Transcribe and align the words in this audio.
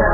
You 0.00 0.06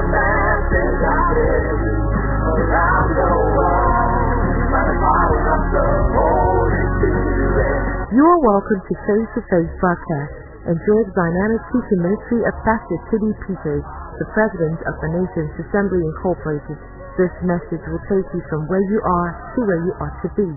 are 8.27 8.43
welcome 8.43 8.83
to 8.83 8.95
Face 9.07 9.31
to 9.39 9.43
Face 9.47 9.71
broadcast. 9.79 10.35
Enjoy 10.67 11.01
the 11.07 11.15
dynamic 11.15 11.63
teaching 11.71 12.03
ministry 12.03 12.43
of 12.43 12.55
Pastor 12.67 12.99
Tiddy 13.15 13.31
Peters, 13.47 13.87
the 14.19 14.27
President 14.35 14.83
of 14.91 14.95
the 15.07 15.23
Nations 15.23 15.55
Assembly 15.63 16.03
Incorporated. 16.03 16.83
This 17.15 17.31
message 17.47 17.87
will 17.87 18.03
take 18.11 18.27
you 18.35 18.43
from 18.51 18.67
where 18.67 18.83
you 18.91 18.99
are 18.99 19.31
to 19.55 19.59
where 19.71 19.87
you 19.87 19.95
ought 20.03 20.19
to 20.27 20.35
be. 20.35 20.51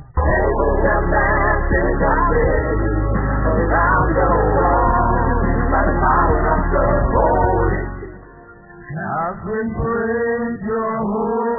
Will 9.29 9.35
praise 9.77 10.61
your 10.65 10.97
holy 11.05 11.58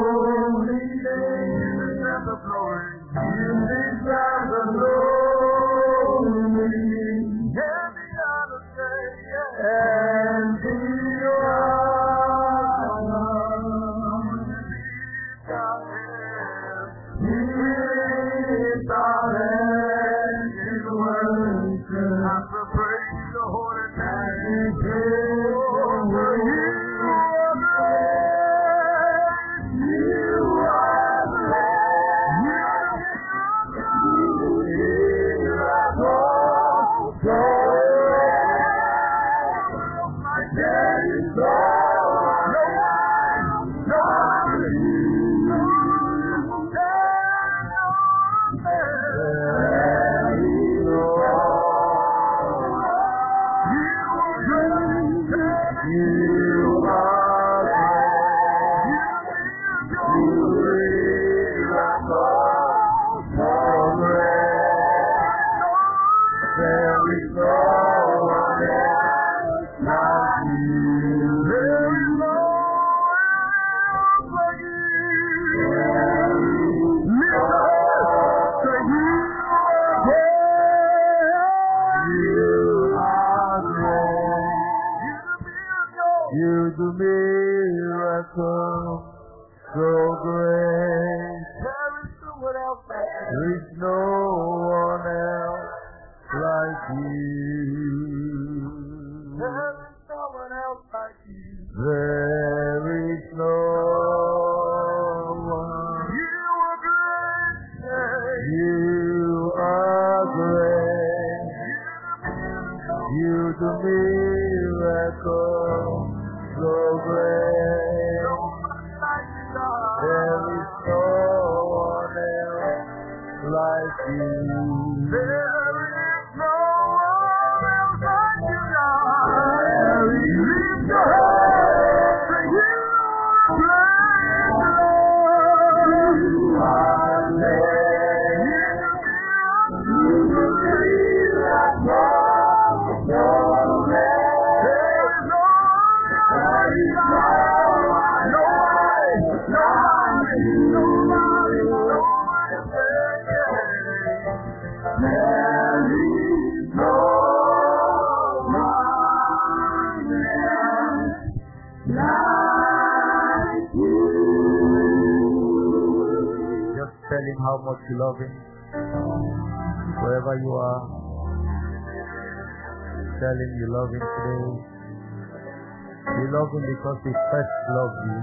because 176.80 176.96
he 177.04 177.12
first 177.12 177.56
loved 177.76 178.00
you. 178.08 178.20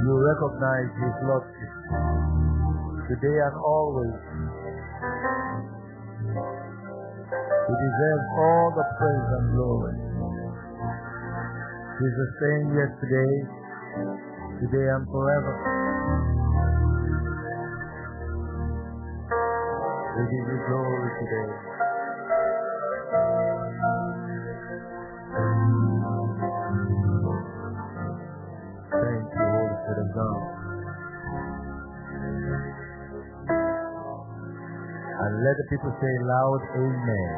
You 0.00 0.12
recognize 0.16 0.88
his 0.96 1.16
lordship 1.28 1.72
today 3.04 3.36
and 3.36 3.56
always. 3.60 4.16
He 7.68 7.74
deserves 7.76 8.26
all 8.40 8.72
the 8.80 8.86
praise 8.96 9.28
and 9.36 9.46
glory. 9.52 9.96
He's 12.00 12.16
the 12.16 12.30
same 12.40 12.66
yesterday, 12.80 13.32
today 14.64 14.88
and 14.88 15.04
forever. 15.12 15.54
We 20.16 20.22
give 20.32 20.46
you 20.48 20.58
glory 20.64 21.10
today. 21.20 21.75
And 35.26 35.42
let 35.42 35.58
the 35.58 35.66
people 35.66 35.90
say 35.98 36.14
loud 36.22 36.62
amen. 36.78 37.34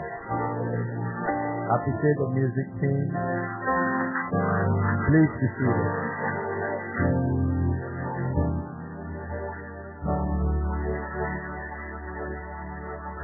Appreciate 1.72 2.18
the 2.20 2.28
music 2.36 2.68
team. 2.84 3.08
Please 5.08 5.32
be 5.40 5.48
seated. 5.56 5.94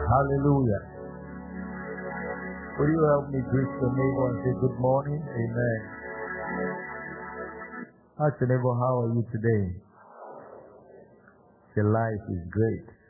Hallelujah. 0.09 0.83
Will 2.81 2.89
you 2.89 3.01
help 3.05 3.29
me 3.37 3.45
greet 3.45 3.69
your 3.69 3.93
neighbor 3.93 4.25
and 4.33 4.39
say 4.49 4.53
good 4.65 4.81
morning? 4.81 5.21
Amen. 5.21 5.81
Ask 8.17 8.41
neighbor, 8.49 8.73
how 8.81 9.05
are 9.05 9.13
you 9.13 9.29
today? 9.29 9.77
Your 11.77 11.93
life 11.93 12.25
is 12.33 12.49
great. 12.49 13.04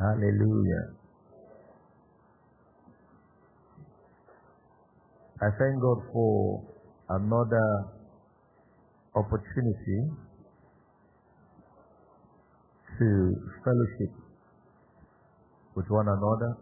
Hallelujah. 0.00 0.96
I 5.42 5.48
thank 5.58 5.76
God 5.82 5.98
for 6.10 6.62
another 7.10 7.84
opportunity 9.14 10.08
to 12.98 13.36
fellowship 13.62 14.12
with 15.76 15.84
one 15.90 16.08
another 16.08 16.56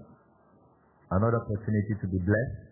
another 1.13 1.39
opportunity 1.39 1.95
to 2.01 2.07
be 2.09 2.19
blessed, 2.19 2.67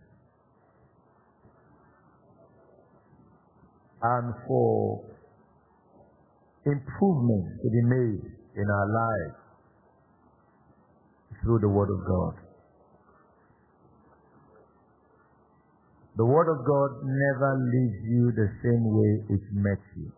and 4.02 4.34
for 4.48 5.04
improvements 6.66 7.62
to 7.62 7.70
be 7.70 7.82
made 7.86 8.34
in 8.56 8.66
our 8.68 8.88
lives 8.90 9.45
through 11.46 11.60
the 11.62 11.69
Word 11.69 11.90
of 11.94 12.02
God. 12.04 12.34
The 16.16 16.25
Word 16.25 16.50
of 16.50 16.66
God 16.66 16.90
never 17.06 17.50
leaves 17.70 18.02
you 18.02 18.32
the 18.34 18.48
same 18.66 18.82
way 18.90 19.12
it 19.31 19.43
met 19.52 19.78
you. 19.96 20.10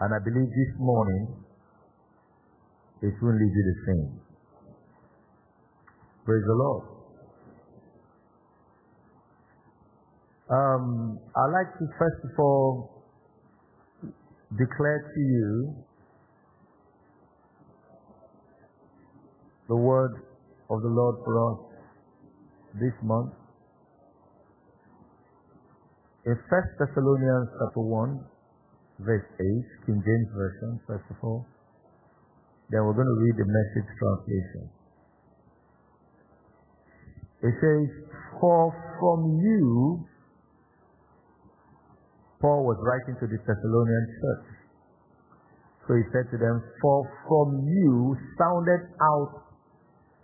And 0.00 0.12
I 0.14 0.18
believe 0.22 0.48
this 0.48 0.74
morning 0.78 1.28
it 3.00 3.14
won't 3.22 3.40
leave 3.40 3.56
you 3.56 3.64
the 3.64 3.78
same. 3.86 4.20
Praise 6.26 6.44
the 6.46 6.54
Lord. 6.54 6.84
Um, 10.50 11.18
I'd 11.36 11.52
like 11.52 11.72
to 11.78 11.86
first 11.96 12.20
of 12.24 12.38
all 12.38 13.04
declare 14.58 15.12
to 15.14 15.20
you 15.20 15.74
the 19.70 19.78
word 19.78 20.26
of 20.66 20.82
the 20.82 20.90
Lord 20.90 21.14
for 21.22 21.34
us 21.46 21.58
this 22.74 22.90
month. 23.06 23.30
In 26.26 26.34
1 26.34 26.42
Thessalonians 26.74 27.48
chapter 27.54 27.78
1, 27.78 28.18
verse 29.06 29.28
8, 29.38 29.86
King 29.86 30.02
James 30.02 30.30
Version, 30.34 30.80
first 30.90 31.06
of 31.14 31.16
all. 31.22 31.46
Then 32.74 32.82
we're 32.82 32.98
going 32.98 33.14
to 33.14 33.20
read 33.22 33.36
the 33.38 33.46
message 33.46 33.88
translation. 33.94 34.64
It 37.46 37.54
says, 37.62 37.86
For 38.42 38.74
from 38.98 39.38
you, 39.38 40.02
Paul 42.42 42.66
was 42.66 42.78
writing 42.82 43.14
to 43.22 43.26
the 43.30 43.38
Thessalonian 43.38 44.06
church. 44.18 44.46
So 45.86 45.94
he 45.94 46.02
said 46.10 46.26
to 46.34 46.38
them, 46.42 46.58
For 46.82 47.06
from 47.30 47.62
you 47.70 48.18
sounded 48.34 48.82
out 48.98 49.49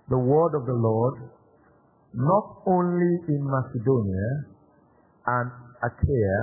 the 0.08 0.18
word 0.18 0.54
of 0.54 0.66
the 0.66 0.78
Lord, 0.78 1.14
not 2.14 2.62
only 2.66 3.12
in 3.28 3.40
Macedonia 3.42 4.30
and 5.26 5.50
Achaia, 5.82 6.40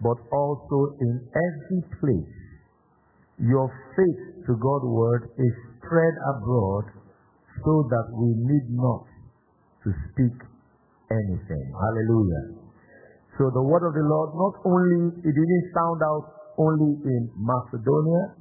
but 0.00 0.18
also 0.30 0.96
in 1.00 1.24
every 1.32 1.82
place. 2.00 2.36
Your 3.40 3.68
faith 3.96 4.46
to 4.46 4.52
God's 4.56 4.88
word 4.88 5.22
is 5.38 5.54
spread 5.80 6.14
abroad 6.36 6.84
so 7.64 7.88
that 7.88 8.06
we 8.12 8.28
need 8.36 8.66
not 8.76 9.04
to 9.84 9.90
speak 10.12 10.36
anything. 11.10 11.66
Hallelujah. 11.72 12.60
So 13.38 13.48
the 13.52 13.64
word 13.64 13.84
of 13.84 13.92
the 13.92 14.04
Lord 14.04 14.30
not 14.36 14.54
only, 14.64 15.12
it 15.20 15.32
didn't 15.32 15.66
sound 15.72 16.00
out 16.04 16.24
only 16.56 16.92
in 17.04 17.22
Macedonia, 17.36 18.36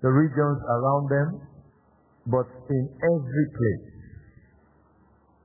the 0.00 0.08
regions 0.08 0.60
around 0.64 1.04
them, 1.08 1.28
but 2.26 2.46
in 2.70 2.84
every 2.90 3.46
place. 3.54 3.86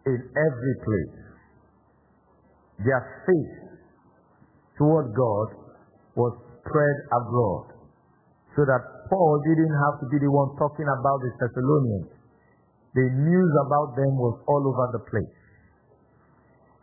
In 0.05 0.19
every 0.33 0.75
place. 0.81 1.17
Their 2.81 3.03
faith 3.29 3.55
toward 4.77 5.13
God 5.13 5.47
was 6.17 6.33
spread 6.61 6.97
abroad. 7.13 7.77
So 8.57 8.65
that 8.65 8.81
Paul 9.07 9.35
didn't 9.45 9.75
have 9.77 10.01
to 10.01 10.05
be 10.09 10.17
the 10.17 10.31
one 10.31 10.57
talking 10.57 10.89
about 10.89 11.21
the 11.21 11.31
Thessalonians. 11.37 12.09
The 12.97 13.07
news 13.07 13.51
about 13.63 13.95
them 13.95 14.17
was 14.19 14.35
all 14.49 14.63
over 14.67 14.87
the 14.91 15.03
place. 15.07 15.37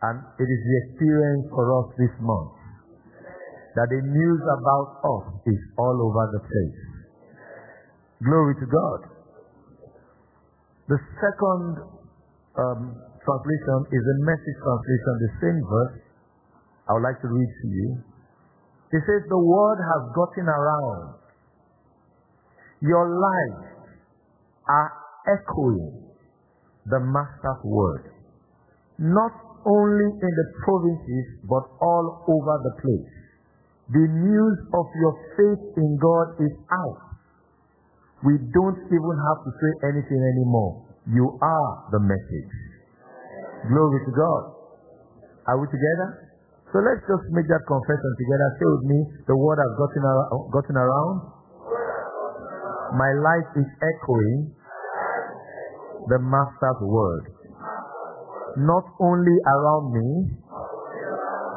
And 0.01 0.23
it 0.39 0.47
is 0.47 0.61
the 0.63 0.75
experience 0.87 1.51
for 1.51 1.67
us 1.83 1.93
this 1.99 2.15
month. 2.23 2.55
That 3.75 3.91
the 3.91 4.01
news 4.01 4.41
about 4.41 4.87
us 5.03 5.25
is 5.45 5.61
all 5.77 5.97
over 5.99 6.23
the 6.33 6.41
place. 6.41 6.79
Glory 8.23 8.55
to 8.63 8.65
God. 8.65 9.18
The 10.89 10.97
second 11.21 11.85
um, 12.57 12.81
translation 13.21 13.79
is 13.93 14.03
a 14.03 14.17
message 14.25 14.57
translation, 14.57 15.13
the 15.21 15.33
same 15.37 15.59
verse, 15.61 15.97
I 16.89 16.97
would 16.97 17.05
like 17.05 17.21
to 17.21 17.29
read 17.29 17.51
to 17.61 17.67
you. 17.69 17.89
He 18.89 18.97
says, 19.05 19.21
The 19.29 19.37
word 19.37 19.77
has 19.77 20.01
gotten 20.17 20.49
around. 20.49 21.21
Your 22.81 23.05
lives 23.05 23.93
are 24.65 24.89
echoing 25.29 26.09
the 26.89 26.99
Master's 27.05 27.61
word. 27.63 28.09
Not 28.97 29.33
only 29.69 30.09
in 30.09 30.33
the 30.41 30.47
provinces, 30.65 31.25
but 31.45 31.69
all 31.85 32.25
over 32.25 32.55
the 32.65 32.73
place. 32.81 33.13
The 33.93 34.05
news 34.09 34.57
of 34.73 34.85
your 34.97 35.13
faith 35.37 35.63
in 35.77 35.97
God 36.01 36.27
is 36.41 36.55
out. 36.73 37.08
We 38.19 38.35
don't 38.51 38.79
even 38.91 39.15
have 39.31 39.39
to 39.47 39.51
say 39.55 39.71
anything 39.95 40.19
anymore. 40.35 40.83
You 41.07 41.39
are 41.39 41.71
the 41.95 42.01
message. 42.03 42.53
Glory 43.71 43.99
to 44.03 44.11
God. 44.11 44.43
Are 45.47 45.57
we 45.57 45.65
together? 45.71 46.29
So 46.69 46.83
let's 46.83 47.01
just 47.07 47.25
make 47.33 47.47
that 47.49 47.63
confession 47.65 48.11
together. 48.19 48.47
Say 48.59 48.67
with 48.67 48.85
me, 48.85 48.99
the 49.25 49.37
word 49.39 49.57
has 49.57 49.71
gotten, 49.79 50.03
ar- 50.05 50.47
gotten 50.51 50.77
around. 50.77 51.15
My 52.93 53.11
life 53.23 53.49
is 53.55 53.69
echoing 53.81 54.51
the 56.11 56.19
Master's 56.19 56.81
word. 56.83 57.23
Not 58.59 58.85
only 58.99 59.37
around 59.47 59.85
me, 59.95 60.09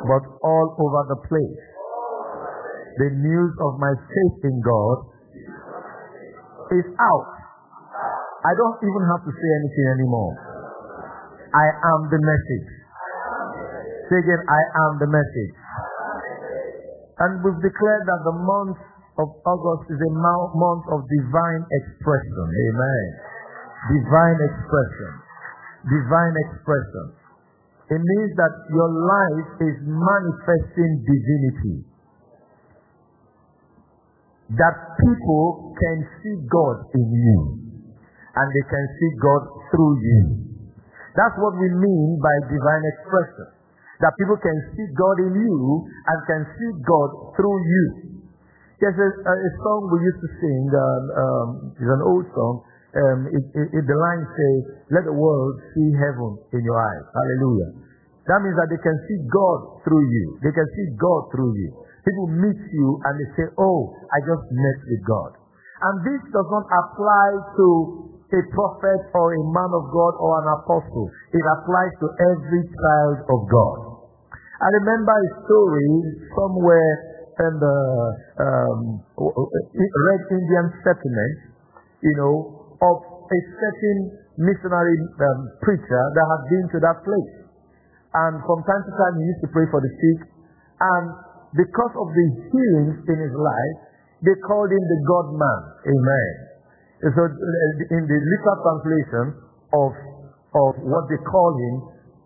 but 0.07 0.25
all 0.47 0.67
over 0.79 1.03
the 1.11 1.21
place. 1.27 1.65
The 3.03 3.11
news 3.19 3.53
of 3.61 3.81
my 3.81 3.93
faith 3.97 4.39
in 4.45 4.57
God 4.61 4.97
is 6.79 6.87
out. 6.97 7.31
I 8.43 8.53
don't 8.57 8.79
even 8.83 9.03
have 9.13 9.23
to 9.23 9.33
say 9.33 9.51
anything 9.63 9.87
anymore. 10.03 10.35
I 11.53 11.67
am 11.93 12.01
the 12.09 12.21
message. 12.21 12.69
Say 14.09 14.19
again, 14.19 14.43
I 14.49 14.63
am 14.89 14.93
the 14.99 15.11
message. 15.13 15.55
And 17.23 17.31
we've 17.45 17.61
declared 17.61 18.05
that 18.09 18.21
the 18.25 18.37
month 18.41 18.81
of 19.21 19.29
August 19.45 19.85
is 19.93 20.01
a 20.01 20.13
month 20.17 20.85
of 20.91 21.05
divine 21.07 21.63
expression. 21.69 22.47
Amen. 22.49 23.07
Divine 23.93 24.39
expression. 24.41 25.13
Divine 25.87 26.35
expression. 26.49 27.07
It 27.93 28.01
means 28.01 28.33
that 28.41 28.55
your 28.73 28.89
life 28.89 29.49
is 29.69 29.77
manifesting 29.85 30.93
divinity. 31.05 31.92
That 34.59 34.75
people 35.01 35.73
can 35.77 35.99
see 36.21 36.37
God 36.49 36.77
in 36.97 37.09
you. 37.09 37.41
And 38.33 38.47
they 38.49 38.65
can 38.69 38.85
see 38.97 39.11
God 39.21 39.43
through 39.73 39.95
you. 40.01 40.23
That's 41.13 41.37
what 41.37 41.57
we 41.61 41.69
mean 41.69 42.21
by 42.21 42.35
divine 42.49 42.85
expression 42.97 43.63
that 44.03 44.13
people 44.19 44.35
can 44.43 44.59
see 44.75 44.87
God 44.99 45.17
in 45.23 45.33
you 45.39 45.59
and 45.87 46.19
can 46.27 46.43
see 46.59 46.71
God 46.83 47.39
through 47.39 47.59
you. 47.63 47.87
There's 48.83 48.99
a, 48.99 49.11
a, 49.15 49.51
song 49.63 49.81
we 49.95 50.03
used 50.03 50.19
to 50.19 50.31
sing, 50.43 50.63
um, 50.75 51.03
um, 51.15 51.49
it's 51.79 51.87
an 51.87 52.03
old 52.03 52.27
song. 52.35 52.55
Um, 52.93 53.19
it, 53.31 53.45
it, 53.55 53.67
it, 53.79 53.85
the 53.87 53.95
line 53.95 54.27
says, 54.27 54.61
Let 54.91 55.07
the 55.07 55.15
world 55.15 55.55
see 55.71 55.89
heaven 56.03 56.35
in 56.51 56.61
your 56.67 56.77
eyes. 56.77 57.07
Hallelujah. 57.15 57.71
That 58.27 58.43
means 58.43 58.59
that 58.59 58.69
they 58.75 58.83
can 58.83 58.99
see 59.07 59.19
God 59.31 59.87
through 59.87 60.03
you. 60.03 60.27
They 60.43 60.51
can 60.51 60.67
see 60.67 60.87
God 60.99 61.31
through 61.31 61.55
you. 61.63 61.71
People 62.03 62.29
meet 62.35 62.59
you 62.59 62.89
and 63.07 63.15
they 63.15 63.29
say, 63.39 63.47
Oh, 63.59 63.95
I 64.11 64.19
just 64.27 64.45
met 64.51 64.79
with 64.91 65.03
God. 65.07 65.31
And 65.83 65.95
this 66.07 66.23
does 66.31 66.49
not 66.51 66.67
apply 66.67 67.29
to 67.59 67.67
a 68.33 68.43
prophet 68.55 69.01
or 69.13 69.27
a 69.35 69.43
man 69.45 69.71
of 69.77 69.85
God 69.93 70.15
or 70.19 70.33
an 70.41 70.49
apostle. 70.57 71.07
It 71.31 71.45
applies 71.59 71.93
to 72.01 72.07
every 72.33 72.63
child 72.71 73.19
of 73.29 73.41
God. 73.51 73.79
I 74.63 74.69
remember 74.83 75.13
a 75.13 75.31
story 75.43 75.91
somewhere 76.33 76.93
in 77.43 77.53
the 77.59 77.79
um, 78.41 78.81
Red 79.19 80.23
Indian 80.31 80.67
settlement, 80.87 81.37
you 82.01 82.15
know, 82.17 82.35
of 82.79 82.97
a 83.27 83.41
certain 83.59 83.99
missionary 84.39 84.97
um, 85.19 85.41
preacher 85.61 86.03
that 86.15 86.27
had 86.31 86.43
been 86.49 86.67
to 86.73 86.79
that 86.79 86.99
place. 87.05 87.35
And 88.13 88.39
from 88.45 88.61
time 88.65 88.83
to 88.87 88.93
time, 88.93 89.15
he 89.19 89.25
used 89.29 89.43
to 89.45 89.51
pray 89.53 89.67
for 89.73 89.81
the 89.81 89.93
sick. 89.93 90.21
And 90.79 91.05
because 91.53 91.95
of 92.01 92.09
the 92.13 92.27
healings 92.49 92.97
in 93.09 93.19
his 93.21 93.35
life, 93.37 93.77
they 94.25 94.37
called 94.47 94.71
him 94.73 94.85
the 94.85 95.01
God 95.05 95.27
man. 95.37 95.61
Amen. 95.85 96.31
And 97.03 97.11
so, 97.19 97.23
in 97.27 98.03
the 98.07 98.19
literal 98.19 98.59
translation 98.63 99.25
of 99.75 99.91
of 100.53 100.73
what 100.85 101.09
they 101.09 101.19
call 101.25 101.51
him, 101.57 101.75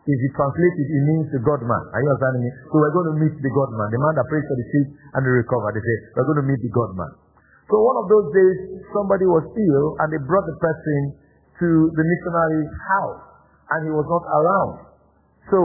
if 0.06 0.18
you 0.22 0.30
translate 0.38 0.76
it, 0.78 0.88
it 0.90 1.02
means 1.02 1.26
the 1.34 1.42
God 1.42 1.62
man. 1.66 1.82
Are 1.90 1.98
you 1.98 2.08
understanding 2.10 2.46
me? 2.46 2.50
So 2.70 2.78
we're 2.78 2.94
going 2.94 3.10
to 3.10 3.16
meet 3.18 3.34
the 3.42 3.52
God 3.54 3.70
man, 3.74 3.90
the 3.90 3.98
man 3.98 4.14
that 4.14 4.26
prays 4.30 4.46
for 4.46 4.54
the 4.54 4.66
sick 4.70 4.86
and 5.18 5.22
the 5.26 5.32
recover. 5.34 5.74
They 5.74 5.82
say, 5.82 5.96
we're 6.14 6.28
going 6.30 6.42
to 6.42 6.48
meet 6.50 6.62
the 6.62 6.70
God 6.70 6.90
man. 6.94 7.12
So 7.66 7.74
one 7.82 7.98
of 7.98 8.06
those 8.06 8.30
days, 8.30 8.58
somebody 8.94 9.26
was 9.26 9.42
ill 9.50 9.86
and 9.98 10.06
they 10.14 10.22
brought 10.22 10.46
the 10.46 10.58
person 10.62 11.00
to 11.58 11.68
the 11.90 12.04
missionary's 12.06 12.70
house 12.94 13.22
and 13.74 13.78
he 13.82 13.90
was 13.90 14.06
not 14.06 14.22
around. 14.30 14.74
So 15.50 15.58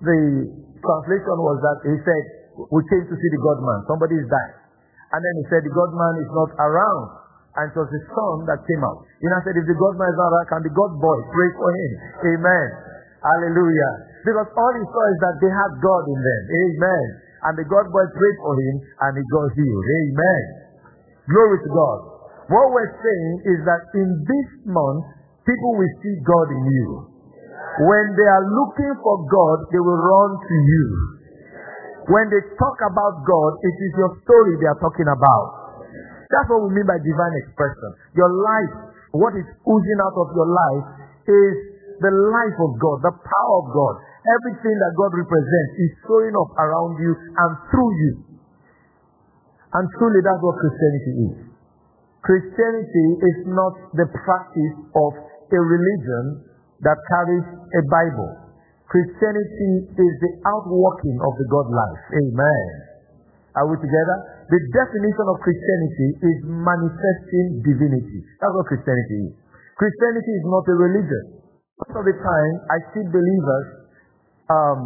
the 0.00 0.20
translation 0.80 1.36
was 1.44 1.56
that 1.60 1.78
he 1.84 1.96
said, 2.00 2.24
we 2.54 2.80
came 2.86 3.04
to 3.06 3.16
see 3.18 3.30
the 3.34 3.42
God 3.42 3.58
man. 3.62 3.80
Somebody 3.90 4.18
is 4.18 4.28
dying. 4.30 4.56
And 5.14 5.20
then 5.22 5.34
he 5.42 5.44
said, 5.50 5.62
the 5.62 5.74
God 5.74 5.90
man 5.94 6.14
is 6.22 6.30
not 6.34 6.50
around. 6.58 7.06
And 7.54 7.70
it 7.70 7.76
was 7.78 7.86
his 7.86 8.02
son 8.10 8.50
that 8.50 8.66
came 8.66 8.82
out. 8.82 9.06
You 9.22 9.30
know, 9.30 9.38
I 9.38 9.42
said, 9.46 9.54
if 9.54 9.66
the 9.70 9.78
God 9.78 9.94
man 9.94 10.10
is 10.10 10.18
not 10.18 10.30
around, 10.34 10.48
can 10.50 10.62
the 10.66 10.74
God 10.74 10.90
boy 10.98 11.18
pray 11.30 11.50
for 11.54 11.70
him? 11.70 11.90
Amen. 12.34 12.66
Hallelujah. 13.22 13.92
Because 14.26 14.50
all 14.58 14.74
he 14.74 14.84
saw 14.90 15.04
is 15.14 15.18
that 15.22 15.36
they 15.38 15.52
had 15.54 15.70
God 15.78 16.02
in 16.10 16.18
them. 16.18 16.42
Amen. 16.50 17.06
And 17.46 17.54
the 17.54 17.66
God 17.70 17.86
boy 17.94 18.04
prayed 18.10 18.38
for 18.42 18.54
him 18.58 18.74
and 19.06 19.12
he 19.14 19.22
got 19.30 19.46
healed. 19.54 19.86
Amen. 19.86 20.42
Glory 21.30 21.58
to 21.62 21.70
God. 21.70 21.98
What 22.50 22.74
we're 22.74 22.94
saying 23.00 23.34
is 23.54 23.60
that 23.64 23.82
in 23.96 24.08
this 24.26 24.48
month, 24.68 25.08
people 25.46 25.72
will 25.78 25.94
see 26.02 26.16
God 26.26 26.48
in 26.52 26.64
you. 26.68 26.88
When 27.86 28.06
they 28.18 28.28
are 28.28 28.46
looking 28.50 28.94
for 28.98 29.16
God, 29.30 29.58
they 29.70 29.80
will 29.80 30.00
run 30.02 30.30
to 30.42 30.56
you. 30.58 31.13
When 32.04 32.26
they 32.28 32.42
talk 32.60 32.78
about 32.84 33.24
God, 33.24 33.50
it 33.64 33.76
is 33.80 33.92
your 33.96 34.12
story 34.24 34.52
they 34.60 34.68
are 34.68 34.80
talking 34.80 35.08
about. 35.08 35.80
That's 36.28 36.48
what 36.52 36.68
we 36.68 36.76
mean 36.76 36.84
by 36.84 37.00
divine 37.00 37.34
expression. 37.46 37.90
Your 38.12 38.28
life, 38.28 38.72
what 39.16 39.32
is 39.38 39.46
oozing 39.64 40.00
out 40.04 40.16
of 40.18 40.28
your 40.36 40.48
life 40.48 40.86
is 41.24 41.54
the 42.04 42.12
life 42.12 42.58
of 42.60 42.70
God, 42.76 42.96
the 43.08 43.14
power 43.14 43.54
of 43.64 43.66
God. 43.72 43.94
Everything 44.24 44.76
that 44.76 44.92
God 44.98 45.12
represents 45.16 45.72
is 45.80 45.90
showing 46.04 46.34
up 46.36 46.50
around 46.60 46.96
you 47.00 47.12
and 47.12 47.50
through 47.72 47.92
you. 47.96 48.12
And 49.72 49.84
truly 49.96 50.20
that's 50.20 50.42
what 50.44 50.56
Christianity 50.60 51.12
is. 51.28 51.36
Christianity 52.24 53.06
is 53.20 53.38
not 53.52 53.74
the 53.96 54.08
practice 54.12 54.76
of 54.96 55.12
a 55.52 55.60
religion 55.60 56.24
that 56.84 56.96
carries 57.08 57.46
a 57.52 57.82
Bible. 57.88 58.43
Christianity 58.94 59.90
is 59.90 60.12
the 60.22 60.32
outworking 60.46 61.18
of 61.18 61.32
the 61.34 61.46
God 61.50 61.66
life. 61.66 62.02
Amen. 62.14 62.66
Are 63.58 63.66
we 63.66 63.74
together? 63.82 64.16
The 64.46 64.60
definition 64.70 65.26
of 65.34 65.42
Christianity 65.42 66.08
is 66.22 66.38
manifesting 66.46 67.58
divinity. 67.66 68.22
That's 68.38 68.54
what 68.54 68.70
Christianity 68.70 69.30
is. 69.30 69.34
Christianity 69.74 70.32
is 70.38 70.44
not 70.46 70.62
a 70.70 70.76
religion. 70.78 71.24
Most 71.82 71.94
of 71.98 72.04
the 72.06 72.14
time, 72.22 72.54
I 72.70 72.78
see 72.94 73.02
believers 73.10 73.66
um, 74.46 74.82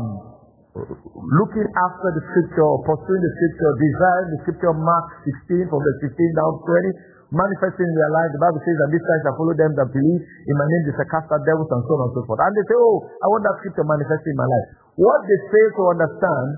looking 0.72 1.68
after 1.68 2.08
the 2.16 2.22
scripture 2.32 2.64
pursuing 2.88 3.20
the 3.20 3.32
scripture, 3.36 3.70
desiring 3.76 4.28
the 4.32 4.40
scripture, 4.48 4.72
Mark 4.72 5.06
16, 5.52 5.68
from 5.68 5.80
the 5.84 5.94
15 6.00 6.16
down 6.32 6.50
to 6.56 6.60
20, 6.64 7.17
manifesting 7.28 7.84
in 7.84 7.96
their 7.96 8.12
life. 8.12 8.30
The 8.32 8.40
Bible 8.40 8.60
says 8.64 8.76
that 8.80 8.90
these 8.92 9.04
guys 9.04 9.20
shall 9.28 9.36
follow 9.36 9.52
them 9.52 9.72
that 9.76 9.88
believe 9.92 10.22
in 10.24 10.54
my 10.56 10.66
name, 10.68 10.82
they 10.88 10.94
shall 10.96 11.10
cast 11.12 11.28
out 11.28 11.44
devils 11.44 11.68
and 11.68 11.82
so 11.84 11.92
on 12.00 12.00
and 12.08 12.12
so 12.16 12.20
forth. 12.24 12.40
And 12.40 12.52
they 12.56 12.64
say, 12.64 12.76
oh, 12.76 12.96
I 13.04 13.26
want 13.28 13.42
that 13.44 13.56
scripture 13.60 13.84
manifesting 13.84 14.32
in 14.32 14.40
my 14.40 14.48
life. 14.48 14.68
What 14.96 15.20
they 15.28 15.38
fail 15.52 15.68
to 15.76 15.82
understand 15.92 16.48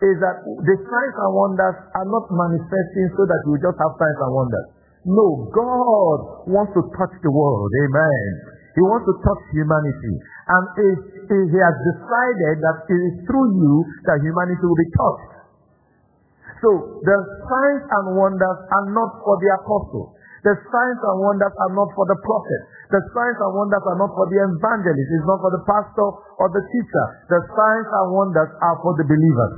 is 0.00 0.16
that 0.22 0.36
the 0.46 0.76
signs 0.80 1.16
and 1.18 1.32
wonders 1.34 1.76
are 1.92 2.08
not 2.08 2.24
manifesting 2.30 3.06
so 3.18 3.22
that 3.26 3.40
we 3.50 3.58
just 3.60 3.76
have 3.76 3.92
signs 3.98 4.18
and 4.22 4.32
wonders. 4.32 4.66
No, 5.04 5.26
God 5.50 6.18
wants 6.48 6.72
to 6.76 6.82
touch 6.94 7.14
the 7.24 7.32
world. 7.32 7.70
Amen. 7.88 8.60
He 8.76 8.82
wants 8.86 9.04
to 9.08 9.14
touch 9.24 9.42
humanity. 9.50 10.14
And 10.46 10.64
if, 10.78 10.98
if 11.26 11.44
he 11.50 11.58
has 11.58 11.76
decided 11.90 12.54
that 12.62 12.76
it 12.86 13.00
is 13.02 13.14
through 13.26 13.48
you 13.58 13.74
that 14.06 14.22
humanity 14.22 14.62
will 14.62 14.78
be 14.78 14.90
touched. 14.94 15.32
So 16.60 16.68
the 17.00 17.16
signs 17.48 17.84
and 17.88 18.04
wonders 18.20 18.58
are 18.68 18.86
not 18.92 19.10
for 19.24 19.34
the 19.40 19.50
apostle. 19.64 20.12
The 20.40 20.54
signs 20.56 21.00
and 21.04 21.16
wonders 21.20 21.52
are 21.52 21.72
not 21.76 21.92
for 21.92 22.08
the 22.08 22.16
prophet. 22.16 22.60
The 22.88 23.00
signs 23.12 23.38
and 23.38 23.52
wonders 23.52 23.84
are 23.84 23.98
not 24.00 24.10
for 24.16 24.24
the 24.32 24.40
evangelist. 24.40 25.08
It's 25.12 25.28
not 25.28 25.40
for 25.44 25.52
the 25.52 25.62
pastor 25.68 26.08
or 26.40 26.48
the 26.48 26.64
teacher. 26.64 27.04
The 27.28 27.40
signs 27.44 27.88
and 27.92 28.06
wonders 28.08 28.50
are 28.56 28.76
for 28.80 28.96
the 28.96 29.04
believers. 29.04 29.52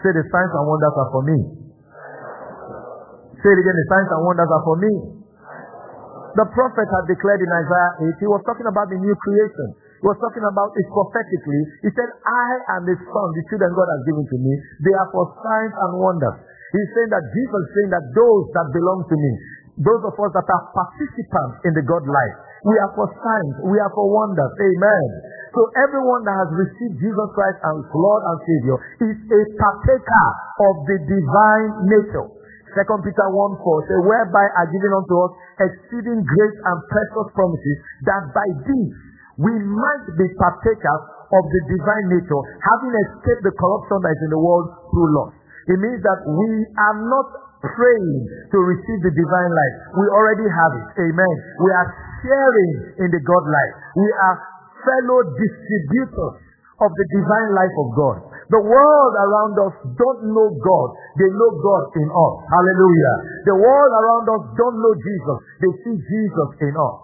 Say 0.00 0.10
the 0.16 0.24
signs 0.32 0.52
and 0.56 0.64
wonders 0.64 0.94
are 0.96 1.10
for 1.12 1.22
me. 1.28 1.38
Say 3.36 3.50
it 3.52 3.58
again, 3.58 3.76
the 3.76 3.88
signs 3.90 4.08
and 4.10 4.22
wonders 4.24 4.50
are 4.50 4.64
for 4.64 4.76
me. 4.80 4.92
The 6.32 6.48
prophet 6.48 6.88
had 6.88 7.04
declared 7.12 7.44
in 7.44 7.50
Isaiah 7.52 8.16
8, 8.16 8.24
he 8.24 8.28
was 8.30 8.40
talking 8.48 8.64
about 8.64 8.88
the 8.88 8.96
new 8.96 9.12
creation. 9.12 9.68
He 10.00 10.06
was 10.08 10.16
talking 10.16 10.42
about 10.42 10.72
it 10.72 10.86
prophetically. 10.88 11.62
He 11.84 11.90
said, 11.92 12.08
I 12.24 12.48
and 12.74 12.82
the 12.88 12.96
son, 12.96 13.28
the 13.36 13.44
children 13.52 13.70
God 13.76 13.86
has 13.86 14.02
given 14.08 14.24
to 14.24 14.36
me, 14.40 14.52
they 14.88 14.94
are 14.96 15.08
for 15.12 15.28
signs 15.44 15.74
and 15.76 15.92
wonders. 16.00 16.36
He's 16.72 16.90
saying 16.96 17.10
that 17.12 17.24
Jesus 17.36 17.60
is 17.68 17.70
saying 17.76 17.90
that 17.92 18.04
those 18.16 18.44
that 18.56 18.66
belong 18.72 19.04
to 19.04 19.16
me, 19.20 19.32
those 19.80 20.02
of 20.04 20.12
us 20.12 20.30
that 20.36 20.48
are 20.48 20.64
participants 20.76 21.64
in 21.64 21.72
the 21.72 21.84
God 21.88 22.04
life, 22.04 22.36
we 22.68 22.76
are 22.76 22.92
for 22.92 23.08
signs, 23.08 23.54
we 23.72 23.76
are 23.80 23.92
for 23.96 24.06
wonders. 24.12 24.52
Amen. 24.60 25.08
So 25.52 25.60
everyone 25.84 26.22
that 26.28 26.36
has 26.36 26.50
received 26.52 26.96
Jesus 27.00 27.28
Christ 27.32 27.58
as 27.60 27.78
Lord 27.92 28.22
and 28.24 28.38
Savior 28.44 28.76
is 29.08 29.16
a 29.16 29.42
partaker 29.56 30.28
of 30.60 30.74
the 30.88 30.96
divine 31.08 31.70
nature. 31.88 32.28
Second 32.72 33.04
Peter 33.04 33.28
1 33.28 33.60
4 33.60 33.88
say, 33.88 33.98
whereby 34.00 34.44
are 34.56 34.68
given 34.72 34.92
unto 34.96 35.14
us 35.28 35.32
exceeding 35.60 36.20
great 36.24 36.56
and 36.56 36.78
precious 36.88 37.28
promises, 37.36 37.76
that 38.08 38.32
by 38.32 38.48
these 38.64 38.96
we 39.36 39.52
might 39.52 40.06
be 40.16 40.26
partakers 40.40 41.02
of 41.32 41.42
the 41.48 41.60
divine 41.68 42.06
nature, 42.12 42.42
having 42.60 42.92
escaped 43.08 43.44
the 43.44 43.54
corruption 43.56 43.98
that 44.04 44.12
is 44.12 44.22
in 44.28 44.32
the 44.36 44.40
world 44.40 44.68
through 44.92 45.08
lust. 45.16 45.36
It 45.68 45.78
means 45.80 46.00
that 46.04 46.20
we 46.28 46.50
are 46.76 46.96
not 47.08 47.28
praying 47.62 48.18
to 48.50 48.58
receive 48.58 49.00
the 49.06 49.14
divine 49.14 49.52
life. 49.54 49.74
We 49.94 50.06
already 50.10 50.48
have 50.50 50.72
it. 50.82 50.86
Amen. 51.06 51.34
We 51.62 51.70
are 51.70 51.88
sharing 52.26 52.72
in 53.06 53.08
the 53.14 53.22
God 53.22 53.44
life. 53.46 53.74
We 53.94 54.08
are 54.10 54.36
fellow 54.82 55.20
distributors 55.38 56.34
of 56.82 56.90
the 56.90 57.06
divine 57.14 57.50
life 57.54 57.76
of 57.78 57.88
God. 57.94 58.16
The 58.50 58.58
world 58.58 59.14
around 59.16 59.54
us 59.62 59.74
don't 59.94 60.22
know 60.34 60.48
God. 60.50 60.88
They 61.16 61.30
know 61.30 61.50
God 61.62 61.84
in 61.94 62.08
us. 62.10 62.34
Hallelujah. 62.50 63.14
The 63.46 63.56
world 63.56 63.92
around 63.94 64.26
us 64.28 64.42
don't 64.58 64.76
know 64.82 64.94
Jesus. 64.98 65.38
They 65.62 65.72
see 65.86 65.96
Jesus 65.96 66.50
in 66.66 66.74
us. 66.74 66.96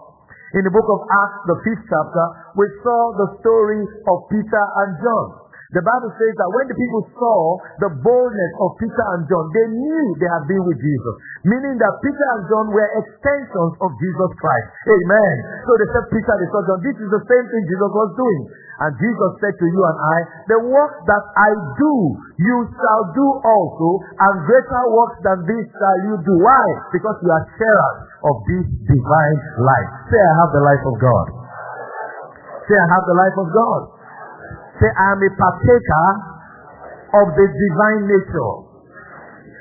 In 0.59 0.65
the 0.65 0.73
book 0.73 0.89
of 0.89 0.99
Acts, 1.05 1.39
the 1.45 1.57
fifth 1.61 1.85
chapter, 1.87 2.25
we 2.57 2.65
saw 2.81 3.01
the 3.21 3.29
story 3.39 3.81
of 3.85 4.17
Peter 4.33 4.63
and 4.83 4.89
John. 4.97 5.25
The 5.69 5.85
Bible 5.85 6.09
says 6.17 6.33
that 6.33 6.49
when 6.49 6.65
the 6.65 6.73
people 6.73 7.03
saw 7.13 7.37
the 7.77 7.91
boldness 8.01 8.53
of 8.57 8.73
Peter 8.81 9.05
and 9.13 9.21
John, 9.29 9.45
they 9.53 9.67
knew 9.69 10.05
they 10.17 10.25
had 10.25 10.49
been 10.49 10.65
with 10.65 10.81
Jesus. 10.81 11.15
Meaning 11.45 11.77
that 11.77 11.93
Peter 12.01 12.27
and 12.33 12.43
John 12.49 12.73
were 12.73 12.89
extensions 12.97 13.73
of 13.77 13.89
Jesus 14.01 14.31
Christ. 14.41 14.67
Amen. 14.89 15.35
So 15.69 15.71
they 15.77 15.89
said, 15.93 16.05
Peter, 16.09 16.33
they 16.41 16.49
said, 16.49 16.63
John, 16.73 16.81
this 16.81 16.97
is 16.97 17.09
the 17.13 17.21
same 17.21 17.45
thing 17.53 17.61
Jesus 17.69 17.91
was 17.93 18.09
doing. 18.17 18.41
And 18.81 18.91
Jesus 18.97 19.31
said 19.45 19.53
to 19.61 19.67
you 19.69 19.81
and 19.85 19.97
I, 20.01 20.17
the 20.49 20.59
work 20.73 20.93
that 21.05 21.23
I 21.37 21.51
do, 21.53 21.93
you 22.41 22.57
shall 22.73 23.03
do 23.13 23.27
also, 23.45 23.89
and 24.25 24.33
greater 24.49 24.83
works 24.89 25.21
than 25.21 25.37
this 25.45 25.69
shall 25.69 25.97
you 26.09 26.15
do. 26.17 26.33
Why? 26.39 26.65
Because 26.97 27.17
you 27.21 27.29
are 27.29 27.45
sharers 27.59 27.97
of 28.25 28.35
this 28.49 28.65
divine 28.89 29.39
life. 29.61 29.89
Say, 30.09 30.17
I 30.17 30.33
have 30.33 30.51
the 30.55 30.63
life 30.65 30.81
of 30.81 30.95
God. 30.97 31.25
Say, 32.65 32.73
I 32.73 32.87
have 32.89 33.05
the 33.05 33.17
life 33.21 33.37
of 33.37 33.47
God. 33.53 33.98
Say, 34.79 34.89
I 34.95 35.07
am 35.11 35.19
a 35.19 35.31
partaker 35.35 36.07
of 37.19 37.25
the 37.35 37.45
divine 37.51 38.03
nature. 38.07 38.53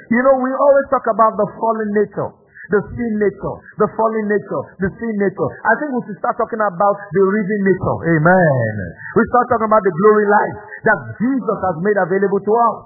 You 0.08 0.20
know, 0.24 0.36
we 0.40 0.50
always 0.54 0.86
talk 0.88 1.04
about 1.10 1.36
the 1.36 1.44
fallen 1.58 1.90
nature, 1.92 2.30
the 2.72 2.80
sin 2.96 3.12
nature, 3.20 3.56
the 3.76 3.88
fallen 3.92 4.24
nature, 4.30 4.62
the 4.80 4.88
sin 4.94 5.14
nature. 5.20 5.48
I 5.68 5.72
think 5.76 5.88
we 5.92 6.00
should 6.08 6.20
start 6.22 6.38
talking 6.40 6.62
about 6.64 6.96
the 7.12 7.22
risen 7.34 7.60
nature. 7.66 7.96
Amen. 8.16 8.74
We 9.18 9.22
start 9.34 9.46
talking 9.52 9.68
about 9.68 9.84
the 9.84 9.94
glory 10.00 10.26
life 10.30 10.56
that 10.86 10.98
Jesus 11.20 11.58
has 11.60 11.76
made 11.84 11.98
available 11.98 12.40
to 12.40 12.52
us. 12.56 12.76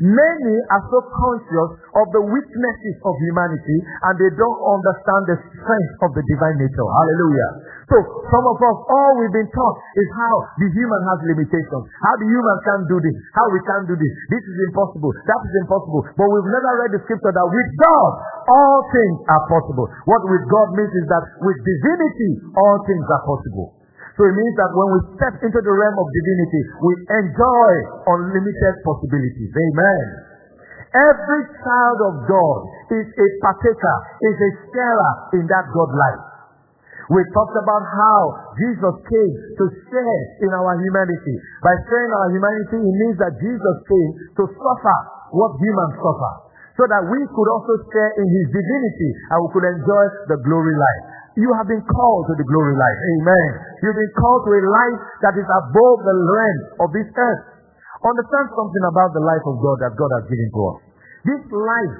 Many 0.00 0.56
are 0.72 0.84
so 0.88 1.04
conscious 1.04 1.70
of 1.92 2.06
the 2.16 2.24
weaknesses 2.24 2.96
of 3.04 3.12
humanity 3.20 3.78
and 4.08 4.14
they 4.16 4.32
don't 4.32 4.60
understand 4.64 5.22
the 5.28 5.36
strength 5.36 5.94
of 6.08 6.16
the 6.16 6.24
divine 6.24 6.56
nature. 6.56 6.88
Hallelujah. 6.88 7.50
So 7.90 7.98
some 7.98 8.44
of 8.46 8.54
us, 8.54 8.76
all 8.86 9.12
we've 9.18 9.34
been 9.34 9.50
taught 9.50 9.76
is 9.98 10.08
how 10.14 10.34
the 10.62 10.70
human 10.70 11.02
has 11.10 11.18
limitations. 11.26 11.84
How 12.06 12.14
the 12.22 12.28
human 12.30 12.56
can't 12.62 12.86
do 12.86 13.02
this. 13.02 13.18
How 13.34 13.42
we 13.50 13.58
can't 13.66 13.86
do 13.90 13.98
this. 13.98 14.12
This 14.30 14.44
is 14.46 14.56
impossible. 14.70 15.10
That 15.26 15.40
is 15.42 15.54
impossible. 15.66 16.06
But 16.14 16.26
we've 16.30 16.50
never 16.54 16.70
read 16.86 16.94
the 16.94 17.02
scripture 17.02 17.34
that 17.34 17.48
with 17.50 17.70
God, 17.82 18.10
all 18.46 18.78
things 18.94 19.16
are 19.26 19.42
possible. 19.50 19.90
What 20.06 20.22
with 20.22 20.46
God 20.46 20.70
means 20.78 20.94
is 21.02 21.06
that 21.10 21.24
with 21.42 21.58
divinity, 21.66 22.30
all 22.54 22.78
things 22.86 23.02
are 23.10 23.24
possible. 23.26 23.74
So 24.14 24.22
it 24.22 24.38
means 24.38 24.54
that 24.54 24.70
when 24.70 24.88
we 24.94 24.98
step 25.18 25.34
into 25.42 25.58
the 25.58 25.74
realm 25.74 25.96
of 25.98 26.06
divinity, 26.14 26.62
we 26.86 26.92
enjoy 27.26 27.70
unlimited 28.06 28.74
possibilities. 28.86 29.50
Amen. 29.50 30.06
Every 30.94 31.42
child 31.58 31.98
of 32.06 32.14
God 32.30 32.58
is 32.94 33.06
a 33.18 33.26
partaker, 33.42 33.96
is 34.30 34.38
a 34.38 34.50
sharer 34.70 35.12
in 35.42 35.50
that 35.50 35.66
God 35.74 35.90
life. 35.90 36.29
We 37.10 37.20
talked 37.34 37.58
about 37.58 37.82
how 37.90 38.18
Jesus 38.54 38.94
came 39.02 39.32
to 39.58 39.64
share 39.90 40.20
in 40.46 40.50
our 40.54 40.78
humanity. 40.78 41.34
By 41.58 41.74
sharing 41.90 42.12
our 42.14 42.28
humanity, 42.30 42.78
it 42.86 42.96
means 43.02 43.18
that 43.18 43.34
Jesus 43.34 43.76
came 43.82 44.10
to 44.38 44.44
suffer 44.46 44.98
what 45.34 45.58
humans 45.58 45.98
suffer. 45.98 46.32
So 46.78 46.86
that 46.86 47.02
we 47.10 47.18
could 47.18 47.48
also 47.50 47.74
share 47.90 48.14
in 48.14 48.26
his 48.30 48.46
divinity 48.54 49.10
and 49.34 49.36
we 49.42 49.48
could 49.50 49.66
enjoy 49.74 50.04
the 50.30 50.38
glory 50.38 50.76
life. 50.78 51.02
You 51.34 51.50
have 51.58 51.66
been 51.66 51.82
called 51.82 52.30
to 52.30 52.34
the 52.38 52.46
glory 52.46 52.78
life. 52.78 52.98
Amen. 53.18 53.48
You've 53.82 53.98
been 53.98 54.14
called 54.14 54.46
to 54.46 54.50
a 54.54 54.62
life 54.70 54.98
that 55.26 55.34
is 55.34 55.48
above 55.50 55.98
the 56.06 56.14
realm 56.14 56.58
of 56.86 56.88
this 56.94 57.10
earth. 57.10 57.42
Understand 58.06 58.54
something 58.54 58.84
about 58.86 59.10
the 59.18 59.24
life 59.26 59.44
of 59.50 59.58
God 59.58 59.76
that 59.82 59.92
God 59.98 60.10
has 60.14 60.24
given 60.30 60.46
to 60.46 60.60
us. 60.72 60.78
This 61.26 61.42
life 61.52 61.96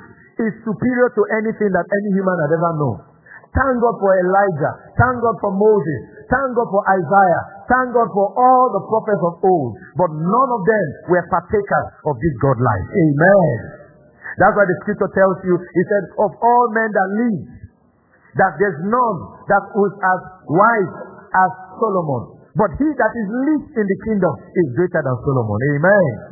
is 0.49 0.53
superior 0.65 1.09
to 1.19 1.23
anything 1.43 1.71
that 1.75 1.85
any 1.85 2.11
human 2.15 2.37
had 2.47 2.55
ever 2.55 2.73
known. 2.79 3.10
Thank 3.51 3.83
God 3.83 3.97
for 3.99 4.13
Elijah. 4.15 4.73
Thank 4.95 5.19
God 5.19 5.37
for 5.43 5.51
Moses. 5.51 6.01
Thank 6.31 6.55
God 6.55 6.71
for 6.71 6.83
Isaiah. 6.87 7.43
Thank 7.67 7.91
God 7.91 8.07
for 8.15 8.31
all 8.31 8.67
the 8.71 8.83
prophets 8.87 9.23
of 9.27 9.35
old. 9.43 9.75
But 9.99 10.11
none 10.15 10.51
of 10.55 10.63
them 10.63 10.87
were 11.11 11.27
partakers 11.27 11.87
of 12.07 12.15
this 12.23 12.35
God 12.39 12.63
life. 12.63 12.87
Amen. 12.95 13.55
That's 14.39 14.55
why 14.55 14.63
the 14.71 14.77
scripture 14.87 15.11
tells 15.11 15.43
you, 15.43 15.59
he 15.59 15.83
said, 15.83 16.05
of 16.23 16.31
all 16.39 16.65
men 16.71 16.95
that 16.95 17.09
live, 17.19 17.43
that 18.39 18.55
there's 18.63 18.79
none 18.87 19.19
that 19.51 19.65
was 19.75 19.93
as 19.99 20.21
wise 20.47 20.95
as 21.35 21.51
Solomon. 21.83 22.39
But 22.55 22.71
he 22.79 22.87
that 22.87 23.13
is 23.19 23.29
least 23.51 23.75
in 23.75 23.87
the 23.87 23.99
kingdom 24.07 24.35
is 24.55 24.67
greater 24.79 25.03
than 25.03 25.17
Solomon. 25.27 25.59
Amen. 25.75 26.30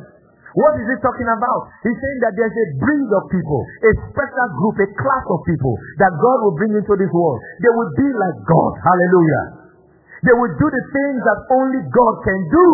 What 0.57 0.81
is 0.81 0.85
he 0.89 0.97
talking 1.05 1.29
about? 1.29 1.69
He's 1.85 1.93
saying 1.93 2.19
that 2.25 2.33
there's 2.33 2.57
a 2.57 2.67
breed 2.81 3.09
of 3.13 3.23
people, 3.29 3.61
a 3.85 3.91
special 4.09 4.47
group, 4.57 4.75
a 4.81 4.89
class 4.97 5.25
of 5.29 5.39
people 5.45 5.75
that 6.01 6.09
God 6.17 6.37
will 6.41 6.57
bring 6.57 6.73
into 6.73 6.93
this 6.97 7.11
world. 7.13 7.37
They 7.61 7.69
will 7.69 7.93
be 7.93 8.09
like 8.09 8.37
God. 8.49 8.71
Hallelujah. 8.81 9.43
They 10.25 10.35
will 10.35 10.53
do 10.57 10.67
the 10.67 10.83
things 10.89 11.19
that 11.21 11.39
only 11.53 11.81
God 11.85 12.13
can 12.25 12.39
do. 12.49 12.67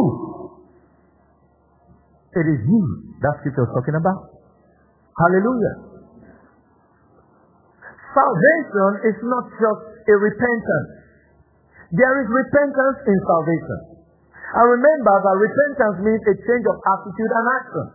It 2.35 2.45
is 2.51 2.59
you 2.67 2.83
that 3.23 3.43
scripture 3.43 3.63
is 3.63 3.71
talking 3.75 3.95
about. 3.95 4.35
Hallelujah. 5.19 5.75
Salvation 8.11 8.91
is 9.11 9.17
not 9.23 9.45
just 9.55 9.83
a 10.07 10.15
repentance. 10.15 10.91
There 11.91 12.15
is 12.23 12.27
repentance 12.27 12.97
in 13.07 13.17
salvation. 13.23 13.94
And 14.55 14.65
remember 14.71 15.13
that 15.19 15.35
repentance 15.35 15.97
means 15.99 16.23
a 16.31 16.35
change 16.39 16.65
of 16.71 16.77
attitude 16.79 17.31
and 17.35 17.45
action. 17.59 17.85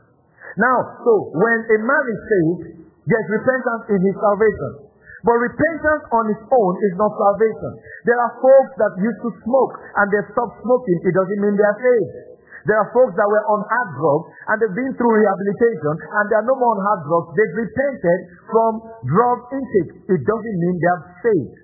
Now, 0.60 0.78
so 1.00 1.12
when 1.32 1.58
a 1.72 1.78
man 1.80 2.04
is 2.04 2.20
saved, 2.28 2.62
there's 3.08 3.28
repentance 3.32 3.84
in 3.96 4.00
his 4.04 4.16
salvation. 4.20 4.92
But 5.24 5.36
repentance 5.36 6.04
on 6.12 6.24
its 6.32 6.44
own 6.48 6.72
is 6.84 6.94
not 6.96 7.12
salvation. 7.16 7.72
There 8.08 8.16
are 8.16 8.32
folks 8.40 8.72
that 8.76 8.92
used 9.00 9.20
to 9.24 9.30
smoke 9.44 9.72
and 9.76 10.06
they 10.12 10.20
stopped 10.32 10.60
smoking. 10.64 10.98
It 11.04 11.12
doesn't 11.16 11.40
mean 11.44 11.54
they 11.56 11.68
are 11.68 11.80
saved. 11.80 12.12
There 12.68 12.76
are 12.76 12.88
folks 12.92 13.16
that 13.16 13.28
were 13.28 13.46
on 13.56 13.60
hard 13.64 13.90
drugs 13.96 14.26
and 14.52 14.56
they've 14.60 14.76
been 14.76 14.92
through 14.96 15.12
rehabilitation 15.16 15.94
and 15.96 16.24
they 16.28 16.36
are 16.40 16.48
no 16.48 16.56
more 16.60 16.76
on 16.76 16.80
hard 16.84 17.00
drugs. 17.08 17.28
They've 17.36 17.56
repented 17.56 18.20
from 18.52 18.72
drug 19.08 19.38
intake. 19.48 19.92
It 20.12 20.20
doesn't 20.24 20.56
mean 20.60 20.74
they 20.76 20.92
are 20.92 21.04
saved. 21.24 21.56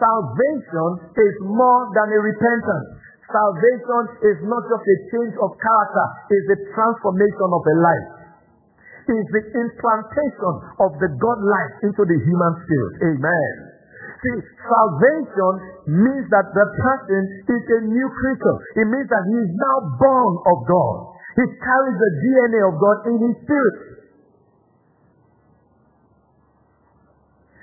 Salvation 0.00 0.90
is 1.12 1.34
more 1.44 1.92
than 1.92 2.08
a 2.08 2.20
repentance. 2.24 2.88
Salvation 3.30 4.02
is 4.26 4.38
not 4.42 4.62
just 4.66 4.84
a 4.84 4.96
change 5.14 5.34
of 5.38 5.54
character, 5.54 6.06
it's 6.34 6.48
a 6.50 6.58
transformation 6.74 7.48
of 7.54 7.62
a 7.62 7.76
life. 7.78 8.08
It's 9.06 9.30
the 9.30 9.44
implantation 9.54 10.54
of 10.82 10.90
the 10.98 11.10
God 11.14 11.38
life 11.42 11.74
into 11.86 12.02
the 12.02 12.18
human 12.26 12.52
spirit. 12.66 12.94
Amen. 13.14 13.54
See, 14.20 14.38
salvation 14.66 15.52
means 15.88 16.26
that 16.28 16.46
the 16.52 16.66
person 16.74 17.22
is 17.48 17.62
a 17.70 17.80
new 17.86 18.08
creature. 18.20 18.56
It 18.82 18.86
means 18.90 19.08
that 19.08 19.24
he 19.30 19.36
is 19.46 19.52
now 19.56 19.76
born 19.96 20.32
of 20.44 20.58
God. 20.68 20.96
He 21.40 21.44
carries 21.46 21.96
the 21.96 22.12
DNA 22.20 22.60
of 22.68 22.74
God 22.76 22.98
in 23.08 23.16
his 23.16 23.34
spirit. 23.46 23.76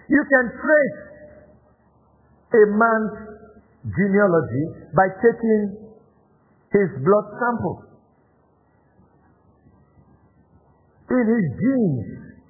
You 0.08 0.24
can 0.24 0.46
trace 0.56 1.00
a 2.56 2.64
man's 2.74 3.27
genealogy 3.86 4.64
by 4.96 5.08
taking 5.22 5.62
his 6.74 6.90
blood 7.04 7.28
sample. 7.38 7.78
In 11.08 11.24
his 11.24 11.46
genes, 11.56 12.08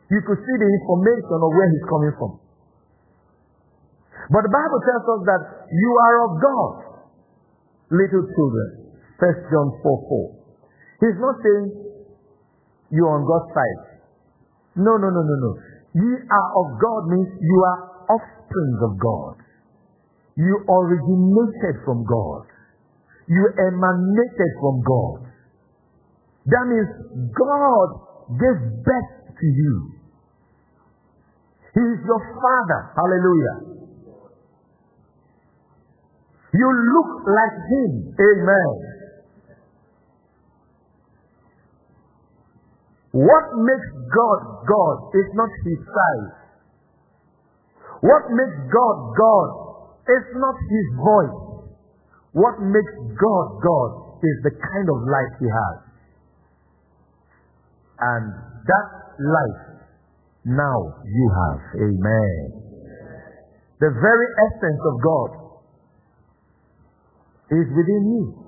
you 0.09 0.21
could 0.25 0.39
see 0.39 0.57
the 0.57 0.69
information 0.81 1.37
of 1.37 1.49
where 1.51 1.69
he's 1.69 1.87
coming 1.87 2.13
from. 2.17 2.31
But 4.33 4.41
the 4.43 4.51
Bible 4.51 4.81
tells 4.81 5.05
us 5.07 5.21
that 5.29 5.41
you 5.71 5.91
are 6.03 6.15
of 6.25 6.31
God, 6.41 6.73
little 7.91 8.25
children. 8.27 8.69
First 9.19 9.41
John 9.49 9.67
4 9.81 9.97
4. 11.01 11.05
He's 11.05 11.19
not 11.21 11.35
saying 11.41 11.65
you're 12.91 13.13
on 13.13 13.23
God's 13.25 13.49
side. 13.53 13.81
No, 14.77 14.97
no, 14.97 15.09
no, 15.09 15.21
no, 15.21 15.35
no. 15.41 15.51
Ye 15.97 16.11
are 16.17 16.49
of 16.53 16.67
God 16.81 17.01
means 17.09 17.29
you 17.41 17.57
are 17.65 17.79
offspring 18.13 18.75
of 18.83 18.93
God. 18.99 19.46
You 20.37 20.53
originated 20.69 21.81
from 21.83 22.05
God. 22.05 22.45
You 23.27 23.43
emanated 23.57 24.51
from 24.61 24.85
God. 24.85 25.33
That 26.45 26.63
means 26.69 26.89
God 27.33 27.89
gave 28.37 28.59
birth 28.85 29.11
to 29.33 29.45
you. 29.45 29.91
He 31.73 31.81
is 31.81 31.99
your 32.05 32.21
father. 32.37 32.81
Hallelujah. 32.95 33.57
You 36.53 36.69
look 36.69 37.11
like 37.27 37.55
him. 37.67 37.91
Amen. 38.15 38.97
What 43.11 43.45
makes 43.57 43.89
God 44.13 44.39
God 44.69 44.95
is 45.17 45.29
not 45.33 45.49
his 45.65 45.79
size. 45.81 46.33
What 48.01 48.23
makes 48.29 48.57
God 48.69 48.97
God 49.17 49.66
it's 50.07 50.31
not 50.39 50.55
his 50.55 50.87
voice. 50.95 51.37
What 52.31 52.55
makes 52.63 52.95
God 53.19 53.45
God 53.59 53.91
is 54.23 54.35
the 54.43 54.53
kind 54.55 54.87
of 54.89 54.97
life 55.03 55.33
he 55.39 55.49
has. 55.51 55.77
And 57.97 58.25
that 58.65 58.89
life 59.19 59.61
now 60.45 60.79
you 61.03 61.25
have. 61.33 61.59
Amen. 61.75 62.39
The 63.79 63.91
very 63.93 64.27
essence 64.47 64.81
of 64.85 64.95
God 65.03 65.29
is 67.51 67.67
within 67.75 68.03
you. 68.15 68.46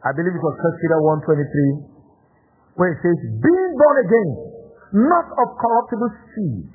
I 0.00 0.10
believe 0.16 0.32
it 0.32 0.40
was 0.40 0.56
1 0.56 0.80
Peter 0.80 0.98
1.23, 1.28 2.80
where 2.80 2.90
it 2.96 2.98
says, 3.04 3.18
being 3.20 3.72
born 3.76 3.96
again, 4.00 4.30
not 5.12 5.28
of 5.28 5.48
corruptible 5.60 6.12
seed, 6.32 6.72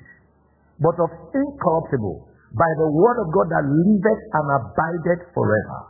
but 0.78 0.94
of 1.02 1.10
incorruptible, 1.34 2.30
by 2.54 2.70
the 2.78 2.88
word 2.94 3.18
of 3.20 3.28
God 3.34 3.50
that 3.50 3.64
liveth 3.66 4.22
and 4.30 4.46
abideth 4.62 5.22
forever. 5.34 5.80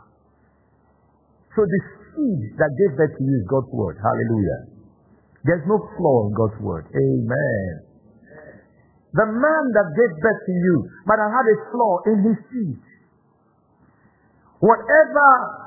So 1.53 1.61
the 1.61 1.81
seed 2.09 2.57
that 2.57 2.71
gave 2.73 2.97
birth 2.97 3.13
to 3.13 3.23
you 3.23 3.35
is 3.37 3.45
God's 3.45 3.69
word. 3.69 4.01
Hallelujah. 4.01 4.59
There's 5.45 5.65
no 5.69 5.77
flaw 5.93 6.17
in 6.27 6.33
God's 6.33 6.59
word. 6.59 6.85
Amen. 6.89 7.71
The 9.13 9.27
man 9.29 9.63
that 9.77 9.87
gave 9.93 10.11
birth 10.19 10.41
to 10.45 10.53
you 10.53 10.75
might 11.05 11.21
have 11.21 11.31
had 11.31 11.45
a 11.45 11.57
flaw 11.69 11.93
in 12.09 12.17
his 12.25 12.37
seed. 12.49 12.81
Whatever 14.59 15.66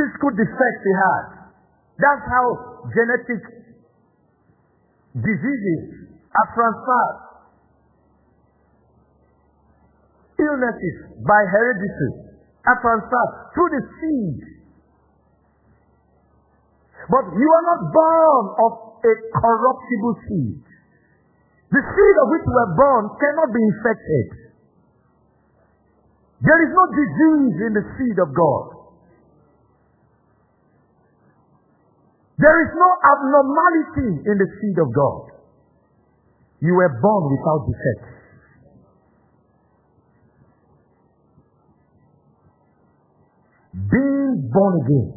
physical 0.00 0.32
defects 0.32 0.82
he 0.84 0.94
had. 0.96 1.24
That's 2.00 2.24
how 2.24 2.46
genetic 2.88 3.42
diseases 5.20 6.08
are 6.32 6.48
transferred. 6.56 7.18
Illnesses 10.40 10.96
by 11.20 11.40
heredity 11.44 12.32
are 12.64 12.78
transferred 12.80 13.32
through 13.52 13.70
the 13.76 13.82
seed. 14.00 14.40
But 17.12 17.24
you 17.36 17.48
are 17.52 17.66
not 17.68 17.80
born 17.92 18.44
of 18.56 18.72
a 19.04 19.12
corruptible 19.36 20.16
seed. 20.24 20.64
The 21.68 21.82
seed 21.84 22.16
of 22.24 22.26
which 22.32 22.44
you 22.48 22.54
were 22.56 22.72
born 22.72 23.04
cannot 23.20 23.48
be 23.52 23.62
infected. 23.68 24.28
There 26.40 26.60
is 26.64 26.72
no 26.72 26.84
disease 26.88 27.56
in 27.68 27.72
the 27.76 27.84
seed 28.00 28.16
of 28.16 28.32
God. 28.32 28.79
There 32.40 32.58
is 32.64 32.70
no 32.72 32.90
abnormality 33.04 34.24
in 34.24 34.36
the 34.40 34.48
seed 34.48 34.78
of 34.80 34.88
God. 34.96 35.36
You 36.60 36.72
were 36.72 36.92
born 37.00 37.22
without 37.36 37.68
defect. 37.68 38.04
Being 43.92 44.50
born 44.52 44.74
again, 44.80 45.10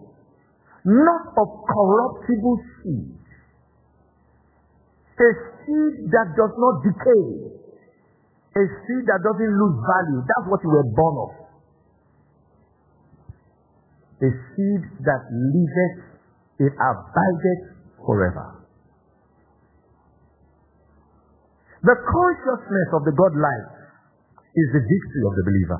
not 0.84 1.24
of 1.40 1.48
corruptible 1.64 2.60
seed, 2.84 3.24
a 5.16 5.30
seed 5.64 5.96
that 6.12 6.28
does 6.36 6.54
not 6.60 6.84
decay, 6.84 7.54
A 8.54 8.64
seed 8.86 9.04
that 9.10 9.18
doesn't 9.26 9.54
lose 9.58 9.78
value. 9.82 10.22
That's 10.22 10.46
what 10.46 10.62
you 10.62 10.70
were 10.70 10.90
born 10.94 11.16
of. 11.26 11.32
A 14.22 14.30
seed 14.30 14.84
that 15.02 15.22
liveth, 15.34 16.13
it 16.60 16.74
abideth 16.78 17.64
forever. 18.06 18.64
The 21.84 21.98
consciousness 22.00 22.90
of 22.96 23.02
the 23.04 23.12
God 23.12 23.34
life 23.36 23.72
is 24.56 24.68
the 24.72 24.84
victory 24.86 25.24
of 25.28 25.34
the 25.36 25.46
believer. 25.50 25.80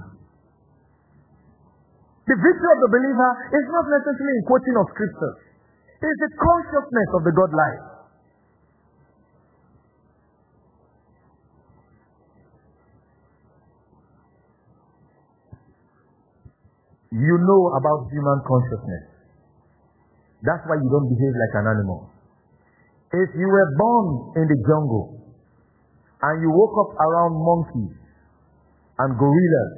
The 2.28 2.38
victory 2.40 2.72
of 2.76 2.80
the 2.88 2.92
believer 2.92 3.32
is 3.56 3.66
not 3.72 3.86
necessarily 3.88 4.36
in 4.40 4.44
quoting 4.48 4.76
of 4.80 4.86
scriptures. 4.92 5.38
It 6.04 6.08
is 6.12 6.20
the 6.28 6.32
consciousness 6.36 7.10
of 7.16 7.22
the 7.24 7.34
God 7.36 7.52
life. 7.56 7.84
You 17.14 17.36
know 17.46 17.62
about 17.78 18.10
human 18.10 18.40
consciousness. 18.44 19.13
That's 20.44 20.64
why 20.68 20.76
you 20.76 20.88
don't 20.92 21.08
behave 21.08 21.34
like 21.40 21.56
an 21.64 21.66
animal. 21.72 22.12
If 23.16 23.30
you 23.40 23.48
were 23.48 23.70
born 23.80 24.08
in 24.44 24.46
the 24.52 24.60
jungle 24.68 25.24
and 26.20 26.36
you 26.44 26.52
woke 26.52 26.76
up 26.84 26.92
around 27.00 27.34
monkeys 27.40 27.96
and 29.00 29.10
gorillas 29.16 29.74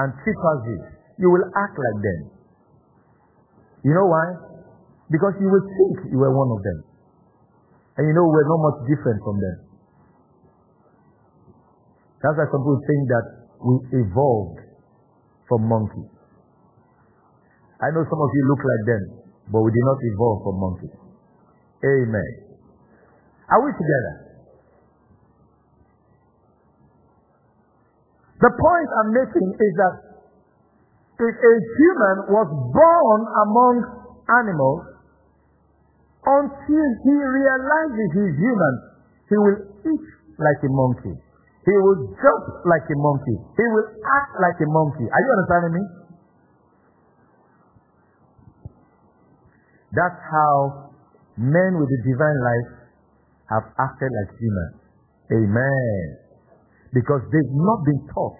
and 0.00 0.08
chimpanzees, 0.24 0.84
you 1.20 1.28
will 1.28 1.44
act 1.60 1.76
like 1.76 1.98
them. 2.00 2.20
You 3.84 3.92
know 3.92 4.08
why? 4.08 4.26
Because 5.12 5.36
you 5.36 5.48
will 5.52 5.66
think 5.68 6.08
you 6.08 6.18
were 6.18 6.32
one 6.32 6.50
of 6.56 6.60
them. 6.64 6.78
And 8.00 8.08
you 8.08 8.14
know 8.16 8.24
we're 8.24 8.48
not 8.48 8.60
much 8.64 8.78
different 8.88 9.20
from 9.22 9.36
them. 9.38 9.56
That's 12.24 12.36
why 12.40 12.48
some 12.48 12.64
people 12.64 12.80
think 12.88 13.02
that 13.12 13.26
we 13.60 13.74
evolved 14.00 14.64
from 15.44 15.68
monkeys. 15.68 16.08
I 17.84 17.92
know 17.92 18.00
some 18.08 18.20
of 18.24 18.30
you 18.32 18.42
look 18.48 18.62
like 18.64 18.84
them, 18.88 19.23
but 19.52 19.60
we 19.60 19.70
did 19.70 19.84
not 19.84 19.98
evolve 20.00 20.40
from 20.44 20.56
monkeys. 20.60 20.96
Amen. 21.84 22.30
Are 23.52 23.60
we 23.60 23.70
together? 23.76 24.14
The 28.40 28.52
point 28.52 28.88
I'm 29.00 29.10
making 29.12 29.48
is 29.56 29.72
that 29.80 29.94
if 31.16 31.34
a 31.38 31.54
human 31.78 32.16
was 32.34 32.48
born 32.72 33.20
among 33.48 33.74
animals, 34.28 34.82
until 36.24 36.86
he 37.04 37.14
realizes 37.14 38.08
he's 38.16 38.36
human, 38.40 38.74
he 39.28 39.36
will 39.36 39.58
eat 39.92 40.06
like 40.40 40.60
a 40.64 40.70
monkey. 40.72 41.14
He 41.64 41.76
will 41.80 42.12
jump 42.16 42.44
like 42.68 42.84
a 42.84 42.96
monkey. 42.96 43.36
He 43.56 43.64
will 43.64 43.88
act 44.04 44.32
like 44.40 44.58
a 44.60 44.68
monkey. 44.68 45.06
Are 45.08 45.20
you 45.20 45.30
understanding 45.36 45.72
me? 45.80 45.84
That's 49.94 50.20
how 50.26 50.90
men 51.38 51.78
with 51.78 51.86
the 51.86 52.00
divine 52.02 52.38
life 52.42 52.70
have 53.50 53.64
acted 53.78 54.10
like 54.10 54.30
humans. 54.38 54.76
Amen. 55.30 56.04
Because 56.90 57.22
they've 57.30 57.54
not 57.54 57.80
been 57.86 58.02
taught. 58.10 58.38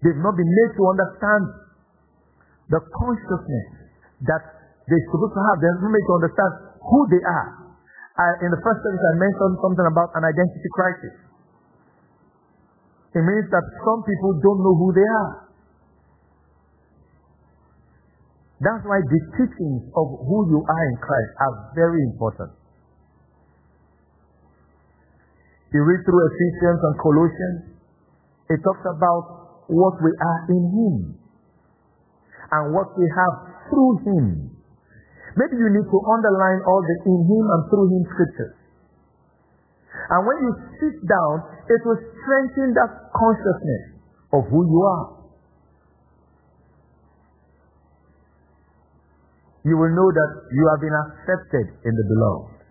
They've 0.00 0.22
not 0.24 0.32
been 0.36 0.48
made 0.48 0.72
to 0.76 0.82
understand 0.88 1.42
the 2.72 2.80
consciousness 2.80 3.68
that 4.24 4.42
they're 4.88 5.06
supposed 5.12 5.36
to 5.36 5.42
have. 5.52 5.56
They're 5.60 5.80
not 5.84 5.92
made 5.92 6.06
to 6.08 6.14
understand 6.16 6.52
who 6.80 7.00
they 7.12 7.22
are. 7.24 7.48
in 8.44 8.50
the 8.52 8.60
first 8.64 8.80
service, 8.84 9.00
I 9.00 9.14
mentioned 9.20 9.54
something 9.60 9.86
about 9.88 10.08
an 10.16 10.24
identity 10.24 10.70
crisis. 10.72 11.14
It 13.10 13.24
means 13.26 13.46
that 13.50 13.64
some 13.84 14.00
people 14.06 14.32
don't 14.38 14.60
know 14.60 14.74
who 14.76 14.88
they 14.94 15.08
are. 15.08 15.49
That's 18.60 18.84
why 18.84 19.00
the 19.00 19.20
teachings 19.40 19.88
of 19.96 20.06
who 20.20 20.38
you 20.52 20.60
are 20.60 20.84
in 20.92 20.96
Christ 21.00 21.32
are 21.40 21.54
very 21.72 22.04
important. 22.12 22.52
You 25.72 25.80
read 25.80 26.04
through 26.04 26.20
Ephesians 26.28 26.80
and 26.84 26.94
Colossians, 27.00 27.60
it 28.52 28.60
talks 28.60 28.84
about 28.84 29.64
what 29.70 29.96
we 30.02 30.12
are 30.12 30.40
in 30.52 30.64
Him 30.76 30.94
and 32.50 32.74
what 32.74 32.92
we 33.00 33.06
have 33.06 33.34
through 33.70 33.94
Him. 34.04 34.26
Maybe 35.38 35.56
you 35.56 35.70
need 35.70 35.88
to 35.88 35.98
underline 36.10 36.60
all 36.66 36.82
the 36.82 36.96
in 37.06 37.20
Him 37.22 37.44
and 37.48 37.62
through 37.70 37.86
Him 37.86 38.02
scriptures. 38.12 38.60
And 40.10 40.20
when 40.26 40.36
you 40.42 40.52
sit 40.82 40.96
down, 41.06 41.34
it 41.64 41.80
will 41.86 42.02
strengthen 42.18 42.74
that 42.76 43.14
consciousness 43.14 43.84
of 44.34 44.50
who 44.50 44.68
you 44.68 44.80
are. 44.84 45.19
You 49.64 49.76
will 49.76 49.92
know 49.92 50.08
that 50.08 50.30
you 50.48 50.64
have 50.72 50.80
been 50.80 50.96
accepted 50.96 51.66
in 51.84 51.92
the 51.92 52.06
beloved. 52.08 52.64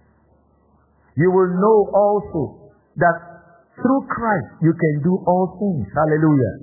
You 1.13 1.29
will 1.29 1.51
know 1.53 1.77
also 1.93 2.73
that 2.97 3.17
through 3.77 4.03
Christ 4.09 4.49
you 4.65 4.73
can 4.73 4.95
do 5.05 5.13
all 5.27 5.53
things. 5.61 5.85
Hallelujah. 5.93 6.53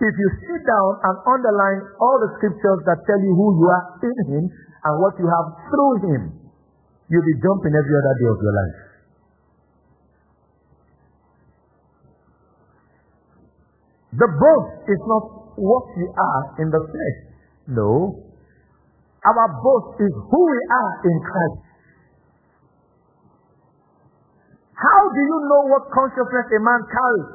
If 0.00 0.14
you 0.16 0.28
sit 0.44 0.60
down 0.64 0.90
and 1.04 1.14
underline 1.28 1.80
all 2.00 2.16
the 2.24 2.32
scriptures 2.40 2.80
that 2.88 3.04
tell 3.04 3.20
you 3.20 3.32
who 3.36 3.48
you 3.60 3.66
are 3.68 3.84
in 4.00 4.16
Him 4.32 4.44
and 4.48 4.94
what 5.00 5.16
you 5.20 5.28
have 5.28 5.46
through 5.68 5.94
Him, 6.08 6.22
you'll 7.08 7.28
be 7.28 7.36
jumping 7.40 7.72
every 7.76 7.94
other 7.96 8.14
day 8.16 8.28
of 8.32 8.38
your 8.40 8.54
life. 8.56 8.78
The 14.10 14.26
boast 14.26 14.88
is 14.90 15.00
not 15.06 15.24
what 15.56 15.86
you 15.96 16.08
are 16.10 16.42
in 16.64 16.68
the 16.72 16.82
flesh. 16.82 17.18
No. 17.68 18.29
Our 19.20 19.46
boast 19.60 20.00
is 20.00 20.14
who 20.32 20.40
we 20.48 20.60
are 20.72 20.92
in 21.04 21.16
Christ. 21.20 21.60
How 24.80 25.02
do 25.12 25.20
you 25.20 25.38
know 25.44 25.62
what 25.68 25.92
consciousness 25.92 26.48
a 26.56 26.60
man 26.64 26.80
carries? 26.88 27.30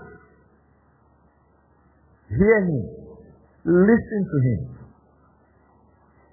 Hear 2.34 2.58
him. 2.65 2.86
Listen 3.69 4.21
to 4.26 4.38
him. 4.50 4.62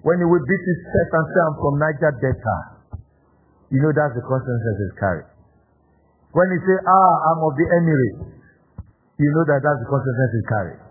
When 0.01 0.17
he 0.17 0.25
will 0.25 0.41
beat 0.41 0.63
his 0.65 0.79
chest 0.89 1.09
and 1.13 1.25
say, 1.29 1.41
I'm 1.45 1.55
from 1.61 1.75
Niger 1.79 2.13
Delta, 2.17 2.57
you 3.69 3.79
know 3.79 3.93
that's 3.93 4.17
the 4.17 4.25
consciousness 4.25 4.77
he's 4.81 4.97
carrying. 4.99 5.29
When 6.33 6.49
he 6.49 6.57
say, 6.65 6.77
ah, 6.81 7.13
I'm 7.29 7.39
of 7.45 7.53
the 7.55 7.67
Emirates, 7.77 8.21
you 9.21 9.29
know 9.37 9.45
that 9.53 9.61
that's 9.61 9.79
the 9.85 9.89
consciousness 9.89 10.29
he's 10.33 10.49
carrying. 10.49 10.81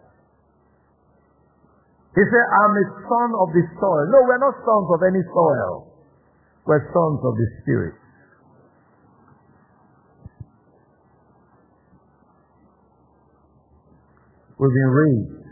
He 2.12 2.20
said, 2.20 2.46
I'm 2.60 2.74
a 2.76 2.86
son 3.08 3.30
of 3.40 3.48
the 3.56 3.64
soil. 3.80 4.04
No, 4.12 4.18
we're 4.28 4.42
not 4.42 4.52
sons 4.60 4.88
of 4.92 5.00
any 5.00 5.24
soil. 5.32 5.96
We're 6.68 6.84
sons 6.92 7.20
of 7.24 7.34
the 7.40 7.48
Spirit. 7.62 7.96
We've 14.60 14.76
been 14.76 14.92
raised. 14.92 15.48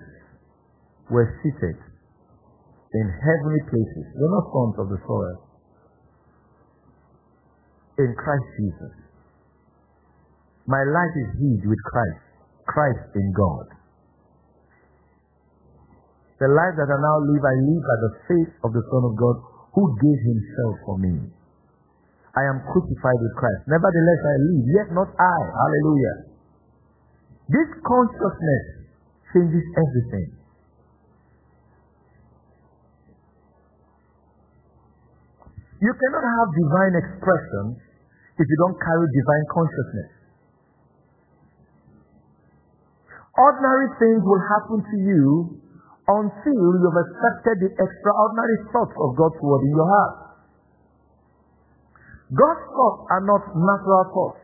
We're 1.11 1.33
seated 1.43 1.81
in 2.93 3.07
heavenly 3.09 3.63
places. 3.67 4.07
We're 4.15 4.31
not 4.31 4.47
sons 4.53 4.77
of 4.79 4.87
the 4.93 5.01
soil. 5.03 5.37
In 7.99 8.15
Christ 8.15 8.49
Jesus. 8.61 8.95
My 10.69 10.85
life 10.85 11.15
is 11.17 11.31
hid 11.41 11.67
with 11.67 11.83
Christ. 11.91 12.23
Christ 12.69 13.11
in 13.17 13.33
God. 13.33 13.80
The 16.41 16.49
life 16.49 16.73
that 16.81 16.89
I 16.89 16.97
now 16.97 17.21
live, 17.21 17.45
I 17.45 17.57
live 17.69 17.85
by 17.85 17.99
the 18.01 18.13
faith 18.25 18.53
of 18.65 18.73
the 18.73 18.81
Son 18.89 19.03
of 19.05 19.13
God 19.13 19.37
who 19.77 19.85
gave 20.01 20.21
himself 20.25 20.75
for 20.89 20.97
me. 20.97 21.29
I 22.33 22.43
am 22.49 22.65
crucified 22.65 23.21
with 23.21 23.35
Christ. 23.37 23.69
Nevertheless, 23.69 24.21
I 24.25 24.37
live, 24.49 24.65
yet 24.73 24.89
not 24.97 25.13
I. 25.21 25.39
Hallelujah. 25.53 26.17
This 27.53 27.69
consciousness 27.85 28.65
changes 29.37 29.67
everything. 29.77 30.41
You 35.85 35.93
cannot 35.93 36.25
have 36.25 36.49
divine 36.57 36.95
expression 37.05 37.65
if 38.41 38.47
you 38.49 38.57
don't 38.65 38.81
carry 38.81 39.07
divine 39.13 39.47
consciousness. 39.53 40.13
Ordinary 43.37 43.89
things 44.01 44.23
will 44.25 44.45
happen 44.57 44.79
to 44.89 44.97
you 45.05 45.61
until 46.11 46.59
you've 46.59 47.01
accepted 47.07 47.57
the 47.63 47.71
extraordinary 47.71 48.59
thoughts 48.75 48.97
of 48.99 49.15
God's 49.15 49.39
word 49.39 49.63
in 49.63 49.73
your 49.79 49.87
heart. 49.87 50.17
God's 52.35 52.67
thoughts 52.75 53.03
are 53.11 53.25
not 53.27 53.43
natural 53.55 54.05
thoughts. 54.11 54.43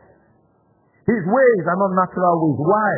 His 1.07 1.23
ways 1.23 1.63
are 1.67 1.79
not 1.79 1.91
natural 1.95 2.35
ways. 2.43 2.59
Why? 2.59 2.93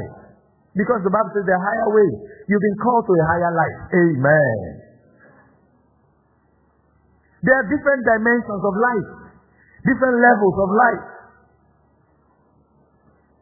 Because 0.73 1.01
the 1.05 1.13
Bible 1.13 1.29
says 1.33 1.45
the 1.45 1.57
higher 1.57 1.89
way. 1.93 2.09
You've 2.49 2.61
been 2.61 2.79
called 2.81 3.05
to 3.05 3.13
a 3.13 3.25
higher 3.25 3.53
life. 3.53 3.79
Amen. 3.93 4.57
There 7.45 7.55
are 7.55 7.67
different 7.69 8.01
dimensions 8.05 8.63
of 8.65 8.73
life, 8.75 9.09
different 9.85 10.17
levels 10.19 10.55
of 10.57 10.69
life. 10.73 11.05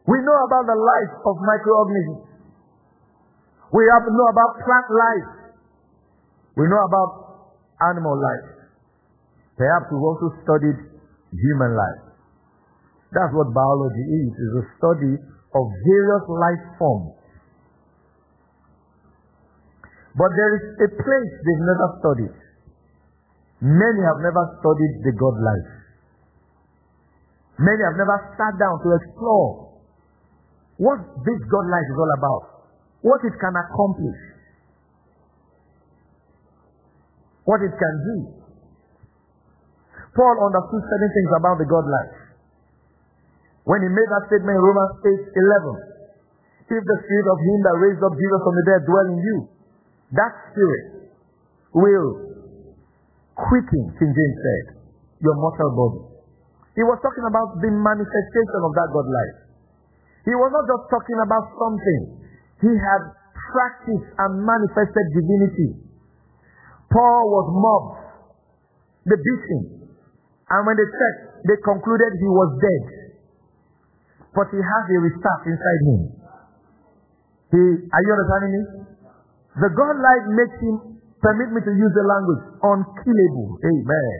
We 0.08 0.16
know 0.24 0.38
about 0.48 0.64
the 0.68 0.78
life 0.78 1.12
of 1.20 1.34
microorganisms. 1.44 2.27
We 3.68 3.82
have 3.92 4.04
to 4.08 4.12
know 4.12 4.28
about 4.32 4.50
plant 4.64 4.88
life. 4.88 5.30
We 6.56 6.64
know 6.66 6.82
about 6.88 7.10
animal 7.92 8.16
life. 8.16 8.48
Perhaps 9.60 9.92
we've 9.92 10.06
also 10.06 10.32
studied 10.42 10.78
human 11.32 11.72
life. 11.76 12.02
That's 13.12 13.32
what 13.32 13.52
biology 13.52 14.04
is, 14.04 14.30
is 14.32 14.52
a 14.60 14.64
study 14.76 15.14
of 15.18 15.64
various 15.84 16.24
life 16.28 16.64
forms. 16.78 17.18
But 20.18 20.30
there 20.34 20.52
is 20.58 20.64
a 20.82 20.88
place 20.98 21.32
they've 21.46 21.66
never 21.68 21.86
studied. 22.02 22.34
Many 23.62 24.00
have 24.02 24.20
never 24.22 24.44
studied 24.58 24.94
the 25.06 25.12
God 25.14 25.36
life. 25.38 25.70
Many 27.58 27.82
have 27.82 27.98
never 27.98 28.16
sat 28.38 28.54
down 28.58 28.78
to 28.82 28.88
explore 28.94 29.78
what 30.78 30.98
this 31.26 31.40
God 31.50 31.66
life 31.66 31.88
is 31.90 31.98
all 31.98 32.12
about, 32.18 32.42
what 33.02 33.20
it 33.22 33.34
can 33.38 33.54
accomplish, 33.54 34.20
what 37.46 37.62
it 37.62 37.74
can 37.74 37.94
do. 38.04 38.16
Paul 40.18 40.36
understood 40.50 40.82
certain 40.82 41.12
things 41.14 41.30
about 41.38 41.56
the 41.62 41.68
God 41.70 41.86
life. 41.86 42.16
When 43.68 43.84
he 43.84 43.90
made 43.92 44.08
that 44.08 44.24
statement 44.32 44.56
in 44.56 44.64
Romans 44.64 44.92
8 45.04 45.14
11, 45.14 46.74
if 46.74 46.82
the 46.84 46.98
spirit 47.04 47.28
of 47.28 47.38
him 47.38 47.58
that 47.64 47.76
raised 47.80 48.02
up 48.02 48.14
Jesus 48.16 48.40
from 48.42 48.54
the 48.56 48.64
dead 48.66 48.80
dwell 48.84 49.06
in 49.12 49.18
you, 49.20 49.36
that 50.16 50.32
spirit 50.52 51.12
will 51.76 52.08
quicken, 53.36 53.82
King 53.94 54.12
James 54.12 54.38
said, 54.42 54.64
your 55.22 55.36
mortal 55.38 55.70
body. 55.76 56.02
He 56.74 56.82
was 56.86 56.98
talking 57.02 57.26
about 57.26 57.58
the 57.58 57.70
manifestation 57.74 58.60
of 58.62 58.72
that 58.74 58.88
God 58.94 59.08
life. 59.10 59.36
He 60.26 60.34
was 60.34 60.50
not 60.52 60.64
just 60.66 60.84
talking 60.90 61.18
about 61.22 61.44
something. 61.56 62.02
He 62.60 62.72
had 62.74 63.02
practiced 63.52 64.10
and 64.18 64.42
manifested 64.42 65.06
divinity. 65.14 65.70
Paul 66.90 67.22
was 67.30 67.46
mobbed. 67.54 67.98
They 69.06 69.16
beat 69.16 69.44
him. 69.48 69.62
And 70.48 70.60
when 70.66 70.76
they 70.76 70.88
checked, 70.88 71.44
they 71.46 71.56
concluded 71.62 72.10
he 72.18 72.28
was 72.28 72.50
dead. 72.58 72.84
But 74.34 74.48
he 74.52 74.60
has 74.60 74.84
a 74.90 74.98
restart 75.00 75.42
inside 75.46 75.80
him. 75.86 76.00
He, 77.52 77.62
are 77.88 78.02
you 78.04 78.12
understanding 78.12 78.52
me? 78.52 78.62
The 79.56 79.70
God 79.72 79.96
life 79.96 80.26
makes 80.36 80.56
him, 80.60 80.76
permit 81.20 81.48
me 81.50 81.60
to 81.64 81.72
use 81.72 81.92
the 81.96 82.04
language, 82.04 82.42
unkillable. 82.62 83.48
Amen. 83.64 84.16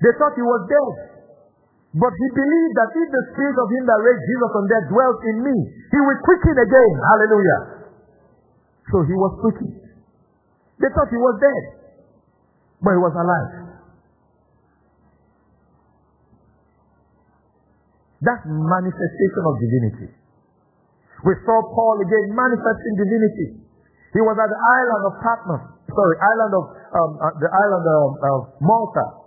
They 0.00 0.12
thought 0.16 0.32
he 0.38 0.42
was 0.46 0.62
dead. 0.70 1.19
But 1.90 2.14
he 2.14 2.28
believed 2.30 2.74
that 2.78 2.90
if 2.94 3.08
the 3.10 3.24
spirit 3.34 3.56
of 3.58 3.66
him 3.66 3.82
that 3.90 3.98
raised 3.98 4.22
Jesus 4.22 4.48
from 4.54 4.64
death 4.70 4.86
dwells 4.94 5.20
in 5.26 5.36
me, 5.42 5.56
he 5.90 5.98
will 5.98 6.20
quicken 6.22 6.54
again. 6.54 6.92
Hallelujah. 7.02 7.60
So 8.94 9.02
he 9.02 9.14
was 9.18 9.32
quickened. 9.42 9.74
They 10.78 10.90
thought 10.94 11.10
he 11.10 11.18
was 11.18 11.36
dead, 11.42 11.64
but 12.78 12.94
he 12.94 13.00
was 13.02 13.14
alive. 13.18 13.50
That's 18.22 18.44
manifestation 18.46 19.42
of 19.48 19.54
divinity. 19.58 20.08
We 21.26 21.34
saw 21.42 21.58
Paul 21.74 21.96
again 22.00 22.32
manifesting 22.32 22.94
divinity. 22.96 23.48
He 24.14 24.22
was 24.22 24.36
at 24.38 24.48
the 24.48 24.60
island 24.60 25.02
of 25.04 25.12
Patmos, 25.20 25.62
sorry, 25.90 26.16
island 26.22 26.52
of 26.54 26.64
um, 26.70 27.10
uh, 27.18 27.34
the 27.38 27.50
island 27.50 27.84
of, 27.86 28.08
of 28.18 28.40
Malta, 28.62 29.19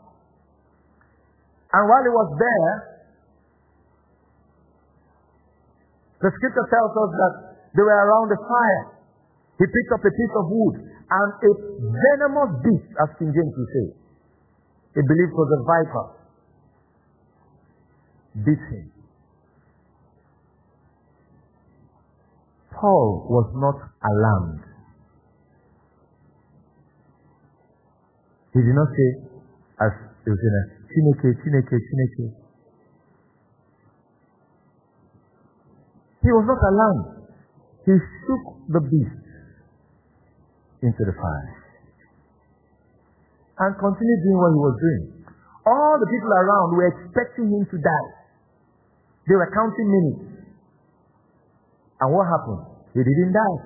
and 1.73 1.83
while 1.89 2.03
he 2.05 2.13
was 2.13 2.29
there, 2.37 2.73
the 6.21 6.29
scripture 6.37 6.67
tells 6.69 6.93
us 6.93 7.11
that 7.17 7.33
they 7.73 7.81
were 7.81 7.99
around 8.05 8.29
the 8.29 8.37
fire. 8.37 8.83
He 9.57 9.65
picked 9.65 9.91
up 9.97 10.05
a 10.05 10.13
piece 10.13 10.35
of 10.37 10.45
wood 10.53 10.75
and 10.85 11.29
a 11.33 11.51
venomous 11.81 12.51
beast, 12.61 12.89
as 13.01 13.09
King 13.17 13.33
James 13.33 13.53
would 13.57 13.71
say, 13.73 13.87
he 14.93 15.01
believed 15.01 15.33
was 15.33 15.49
a 15.49 15.61
viper, 15.65 16.05
beat 18.45 18.63
him. 18.69 18.93
Paul 22.69 23.25
was 23.29 23.49
not 23.57 23.77
alarmed. 24.05 24.61
He 28.53 28.61
did 28.61 28.75
not 28.77 28.89
say, 28.93 29.09
as 29.81 29.93
a 30.29 30.33
Chineke, 30.93 31.33
Chineke, 31.41 31.75
Chineke. 31.75 32.27
He 36.21 36.29
was 36.31 36.45
not 36.47 36.61
alarmed. 36.61 37.27
He 37.83 37.91
shook 37.91 38.43
the 38.71 38.79
beast 38.79 39.25
into 40.79 41.01
the 41.03 41.15
fire 41.19 41.63
and 43.59 43.71
continued 43.77 44.21
doing 44.23 44.39
what 44.39 44.51
he 44.55 44.61
was 44.61 44.77
doing. 44.79 45.03
All 45.67 45.95
the 45.99 46.09
people 46.09 46.31
around 46.31 46.67
were 46.75 46.89
expecting 46.89 47.47
him 47.51 47.63
to 47.69 47.77
die. 47.77 48.09
They 49.27 49.35
were 49.35 49.51
counting 49.51 49.87
minutes. 49.87 50.23
And 52.01 52.09
what 52.11 52.27
happened? 52.27 52.63
He 52.91 52.99
didn't 52.99 53.31
die. 53.31 53.59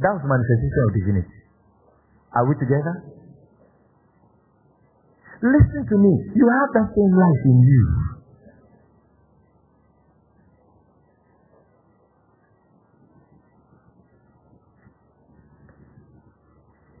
That 0.00 0.12
was 0.16 0.24
manifestation 0.24 0.80
of 0.88 0.92
divinity. 0.96 1.38
Are 2.32 2.44
we 2.48 2.54
together? 2.58 2.94
Listen 5.42 5.82
to 5.88 5.96
me. 5.98 6.12
You 6.34 6.46
have 6.46 6.70
that 6.78 6.88
same 6.94 7.14
life 7.14 7.42
in 7.44 7.58
you. 7.62 7.82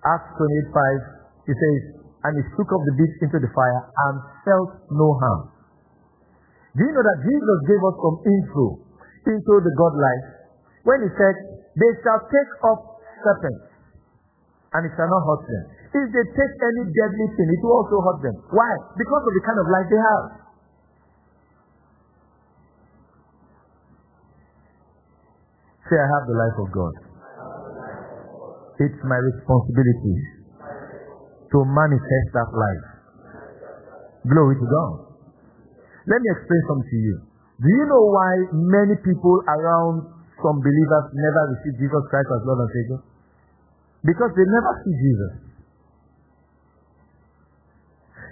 Acts 0.04 0.36
28 0.36 0.68
5, 0.68 1.48
he 1.48 1.54
says, 1.56 1.80
And 2.28 2.32
he 2.36 2.42
took 2.56 2.68
up 2.68 2.82
the 2.84 2.94
beast 3.00 3.18
into 3.24 3.40
the 3.40 3.48
fire 3.56 3.82
and 3.88 4.14
felt 4.44 4.70
no 4.92 5.08
harm. 5.16 5.42
Do 6.76 6.84
you 6.84 6.92
know 6.92 7.06
that 7.06 7.20
Jesus 7.24 7.58
gave 7.70 7.80
us 7.80 7.96
some 8.02 8.18
info 8.20 8.66
into 9.30 9.54
the 9.64 9.72
God 9.78 9.94
life 9.96 10.26
when 10.84 11.00
he 11.06 11.10
said, 11.16 11.34
They 11.78 11.92
shall 12.04 12.20
take 12.28 12.50
up 12.68 12.80
serpents 13.24 13.73
and 14.74 14.82
it 14.82 14.92
shall 14.98 15.06
not 15.06 15.22
hurt 15.22 15.42
them. 15.46 15.64
If 15.94 16.06
they 16.10 16.24
take 16.34 16.54
any 16.58 16.82
deadly 16.90 17.26
thing, 17.38 17.46
it 17.46 17.60
will 17.62 17.78
also 17.78 18.02
hurt 18.02 18.20
them. 18.26 18.36
Why? 18.50 18.70
Because 18.98 19.22
of 19.22 19.32
the 19.38 19.42
kind 19.46 19.58
of 19.62 19.66
life 19.70 19.86
they 19.86 20.02
have. 20.02 20.24
Say, 25.86 25.94
I 25.94 26.08
have 26.10 26.24
the 26.26 26.34
life 26.34 26.56
of 26.58 26.68
God. 26.74 26.94
It's 28.82 29.00
my 29.06 29.14
responsibility 29.14 30.16
to 31.54 31.58
manifest 31.62 32.28
that 32.34 32.50
life. 32.50 32.86
Glory 34.26 34.58
to 34.58 34.66
God. 34.66 34.92
Let 36.10 36.18
me 36.18 36.28
explain 36.34 36.62
something 36.66 36.90
to 36.90 36.98
you. 36.98 37.16
Do 37.62 37.68
you 37.70 37.84
know 37.86 38.02
why 38.10 38.32
many 38.50 38.98
people 38.98 39.36
around 39.46 40.10
some 40.42 40.58
believers 40.58 41.04
never 41.14 41.42
receive 41.54 41.78
Jesus 41.78 42.02
Christ 42.10 42.26
as 42.26 42.42
Lord 42.42 42.58
and 42.66 42.72
Savior? 42.74 43.13
Because 44.04 44.32
they 44.36 44.44
never 44.44 44.72
see 44.84 44.94
Jesus. 45.00 45.32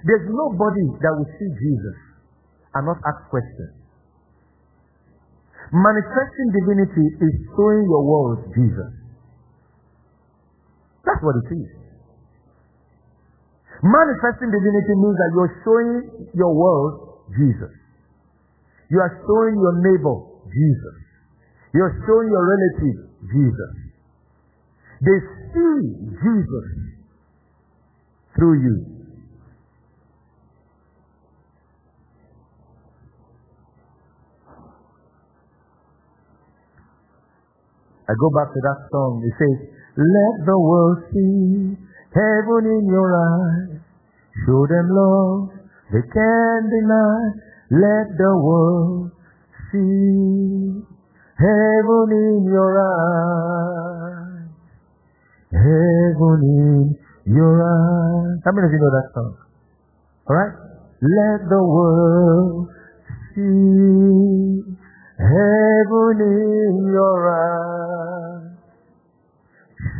There's 0.04 0.28
nobody 0.28 0.84
that 1.00 1.12
will 1.16 1.30
see 1.40 1.48
Jesus 1.48 1.96
and 2.74 2.82
not 2.84 3.00
ask 3.06 3.30
questions. 3.32 3.72
Manifesting 5.72 6.48
divinity 6.52 7.06
is 7.24 7.32
showing 7.56 7.88
your 7.88 8.04
world 8.04 8.44
Jesus. 8.52 8.92
That's 11.06 11.22
what 11.24 11.40
it 11.40 11.48
is. 11.56 11.70
Manifesting 13.80 14.52
divinity 14.52 14.94
means 15.00 15.16
that 15.16 15.30
you're 15.32 15.54
showing 15.64 15.92
your 16.36 16.52
world 16.52 17.24
Jesus. 17.32 17.72
You 18.92 19.00
are 19.00 19.12
showing 19.24 19.56
your 19.56 19.74
neighbor 19.80 20.16
Jesus. 20.52 20.96
You're 21.72 21.96
showing 22.04 22.28
your 22.28 22.44
relative 22.44 22.98
Jesus. 23.32 23.72
They 25.02 25.18
see 25.52 25.80
Jesus 26.16 26.68
through 28.36 28.62
you. 28.62 28.76
I 38.08 38.12
go 38.18 38.28
back 38.34 38.52
to 38.52 38.60
that 38.60 38.80
song. 38.90 39.22
It 39.24 39.34
says, 39.38 39.68
Let 39.96 40.34
the 40.44 40.58
world 40.58 40.98
see 41.12 41.76
heaven 42.12 42.62
in 42.66 42.84
your 42.90 43.10
eyes. 43.14 43.80
Show 44.44 44.66
them 44.66 44.88
love 44.90 45.62
they 45.92 46.00
can't 46.00 46.70
deny. 46.70 47.20
Let 47.70 48.16
the 48.16 48.32
world 48.32 49.10
see 49.68 50.80
heaven 51.36 52.08
in 52.08 52.48
your 52.48 52.72
eyes. 52.80 54.01
Heaven 55.52 56.40
in 56.42 56.96
your 57.26 57.60
eyes. 57.60 58.40
How 58.44 58.52
many 58.52 58.66
of 58.66 58.72
you 58.72 58.80
know 58.80 58.90
that 58.90 59.12
song? 59.12 59.36
Alright? 60.28 60.54
Let 61.02 61.48
the 61.50 61.62
world 61.62 62.68
see 63.34 64.64
heaven 65.18 66.16
in 66.24 66.88
your 66.88 67.20
eyes. 67.28 68.56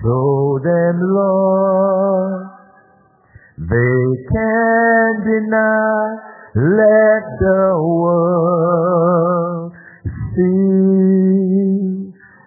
Show 0.01 0.59
them, 0.65 0.97
Lord, 1.05 2.49
they 3.59 4.03
can't 4.33 5.21
deny. 5.27 6.17
Let 6.55 7.25
the 7.41 7.77
world 7.83 9.73
see 10.35 11.82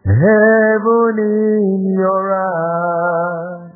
heaven 0.06 1.18
in 1.18 1.98
your 1.98 2.26
eyes. 2.38 3.74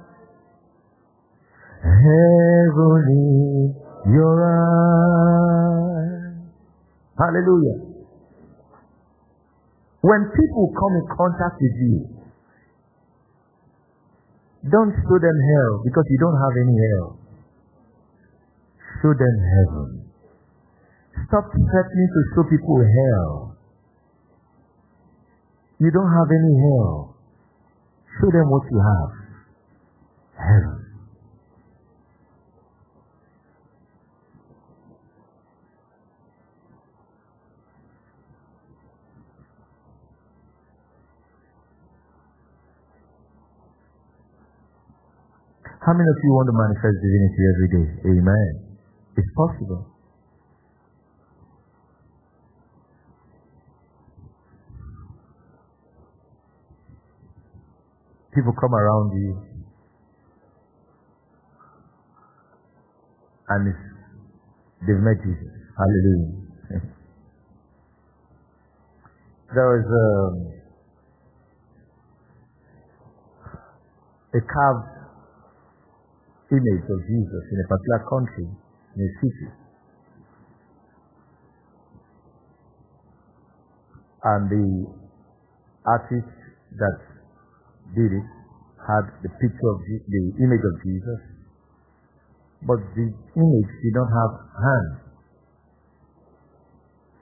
Heaven 1.82 3.04
in 3.10 4.14
your 4.14 4.38
eyes. 4.46 5.50
Hallelujah. 7.18 7.78
When 10.02 10.22
people 10.32 10.66
come 10.80 10.94
in 10.96 11.06
contact 11.18 11.58
with 11.60 11.76
you, 11.76 11.98
don't 14.70 14.92
show 14.92 15.18
them 15.20 15.38
hell 15.40 15.74
because 15.84 16.06
you 16.08 16.18
don't 16.20 16.40
have 16.40 16.56
any 16.62 16.78
hell. 16.78 17.20
Show 19.02 19.14
them 19.16 19.36
heaven. 19.40 19.90
Stop 21.28 21.52
threatening 21.52 22.10
to 22.12 22.22
show 22.36 22.44
people 22.48 22.80
hell. 22.80 23.49
You 25.80 25.90
don't 25.92 26.12
have 26.12 26.28
any 26.28 26.60
hell. 26.60 27.16
Show 28.20 28.28
them 28.32 28.50
what 28.52 28.64
you 28.70 28.80
have. 28.84 29.12
Heaven. 30.36 30.90
How 45.80 45.94
many 45.96 46.06
of 46.12 46.20
you 46.22 46.32
want 46.36 46.52
to 46.52 46.56
manifest 46.60 47.00
divinity 47.00 47.44
every 47.56 47.70
day? 47.72 47.88
Amen. 48.20 48.78
It's 49.16 49.32
possible. 49.32 49.99
People 58.40 58.56
come 58.56 58.74
around 58.74 59.12
you 59.20 59.36
and 63.50 63.76
they've 64.88 65.04
met 65.04 65.20
Jesus. 65.20 65.52
Hallelujah. 65.76 66.40
there 69.54 69.68
was 69.76 69.84
um, 69.92 70.56
a 74.32 74.40
carved 74.40 74.88
image 76.54 76.88
of 76.88 77.00
Jesus 77.12 77.44
in 77.52 77.60
a 77.60 77.68
particular 77.68 78.08
country, 78.08 78.48
in 78.96 79.02
a 79.04 79.10
city. 79.20 79.52
And 84.24 84.50
the 84.50 84.88
artist 85.84 86.32
that 86.80 87.19
did 87.96 88.12
it 88.14 88.28
had 88.90 89.06
the 89.22 89.30
picture 89.38 89.70
of 89.70 89.80
the 89.86 90.24
image 90.42 90.66
of 90.66 90.76
Jesus, 90.82 91.20
but 92.66 92.80
the 92.98 93.08
image 93.12 93.72
did 93.86 93.94
not 93.94 94.10
have 94.10 94.34
hands. 94.58 94.98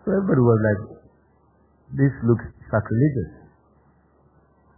So 0.05 0.15
everybody 0.15 0.39
was 0.39 0.59
like, 0.63 0.81
this 1.99 2.13
looks 2.23 2.47
sacrilegious. 2.71 3.51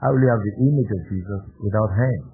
How 0.02 0.10
will 0.10 0.24
you 0.24 0.32
have 0.32 0.42
the 0.42 0.56
image 0.58 0.90
of 0.90 1.02
Jesus 1.12 1.42
without 1.62 1.92
hands? 1.94 2.34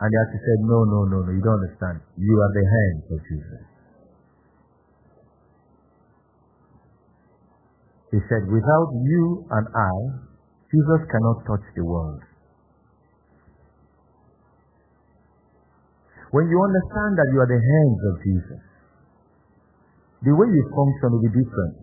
And 0.00 0.08
the 0.12 0.16
actually 0.28 0.44
said, 0.44 0.60
no, 0.64 0.78
no, 0.84 1.00
no, 1.08 1.18
no, 1.24 1.30
you 1.32 1.40
don't 1.40 1.60
understand. 1.60 2.00
You 2.16 2.34
are 2.36 2.52
the 2.52 2.66
hands 2.68 3.04
of 3.12 3.18
Jesus. 3.26 3.62
He 8.12 8.20
said, 8.28 8.44
without 8.48 8.88
you 8.92 9.44
and 9.50 9.66
I, 9.72 9.94
Jesus 10.76 11.08
cannot 11.08 11.40
touch 11.48 11.64
the 11.72 11.84
world. 11.88 12.20
When 16.36 16.52
you 16.52 16.58
understand 16.60 17.16
that 17.16 17.28
you 17.32 17.40
are 17.40 17.48
the 17.48 17.62
hands 17.64 18.00
of 18.04 18.14
Jesus, 18.20 18.62
the 20.20 20.36
way 20.36 20.52
you 20.52 20.64
function 20.68 21.16
will 21.16 21.24
be 21.24 21.32
different. 21.32 21.80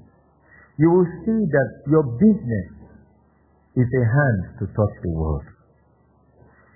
You 0.78 0.94
will 0.94 1.10
see 1.26 1.42
that 1.42 1.70
your 1.90 2.06
business 2.22 2.70
is 3.82 3.90
a 3.90 4.04
hand 4.06 4.62
to 4.62 4.70
touch 4.70 4.96
the 5.02 5.10
world. 5.10 5.48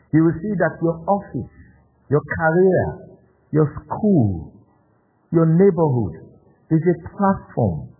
You 0.10 0.26
will 0.26 0.38
see 0.42 0.54
that 0.58 0.74
your 0.82 0.98
office, 1.06 1.54
your 2.10 2.24
career, 2.42 3.14
your 3.54 3.68
school, 3.86 4.58
your 5.30 5.46
neighborhood 5.46 6.34
is 6.74 6.82
a 6.82 6.98
platform 7.14 7.94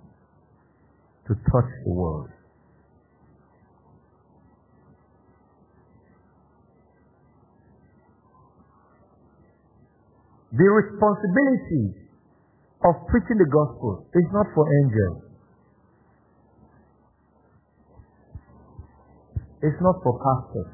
to 1.28 1.36
touch 1.54 1.72
the 1.86 1.94
world. 1.94 2.34
The 10.54 10.64
responsibility 10.64 12.08
of 12.88 12.94
preaching 13.12 13.36
the 13.36 13.50
gospel 13.52 14.08
is 14.16 14.28
not 14.32 14.48
for 14.56 14.64
angels. 14.64 15.28
It's 19.60 19.82
not 19.82 20.00
for 20.06 20.16
pastors. 20.22 20.72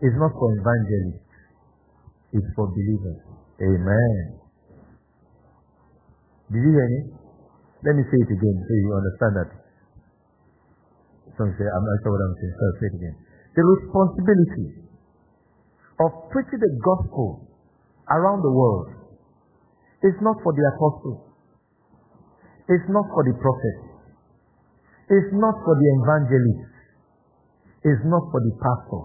It's 0.00 0.16
not 0.18 0.32
for 0.34 0.48
evangelists. 0.58 1.22
It's 2.32 2.50
for 2.56 2.66
believers. 2.66 3.20
Amen. 3.62 4.42
Did 6.50 6.60
you 6.66 6.72
hear 6.74 6.88
me? 6.90 7.00
Let 7.84 7.94
me 7.94 8.02
say 8.10 8.18
it 8.18 8.30
again 8.32 8.56
so 8.64 8.72
you 8.74 8.90
understand 8.90 9.32
that. 9.38 9.50
Some 11.38 11.50
say, 11.54 11.66
I'm 11.68 11.84
not 11.84 11.96
sure 12.02 12.10
what 12.10 12.22
I'm 12.26 12.36
saying, 12.40 12.54
so 12.58 12.62
I'll 12.64 12.78
say 12.80 12.88
it 12.90 12.96
again. 12.98 13.16
The 13.54 13.62
responsibility 13.62 14.68
of 16.02 16.10
preaching 16.34 16.58
the 16.58 16.72
gospel 16.82 17.53
around 18.10 18.42
the 18.42 18.52
world 18.52 18.88
is 20.04 20.16
not 20.20 20.36
for 20.44 20.52
the 20.52 20.64
apostles. 20.76 21.24
It's 22.68 22.88
not 22.88 23.04
for 23.12 23.24
the 23.24 23.36
prophets. 23.40 23.84
It's 25.08 25.32
not 25.36 25.56
for 25.64 25.74
the 25.76 25.88
evangelists. 26.00 26.72
It's 27.84 28.04
not 28.08 28.24
for 28.32 28.40
the 28.40 28.52
pastor. 28.56 29.04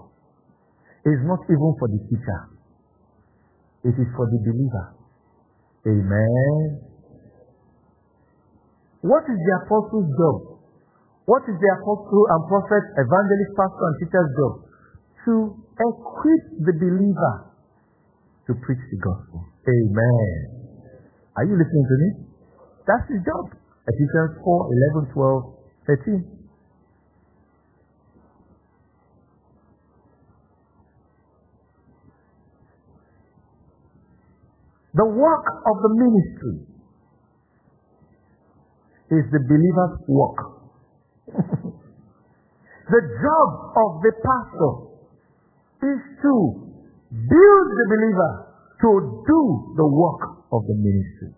It's 1.04 1.24
not 1.24 1.40
even 1.48 1.72
for 1.76 1.88
the 1.88 2.00
teacher. 2.08 2.40
It 3.84 3.96
is 3.96 4.08
for 4.16 4.28
the 4.28 4.40
believer. 4.44 4.86
Amen. 5.88 6.80
What 9.00 9.24
is 9.28 9.36
the 9.36 9.52
apostle's 9.64 10.08
job? 10.12 10.60
What 11.24 11.44
is 11.48 11.56
the 11.56 11.70
apostle 11.80 12.24
and 12.36 12.42
prophet, 12.48 12.84
evangelist, 13.00 13.52
pastor, 13.56 13.84
and 13.88 13.96
teacher's 14.00 14.30
job? 14.36 14.52
To 15.24 15.32
equip 15.56 16.44
the 16.64 16.74
believer 16.80 17.49
to 18.50 18.58
preach 18.66 18.82
the 18.90 18.98
gospel. 18.98 19.46
Amen. 19.62 20.60
Are 21.38 21.46
you 21.46 21.54
listening 21.54 21.86
to 21.86 21.96
me? 22.02 22.08
That's 22.82 23.06
his 23.06 23.22
job. 23.22 23.54
Ephesians 23.86 24.42
4, 24.42 24.74
11, 25.06 25.14
12, 25.14 25.54
13. 25.86 26.26
The 34.92 35.06
work 35.06 35.46
of 35.46 35.76
the 35.86 35.90
ministry 35.94 36.66
is 39.14 39.24
the 39.30 39.38
believer's 39.46 40.02
work. 40.10 40.38
the 42.90 43.02
job 43.22 43.50
of 43.78 44.02
the 44.02 44.12
pastor 44.18 44.90
is 45.86 46.02
to 46.22 46.69
build 47.10 47.66
the 47.74 47.86
believer 47.90 48.32
to 48.80 48.90
do 49.26 49.40
the 49.76 49.86
work 49.86 50.22
of 50.52 50.62
the 50.66 50.74
ministry. 50.74 51.34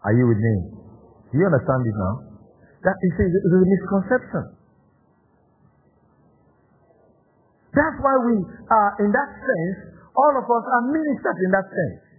Are 0.00 0.14
you 0.16 0.24
with 0.26 0.40
me? 0.40 0.54
Do 1.30 1.38
you 1.38 1.46
understand 1.46 1.84
it 1.84 1.94
now? 1.94 2.14
That 2.82 2.96
is 3.04 3.12
a, 3.20 3.26
is 3.28 3.52
a 3.52 3.60
misconception. 3.60 4.44
That's 7.70 7.98
why 8.00 8.16
we 8.24 8.34
are, 8.72 8.90
in 9.04 9.12
that 9.12 9.30
sense, 9.36 9.78
all 10.16 10.34
of 10.34 10.48
us 10.48 10.64
are 10.64 10.82
ministers 10.90 11.38
in 11.44 11.50
that 11.52 11.68
sense. 11.68 12.09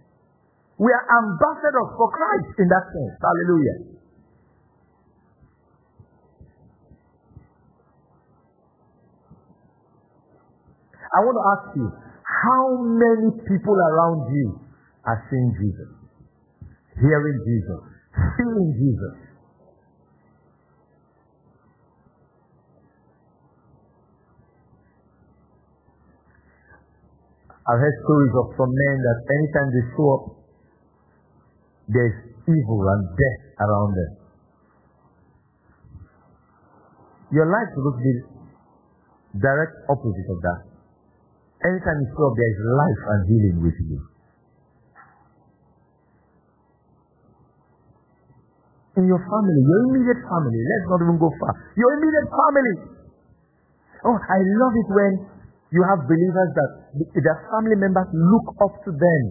We 0.78 0.88
are 0.90 1.06
ambassadors 1.20 1.90
for 1.96 2.08
Christ 2.10 2.56
in 2.58 2.68
that 2.68 2.84
sense. 2.90 3.14
Hallelujah. 3.20 3.92
I 11.12 11.18
want 11.20 11.36
to 11.36 11.44
ask 11.52 11.66
you, 11.76 11.86
how 12.24 12.64
many 12.88 13.36
people 13.44 13.76
around 13.76 14.32
you 14.32 14.58
are 15.04 15.20
seeing 15.28 15.52
Jesus, 15.60 15.92
hearing 16.96 17.38
Jesus, 17.44 17.80
feeling 18.40 18.72
Jesus? 18.80 19.14
I've 27.62 27.78
heard 27.78 27.96
stories 28.02 28.34
of 28.40 28.46
some 28.56 28.72
men 28.72 28.96
that 29.06 29.18
anytime 29.30 29.68
they 29.70 29.84
show 29.94 30.08
up, 30.16 30.41
there's 31.92 32.16
evil 32.48 32.80
and 32.88 33.02
death 33.14 33.40
around 33.60 33.92
them. 33.94 34.12
Your 37.32 37.48
life 37.48 37.68
is 37.72 37.80
supposed 37.80 38.00
be 38.04 38.14
direct 39.40 39.74
opposite 39.88 40.28
of 40.28 40.38
that. 40.44 40.60
Anytime 41.64 41.96
you 42.02 42.08
show 42.12 42.28
up, 42.28 42.34
there 42.36 42.50
is 42.52 42.60
life 42.60 43.02
and 43.08 43.20
healing 43.30 43.58
with 43.64 43.78
you. 43.80 43.98
In 49.00 49.08
your 49.08 49.22
family, 49.24 49.60
your 49.64 49.80
immediate 49.88 50.20
family, 50.28 50.60
let's 50.60 50.86
not 50.92 51.00
even 51.00 51.16
go 51.16 51.32
far. 51.40 51.52
Your 51.80 51.90
immediate 51.96 52.28
family. 52.28 52.76
Oh, 54.04 54.18
I 54.20 54.38
love 54.60 54.74
it 54.76 54.88
when 54.92 55.12
you 55.72 55.80
have 55.88 56.04
believers 56.04 56.50
that 56.52 56.70
their 57.16 57.38
family 57.48 57.80
members 57.80 58.12
look 58.12 58.46
up 58.60 58.76
to 58.84 58.90
them 58.92 59.22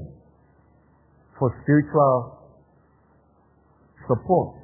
for 1.37 1.53
spiritual 1.61 2.40
support. 4.11 4.59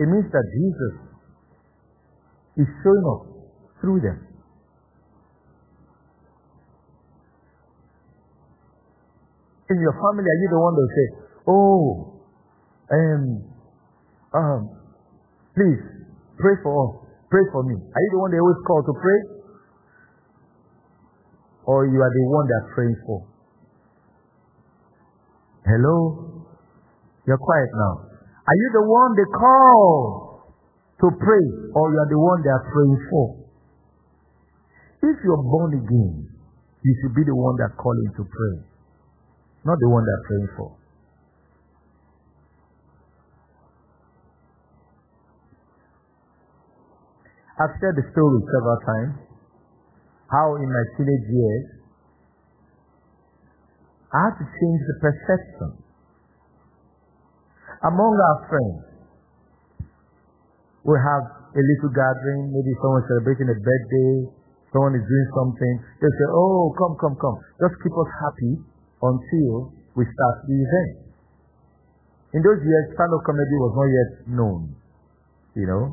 It 0.00 0.08
means 0.08 0.28
that 0.32 0.44
Jesus 0.52 0.94
is 2.64 2.68
showing 2.80 3.04
up 3.04 3.22
through 3.80 4.00
them. 4.00 4.24
In 9.68 9.80
your 9.80 9.92
family, 9.92 10.24
are 10.24 10.40
you 10.40 10.48
the 10.48 10.60
one 10.62 10.74
that 10.78 10.88
say, 10.94 11.06
Oh, 11.48 12.22
um, 12.92 13.24
um, 14.34 14.60
please 15.54 15.82
pray 16.38 16.54
for 16.62 16.72
us, 16.86 16.92
pray 17.30 17.42
for 17.52 17.62
me? 17.64 17.74
Are 17.74 18.02
you 18.02 18.10
the 18.12 18.18
one 18.18 18.30
they 18.30 18.38
always 18.38 18.62
call 18.66 18.82
to 18.82 18.94
pray? 18.94 19.20
Or 21.66 21.86
you 21.86 21.98
are 21.98 22.12
the 22.14 22.24
one 22.30 22.46
they're 22.46 22.70
praying 22.74 22.96
for? 23.06 23.26
Hello? 25.66 26.25
You're 27.26 27.42
quiet 27.42 27.70
now. 27.74 27.94
Are 28.46 28.54
you 28.54 28.68
the 28.78 28.86
one 28.86 29.10
they 29.18 29.26
call 29.34 30.46
to 31.02 31.06
pray, 31.18 31.46
or 31.74 31.84
you 31.90 31.98
are 31.98 32.10
the 32.10 32.22
one 32.22 32.38
they 32.46 32.54
are 32.54 32.66
praying 32.70 33.00
for? 33.10 33.26
If 35.02 35.16
you're 35.26 35.42
born 35.42 35.74
again, 35.74 36.30
you 36.82 36.92
should 37.02 37.14
be 37.18 37.26
the 37.26 37.34
one 37.34 37.58
that 37.58 37.74
calling 37.76 38.10
to 38.16 38.22
pray, 38.22 38.56
not 39.66 39.76
the 39.82 39.90
one 39.90 40.06
they're 40.06 40.26
praying 40.30 40.50
for. 40.56 40.70
I've 47.58 47.74
shared 47.80 47.96
the 47.96 48.06
story 48.12 48.38
several 48.54 48.78
times. 48.86 49.14
How 50.30 50.54
in 50.62 50.68
my 50.68 50.84
teenage 50.94 51.28
years, 51.32 51.66
I 54.14 54.30
had 54.30 54.34
to 54.38 54.46
change 54.46 54.80
the 54.86 54.96
perception 55.02 55.85
among 57.86 58.12
our 58.18 58.38
friends, 58.50 58.82
we 60.86 60.96
have 60.98 61.24
a 61.54 61.62
little 61.62 61.92
gathering, 61.94 62.50
maybe 62.50 62.72
someone 62.82 63.02
celebrating 63.06 63.48
a 63.50 63.56
birthday, 63.58 64.12
someone 64.74 64.94
is 64.94 65.06
doing 65.06 65.28
something. 65.34 65.74
They 66.02 66.10
say, 66.10 66.26
Oh, 66.30 66.74
come, 66.78 66.94
come, 66.98 67.16
come. 67.18 67.36
Just 67.62 67.74
keep 67.82 67.94
us 67.94 68.10
happy 68.22 68.52
until 69.02 69.72
we 69.94 70.02
start 70.04 70.36
the 70.46 70.56
event. 70.56 71.06
In 72.34 72.42
those 72.42 72.60
years, 72.60 72.92
stand-up 72.92 73.22
comedy 73.24 73.56
was 73.56 73.72
not 73.72 73.88
yet 73.88 74.10
known. 74.36 74.60
You 75.56 75.66
know? 75.66 75.84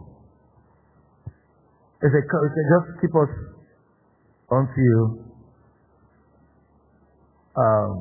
They 2.04 2.10
say, 2.12 2.20
just 2.20 2.88
keep 3.00 3.14
us 3.16 3.32
until 4.52 4.98
um, 7.56 7.94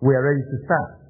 we 0.00 0.16
are 0.16 0.24
ready 0.24 0.40
to 0.40 0.56
start. 0.64 1.03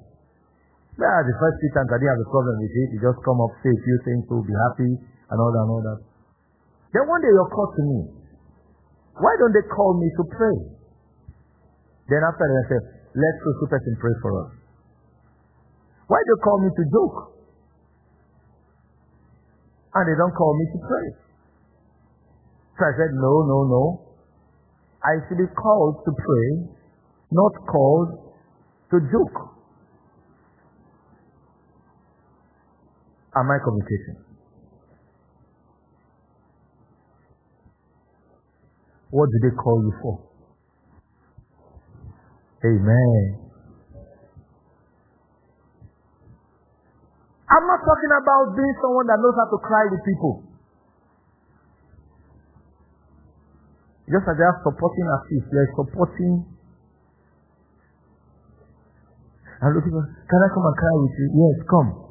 Yeah, 0.95 1.17
the 1.27 1.35
first 1.35 1.55
few 1.59 1.71
times 1.75 1.91
I 1.91 1.99
didn't 1.99 2.15
have 2.15 2.23
a 2.23 2.31
problem 2.31 2.55
with 2.63 2.71
it. 2.71 2.87
You 2.95 2.99
just 3.03 3.19
come 3.27 3.39
up, 3.43 3.51
say 3.59 3.67
a 3.67 3.81
few 3.83 3.97
things, 4.07 4.23
will 4.31 4.47
be 4.47 4.55
happy, 4.71 4.91
and 4.95 5.35
all 5.35 5.51
that 5.51 5.63
and 5.67 5.71
all 5.75 5.83
that. 5.83 5.99
Then 6.95 7.03
one 7.03 7.19
day 7.19 7.27
you're 7.35 7.51
called 7.51 7.75
to 7.75 7.83
me. 7.83 7.99
Why 9.19 9.35
don't 9.35 9.51
they 9.51 9.67
call 9.67 9.99
me 9.99 10.07
to 10.07 10.23
pray? 10.31 10.57
Then 12.07 12.23
after 12.23 12.47
that, 12.47 12.59
I 12.63 12.65
said, 12.71 12.83
let's 13.11 13.39
go 13.43 13.51
so 13.59 13.65
person 13.67 13.95
pray 13.99 14.15
for 14.23 14.31
us. 14.39 14.51
Why 16.07 16.19
do 16.23 16.31
they 16.31 16.41
call 16.47 16.57
me 16.63 16.69
to 16.71 16.83
joke? 16.87 17.17
And 19.99 20.03
they 20.07 20.15
don't 20.15 20.35
call 20.35 20.53
me 20.55 20.65
to 20.71 20.79
pray. 20.79 21.07
So 22.79 22.81
I 22.87 22.93
said, 22.95 23.11
no, 23.19 23.33
no, 23.43 23.57
no. 23.67 23.83
I 25.03 25.19
should 25.27 25.43
be 25.43 25.47
called 25.59 26.07
to 26.07 26.11
pray, 26.15 26.47
not 27.31 27.53
called 27.67 28.31
to 28.91 28.97
joke. 29.11 29.54
Am 33.35 33.51
I 33.51 33.57
communicating? 33.59 34.15
What 39.11 39.27
do 39.31 39.37
they 39.43 39.55
call 39.55 39.83
you 39.83 39.93
for? 40.01 40.19
Amen. 42.63 43.45
I'm 47.51 47.65
not 47.67 47.79
talking 47.83 48.13
about 48.15 48.55
being 48.55 48.75
someone 48.81 49.07
that 49.07 49.19
knows 49.19 49.35
how 49.35 49.47
to 49.51 49.59
cry 49.61 49.83
with 49.91 50.01
people. 50.03 50.43
Just 54.07 54.25
as 54.31 54.35
they 54.37 54.47
are 54.47 54.59
supporting 54.63 55.07
artists, 55.11 55.49
they 55.51 55.59
are 55.59 55.73
supporting. 55.75 56.45
And 59.61 59.69
looking, 59.75 59.91
can 59.91 60.39
I 60.39 60.49
come 60.51 60.65
and 60.67 60.77
cry 60.77 60.95
with 61.03 61.15
you? 61.19 61.27
Yes, 61.35 61.57
come. 61.67 62.04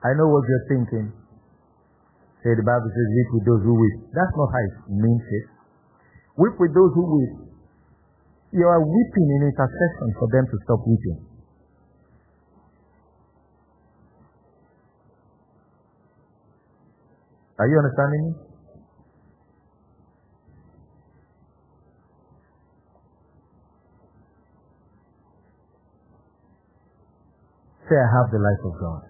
I 0.00 0.16
know 0.16 0.28
what 0.32 0.48
you're 0.48 0.66
thinking. 0.68 1.12
Say 2.40 2.56
the 2.56 2.64
Bible 2.64 2.88
says, 2.88 3.08
weep 3.12 3.30
with 3.36 3.44
those 3.44 3.62
who 3.68 3.74
weep. 3.76 3.96
That's 4.16 4.32
not 4.32 4.48
how 4.48 4.62
it 4.64 4.74
means 4.88 5.20
it. 5.28 5.46
Weep 6.40 6.56
with 6.56 6.72
those 6.72 6.92
who 6.96 7.04
weep. 7.04 7.52
You 8.56 8.64
are 8.64 8.80
weeping 8.80 9.28
in 9.28 9.52
intercession 9.52 10.08
for 10.18 10.28
them 10.32 10.48
to 10.48 10.56
stop 10.64 10.80
weeping. 10.88 11.20
Are 17.60 17.68
you 17.68 17.76
understanding 17.76 18.24
me? 18.24 18.32
Say, 27.84 28.00
I 28.00 28.08
have 28.16 28.32
the 28.32 28.40
life 28.40 28.64
of 28.64 28.80
God. 28.80 29.09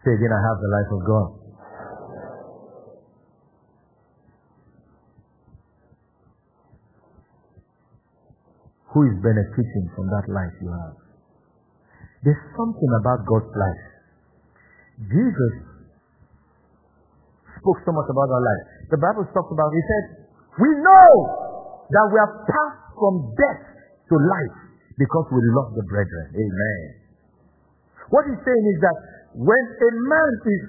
Say 0.00 0.16
again, 0.16 0.32
I 0.32 0.40
have 0.40 0.58
the 0.64 0.70
life 0.72 0.90
of 0.96 1.00
God. 1.04 1.28
Who 8.96 9.06
is 9.06 9.14
benefiting 9.22 9.86
from 9.94 10.08
that 10.08 10.26
life 10.32 10.56
you 10.58 10.72
have? 10.72 10.96
There's 12.24 12.44
something 12.56 12.90
about 13.00 13.28
God's 13.28 13.52
life. 13.54 13.84
Jesus 15.04 15.54
spoke 17.60 17.80
so 17.84 17.92
much 17.92 18.08
about 18.08 18.28
our 18.32 18.44
life. 18.44 18.64
The 18.88 19.00
Bible 19.00 19.28
talks 19.30 19.52
about, 19.52 19.70
he 19.76 19.84
said, 19.84 20.04
we 20.58 20.70
know 20.80 21.08
that 21.92 22.04
we 22.08 22.16
have 22.24 22.34
passed 22.48 22.82
from 22.96 23.36
death 23.36 23.62
to 24.08 24.14
life 24.16 24.56
because 24.96 25.26
we 25.28 25.40
love 25.54 25.76
the 25.76 25.84
brethren. 25.84 26.26
Amen. 26.34 26.80
What 28.10 28.26
he's 28.26 28.42
saying 28.42 28.64
is 28.64 28.78
that 28.80 28.96
when 29.34 29.62
a 29.62 29.90
man 30.10 30.30
is 30.46 30.62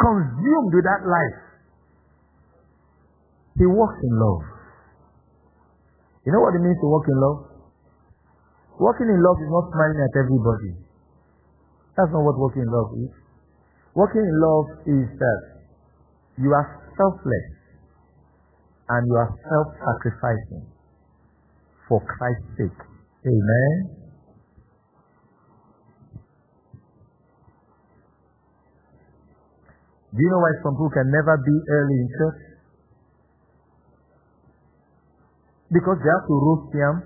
consumed 0.00 0.72
with 0.72 0.86
that 0.88 1.02
life, 1.04 1.40
he 3.60 3.66
walks 3.68 4.00
in 4.00 4.14
love. 4.16 4.44
You 6.24 6.32
know 6.32 6.40
what 6.40 6.56
it 6.56 6.64
means 6.64 6.80
to 6.80 6.88
walk 6.88 7.04
in 7.08 7.18
love? 7.20 7.38
Walking 8.80 9.12
in 9.12 9.20
love 9.20 9.36
is 9.44 9.50
not 9.52 9.68
smiling 9.68 10.00
at 10.00 10.14
everybody. 10.16 10.72
That's 11.96 12.08
not 12.08 12.24
what 12.24 12.40
walking 12.40 12.64
in 12.64 12.72
love 12.72 12.96
is. 12.96 13.12
Walking 13.92 14.24
in 14.24 14.36
love 14.40 14.66
is 14.88 15.06
that 15.20 15.40
you 16.40 16.48
are 16.56 16.68
selfless 16.96 17.48
and 18.88 19.04
you 19.04 19.16
are 19.20 19.28
self-sacrificing 19.28 20.64
for 21.88 22.00
Christ's 22.00 22.56
sake. 22.56 22.80
Amen. 23.28 23.99
Do 30.10 30.18
you 30.18 30.30
know 30.30 30.42
why 30.42 30.52
some 30.66 30.74
people 30.74 30.90
can 30.90 31.06
never 31.06 31.38
be 31.38 31.54
early 31.70 31.96
in 32.02 32.08
church? 32.18 32.40
Because 35.70 35.98
they 36.02 36.10
have 36.10 36.26
to 36.26 36.34
roast 36.34 36.74
yam. 36.74 36.96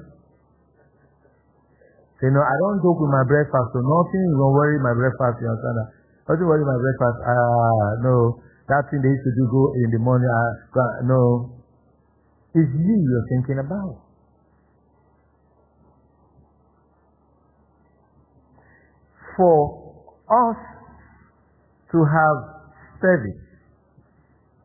Say, 2.17 2.33
no, 2.33 2.41
I 2.41 2.55
don't 2.65 2.81
joke 2.81 2.97
with 2.97 3.13
my 3.13 3.21
breakfast, 3.29 3.77
so 3.77 3.85
nothing 3.85 4.27
will 4.41 4.57
worry 4.57 4.81
my 4.81 4.97
breakfast, 4.97 5.37
you 5.45 5.53
understand 5.53 5.77
that? 5.85 5.89
Nothing 6.33 6.49
worry 6.49 6.65
my 6.65 6.81
breakfast. 6.81 7.19
Ah, 7.29 7.89
no, 8.01 8.41
that 8.73 8.89
thing 8.89 9.05
they 9.05 9.13
used 9.13 9.27
to 9.29 9.33
do 9.37 9.45
go 9.53 9.63
in 9.85 9.93
the 9.93 10.01
morning, 10.01 10.31
ah, 10.33 11.05
no. 11.05 11.53
It's 12.57 12.73
you 12.73 12.97
you're 13.05 13.29
thinking 13.37 13.61
about. 13.61 14.01
For 19.37 20.07
us 20.31 20.61
to 21.93 21.99
have 22.01 22.54
service, 23.05 23.45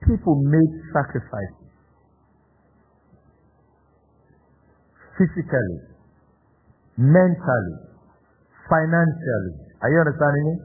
people 0.08 0.40
made 0.40 0.74
sacrifices. 0.96 1.68
Physically, 5.20 5.80
mentally, 6.96 7.78
financially. 8.72 9.56
Are 9.84 9.92
you 9.92 10.00
understanding 10.00 10.44
me? 10.48 10.56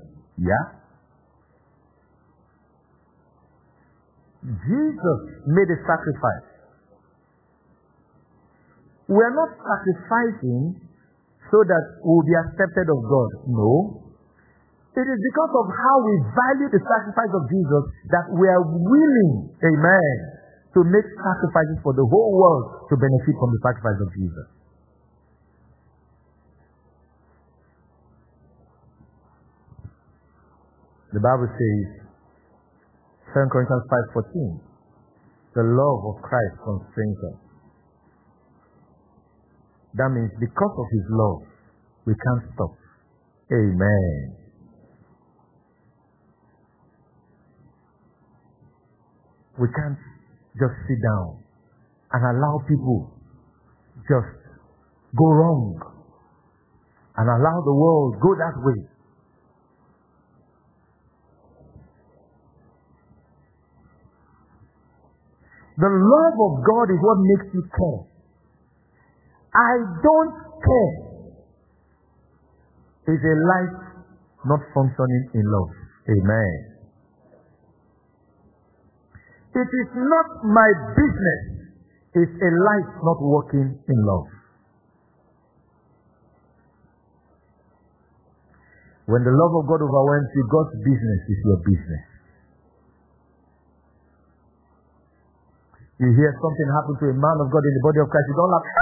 Yeah. 0.46 0.64
Jesus 4.44 5.20
made 5.50 5.70
a 5.74 5.78
sacrifice. 5.82 6.46
We 9.08 9.18
are 9.18 9.34
not 9.34 9.50
sacrificing 9.58 10.78
so 11.50 11.58
that 11.66 11.84
we 12.04 12.14
will 12.14 12.22
be 12.22 12.36
accepted 12.46 12.86
of 12.92 13.00
God. 13.02 13.30
No. 13.50 14.03
It 14.94 15.06
is 15.10 15.18
because 15.18 15.52
of 15.58 15.66
how 15.74 15.96
we 16.06 16.14
value 16.22 16.70
the 16.70 16.78
sacrifice 16.78 17.34
of 17.34 17.42
Jesus 17.50 17.82
that 18.14 18.30
we 18.30 18.46
are 18.46 18.62
willing, 18.62 19.50
amen, 19.58 20.14
to 20.70 20.86
make 20.86 21.02
sacrifices 21.18 21.82
for 21.82 21.98
the 21.98 22.06
whole 22.06 22.30
world 22.30 22.86
to 22.90 22.94
benefit 22.94 23.34
from 23.34 23.50
the 23.50 23.58
sacrifice 23.58 23.98
of 23.98 24.10
Jesus. 24.14 24.46
The 31.10 31.22
Bible 31.22 31.50
says, 31.50 32.06
2 33.34 33.50
Corinthians 33.50 33.86
5.14, 34.14 34.62
the 35.58 35.66
love 35.74 36.00
of 36.06 36.22
Christ 36.22 36.54
constrains 36.62 37.18
us. 37.34 37.38
That 39.94 40.10
means 40.10 40.30
because 40.38 40.74
of 40.78 40.86
his 40.90 41.06
love, 41.10 41.42
we 42.06 42.14
can't 42.14 42.46
stop. 42.54 42.74
Amen. 43.50 44.43
We 49.58 49.68
can't 49.70 49.98
just 50.58 50.74
sit 50.86 50.98
down 51.02 51.38
and 52.12 52.22
allow 52.36 52.62
people 52.66 53.10
just 54.10 54.34
go 55.16 55.26
wrong 55.30 55.78
and 57.16 57.26
allow 57.28 57.62
the 57.62 57.74
world 57.74 58.18
go 58.20 58.34
that 58.34 58.56
way. 58.66 58.80
The 65.76 65.90
love 65.90 66.36
of 66.38 66.52
God 66.62 66.86
is 66.90 67.00
what 67.02 67.18
makes 67.18 67.54
you 67.54 67.62
care. 67.66 68.02
I 69.54 69.74
don't 70.02 70.34
care 70.62 71.14
is 73.14 73.20
a 73.22 73.36
life 73.46 73.78
not 74.46 74.60
functioning 74.74 75.30
in 75.34 75.44
love. 75.50 75.70
Amen. 76.10 76.73
It 79.54 79.70
is 79.70 79.90
not 79.94 80.28
my 80.50 80.66
business 80.98 81.42
if 82.10 82.26
a 82.26 82.50
life 82.58 82.90
not 83.06 83.22
working 83.22 83.78
in 83.86 83.98
love. 84.02 84.26
When 89.06 89.22
the 89.22 89.30
love 89.30 89.54
of 89.54 89.70
God 89.70 89.78
overwhelms 89.78 90.30
you, 90.34 90.42
God's 90.50 90.74
business 90.82 91.20
is 91.30 91.38
your 91.46 91.60
business. 91.62 92.04
You 96.02 96.10
hear 96.18 96.34
something 96.42 96.66
happen 96.74 96.98
to 96.98 97.06
a 97.12 97.14
man 97.14 97.36
of 97.38 97.46
God 97.54 97.62
in 97.62 97.74
the 97.78 97.84
body 97.86 98.02
of 98.02 98.10
Christ, 98.10 98.26
you 98.26 98.34
don't 98.34 98.50
laugh. 98.50 98.66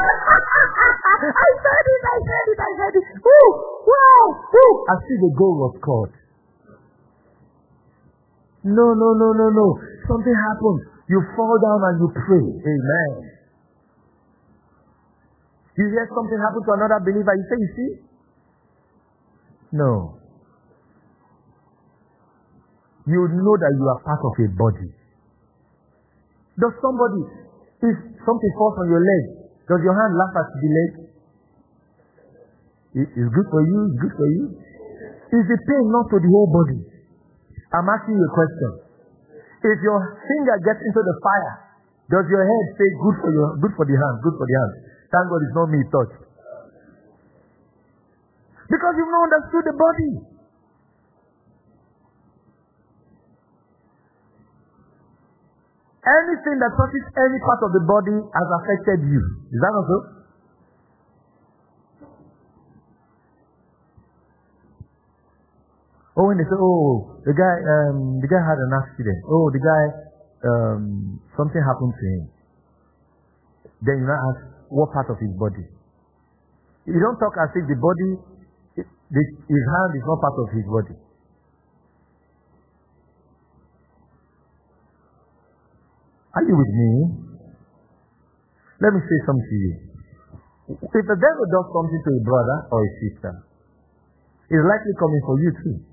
I 1.36 1.50
said 1.52 1.84
it, 1.84 2.02
I 2.02 2.18
said 2.24 2.46
it, 2.48 2.60
I 2.64 2.70
said 2.80 2.94
it. 2.96 3.06
Woo, 3.20 3.48
wow, 3.92 4.24
woo. 4.48 4.72
I 4.88 4.94
see 5.04 5.16
the 5.20 5.32
goal 5.36 5.54
was 5.68 5.76
caught. 5.84 6.16
No, 8.64 8.96
no, 8.96 9.08
no, 9.12 9.28
no, 9.36 9.46
no. 9.52 9.91
Something 10.08 10.34
happens. 10.34 10.80
You 11.08 11.18
fall 11.36 11.56
down 11.62 11.80
and 11.92 11.96
you 12.02 12.08
pray. 12.10 12.46
Amen. 12.46 13.12
You 15.78 15.88
hear 15.88 16.06
something 16.12 16.36
happen 16.36 16.62
to 16.62 16.72
another 16.76 17.00
believer, 17.00 17.32
you 17.32 17.46
say, 17.48 17.58
you 17.58 17.70
see? 17.76 17.90
No. 19.72 20.20
You 23.08 23.18
know 23.18 23.56
that 23.56 23.72
you 23.74 23.84
are 23.88 24.00
part 24.04 24.20
of 24.20 24.34
a 24.36 24.46
body. 24.52 24.90
Does 26.60 26.74
somebody, 26.84 27.24
if 27.82 27.96
something 28.22 28.52
falls 28.54 28.76
on 28.84 28.86
your 28.92 29.00
leg, 29.00 29.22
does 29.64 29.80
your 29.80 29.96
hand 29.96 30.12
laugh 30.12 30.34
at 30.36 30.48
the 30.52 30.68
leg? 30.68 30.90
It's 32.92 33.30
good 33.32 33.48
for 33.48 33.62
you, 33.64 33.78
it's 33.88 33.98
good 34.04 34.14
for 34.14 34.28
you. 34.28 34.44
Is 35.32 35.44
the 35.48 35.56
pain 35.56 35.84
not 35.88 36.12
to 36.12 36.20
the 36.20 36.28
whole 36.28 36.52
body? 36.52 36.84
I'm 37.72 37.88
asking 37.88 38.20
you 38.20 38.26
a 38.28 38.34
question. 38.36 38.72
If 39.62 39.78
your 39.78 40.00
finger 40.26 40.56
gets 40.66 40.82
into 40.82 41.00
the 41.06 41.16
fire, 41.22 41.54
does 42.10 42.26
your 42.26 42.42
head 42.42 42.64
say 42.74 42.88
good 42.98 43.16
for 43.22 43.30
your 43.30 43.48
good 43.62 43.72
for 43.78 43.86
the 43.86 43.94
hand, 43.94 44.16
good 44.26 44.34
for 44.34 44.46
the 44.46 44.56
hand? 44.58 44.72
Thank 45.14 45.24
God 45.30 45.38
it's 45.38 45.54
not 45.54 45.68
me 45.70 45.80
touch. 45.86 46.12
Because 48.66 48.94
you've 48.98 49.14
not 49.14 49.30
understood 49.30 49.64
the 49.70 49.76
body. 49.78 50.12
Anything 56.02 56.56
that 56.58 56.72
touches 56.74 57.04
any 57.14 57.38
part 57.46 57.60
of 57.62 57.70
the 57.70 57.84
body 57.86 58.18
has 58.18 58.48
affected 58.58 59.06
you. 59.06 59.22
Is 59.54 59.60
that 59.62 59.70
not 59.70 59.86
so? 59.86 60.21
Oh, 66.12 66.28
when 66.28 66.36
they 66.36 66.44
say, 66.44 66.58
oh, 66.60 67.16
the 67.24 67.32
guy, 67.32 67.54
um, 67.64 68.20
the 68.20 68.28
guy 68.28 68.42
had 68.44 68.60
an 68.60 68.72
accident. 68.76 69.20
Oh, 69.24 69.48
the 69.48 69.62
guy, 69.64 69.82
um, 70.44 71.16
something 71.36 71.62
happened 71.64 71.94
to 71.96 72.04
him. 72.04 72.24
Then 73.80 73.96
you 73.96 74.06
now 74.06 74.20
ask, 74.28 74.40
what 74.68 74.92
part 74.92 75.08
of 75.08 75.16
his 75.16 75.32
body? 75.40 75.64
You 76.84 77.00
don't 77.00 77.16
talk 77.16 77.32
as 77.40 77.48
if 77.56 77.64
the 77.64 77.78
body, 77.80 78.10
the, 78.76 79.22
his 79.48 79.64
hand 79.72 79.92
is 79.96 80.04
not 80.04 80.20
part 80.20 80.36
of 80.36 80.48
his 80.52 80.66
body. 80.68 80.96
Are 86.36 86.44
you 86.44 86.56
with 86.56 86.72
me? 86.76 86.92
Let 88.84 88.92
me 88.96 89.00
say 89.00 89.18
something 89.24 89.48
to 89.48 89.56
you. 89.56 89.74
If 90.76 91.04
the 91.08 91.16
devil 91.16 91.44
does 91.48 91.66
something 91.72 92.00
to 92.04 92.10
a 92.16 92.22
brother 92.24 92.58
or 92.72 92.80
a 92.84 92.90
sister, 93.00 93.32
it's 94.48 94.64
likely 94.64 94.94
coming 95.00 95.22
for 95.24 95.36
you 95.40 95.50
too. 95.64 95.91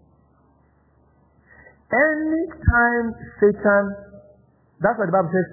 Anytime 1.90 3.18
Satan, 3.42 3.84
that's 4.78 4.98
what 5.02 5.10
the 5.10 5.16
Bible 5.16 5.34
says, 5.34 5.48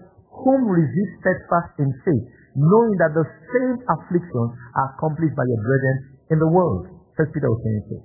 whom 0.45 0.69
resist 0.69 1.13
steadfast 1.25 1.81
in 1.81 1.89
faith, 2.05 2.27
knowing 2.53 2.93
that 3.01 3.17
the 3.17 3.25
same 3.25 3.77
afflictions 3.89 4.53
are 4.77 4.89
accomplished 4.97 5.33
by 5.33 5.45
your 5.49 5.61
brethren 5.65 5.97
in 6.29 6.39
the 6.41 6.51
world. 6.53 6.93
First 7.17 7.33
Peter 7.33 7.49
was 7.49 7.61
saying. 7.65 8.05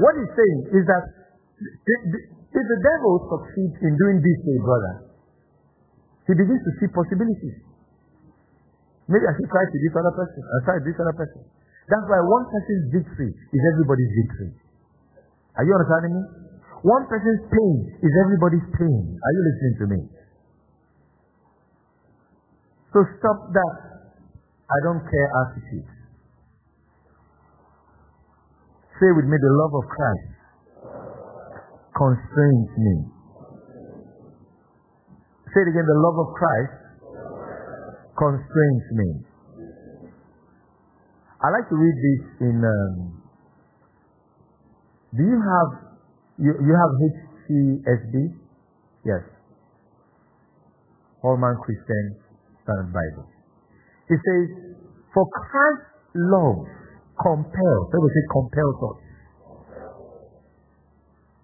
What 0.00 0.16
he's 0.16 0.32
saying 0.32 0.60
is 0.72 0.84
that 0.88 1.04
if 1.60 2.64
the 2.64 2.80
devil 2.80 3.12
succeeds 3.28 3.76
in 3.84 3.92
doing 3.92 4.24
this 4.24 4.36
to 4.40 4.50
a 4.56 4.60
brother, 4.64 4.94
he 6.24 6.32
begins 6.32 6.64
to 6.64 6.72
see 6.80 6.88
possibilities. 6.96 7.60
Maybe 9.04 9.26
I 9.28 9.36
should 9.36 9.50
try 9.52 9.68
to 9.68 9.76
this 9.76 9.92
other 9.92 10.14
person. 10.16 10.40
I 10.40 10.56
try 10.64 10.76
this 10.80 10.96
other 10.96 11.12
person. 11.12 11.44
That's 11.92 12.06
why 12.08 12.24
one 12.24 12.48
person's 12.48 12.86
victory 12.94 13.28
is 13.36 13.60
everybody's 13.76 14.12
victory. 14.24 14.50
Are 15.60 15.64
you 15.68 15.76
understanding 15.76 16.16
me? 16.16 16.22
One 16.82 17.04
person's 17.08 17.44
pain 17.52 17.76
is 18.00 18.12
everybody's 18.24 18.64
pain. 18.72 19.04
Are 19.20 19.32
you 19.36 19.42
listening 19.52 19.76
to 19.80 19.86
me? 19.92 20.00
So 22.92 23.04
stop 23.20 23.52
that 23.52 23.74
I 24.70 24.78
don't 24.82 25.04
care 25.04 25.28
attitude. 25.44 25.90
Say 28.96 29.12
with 29.12 29.28
me, 29.28 29.36
the 29.36 29.54
love 29.60 29.74
of 29.76 29.84
Christ 29.92 30.30
constrains 31.96 32.72
me. 32.80 32.96
Say 35.52 35.60
it 35.60 35.68
again, 35.68 35.84
the 35.84 36.00
love 36.00 36.16
of 36.16 36.28
Christ 36.32 36.80
constrains 38.16 38.86
me. 38.92 39.08
I 41.42 41.48
like 41.50 41.68
to 41.68 41.76
read 41.76 41.96
this 41.96 42.22
in. 42.40 42.56
Um, 42.64 43.22
do 45.16 45.22
you 45.24 45.40
have 45.40 45.89
you, 46.40 46.50
you 46.56 46.72
have 46.72 46.92
HCSB? 46.96 48.14
Yes. 49.04 49.22
Holman 51.20 51.56
Christian 51.60 52.16
Standard 52.64 52.92
Bible. 52.96 53.28
It 54.08 54.16
says, 54.16 54.44
"For 55.12 55.24
Christ's 55.28 56.16
love 56.16 56.64
compels." 57.20 57.84
Let 57.92 58.00
me 58.00 58.08
say 58.08 58.24
compels 58.32 58.76
us. 58.88 58.98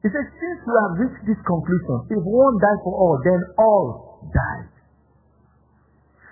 He 0.00 0.08
says, 0.08 0.26
"Since 0.32 0.58
we 0.64 0.74
have 0.80 0.94
reached 0.96 1.24
this 1.28 1.40
conclusion, 1.44 1.96
if 2.16 2.22
one 2.24 2.56
died 2.56 2.80
for 2.80 2.94
all, 2.96 3.16
then 3.20 3.40
all 3.60 3.86
died." 4.32 4.72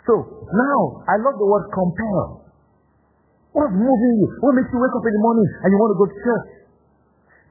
So 0.09 0.15
now, 0.49 1.05
I 1.09 1.17
love 1.21 1.37
the 1.37 1.49
word 1.49 1.69
compel. 1.73 2.49
What's 3.53 3.73
moving 3.73 4.15
you? 4.19 4.29
What 4.41 4.57
makes 4.57 4.73
you 4.73 4.81
wake 4.81 4.97
up 4.97 5.05
in 5.05 5.12
the 5.12 5.23
morning 5.23 5.49
and 5.62 5.69
you 5.69 5.79
want 5.79 5.91
to 5.95 5.99
go 6.01 6.07
to 6.09 6.19
church? 6.19 6.64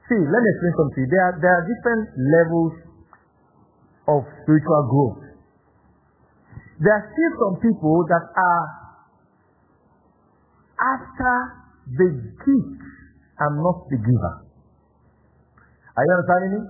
See, 0.04 0.20
let 0.20 0.40
me 0.44 0.48
explain 0.52 0.74
something. 0.76 1.06
There 1.08 1.24
are, 1.24 1.34
there 1.40 1.54
are 1.56 1.64
different 1.64 2.04
levels 2.12 2.74
of 4.04 4.20
spiritual 4.44 4.82
growth. 4.92 5.24
There 6.76 6.92
are 6.92 7.06
still 7.08 7.32
some 7.40 7.56
people 7.64 8.04
that 8.12 8.24
are 8.36 8.64
after 10.76 11.34
the 11.96 12.08
gift 12.20 12.82
and 13.40 13.52
not 13.64 13.88
the 13.88 13.96
giver. 13.96 14.34
Are 15.96 16.02
you 16.04 16.12
understanding 16.20 16.52
me? 16.58 16.62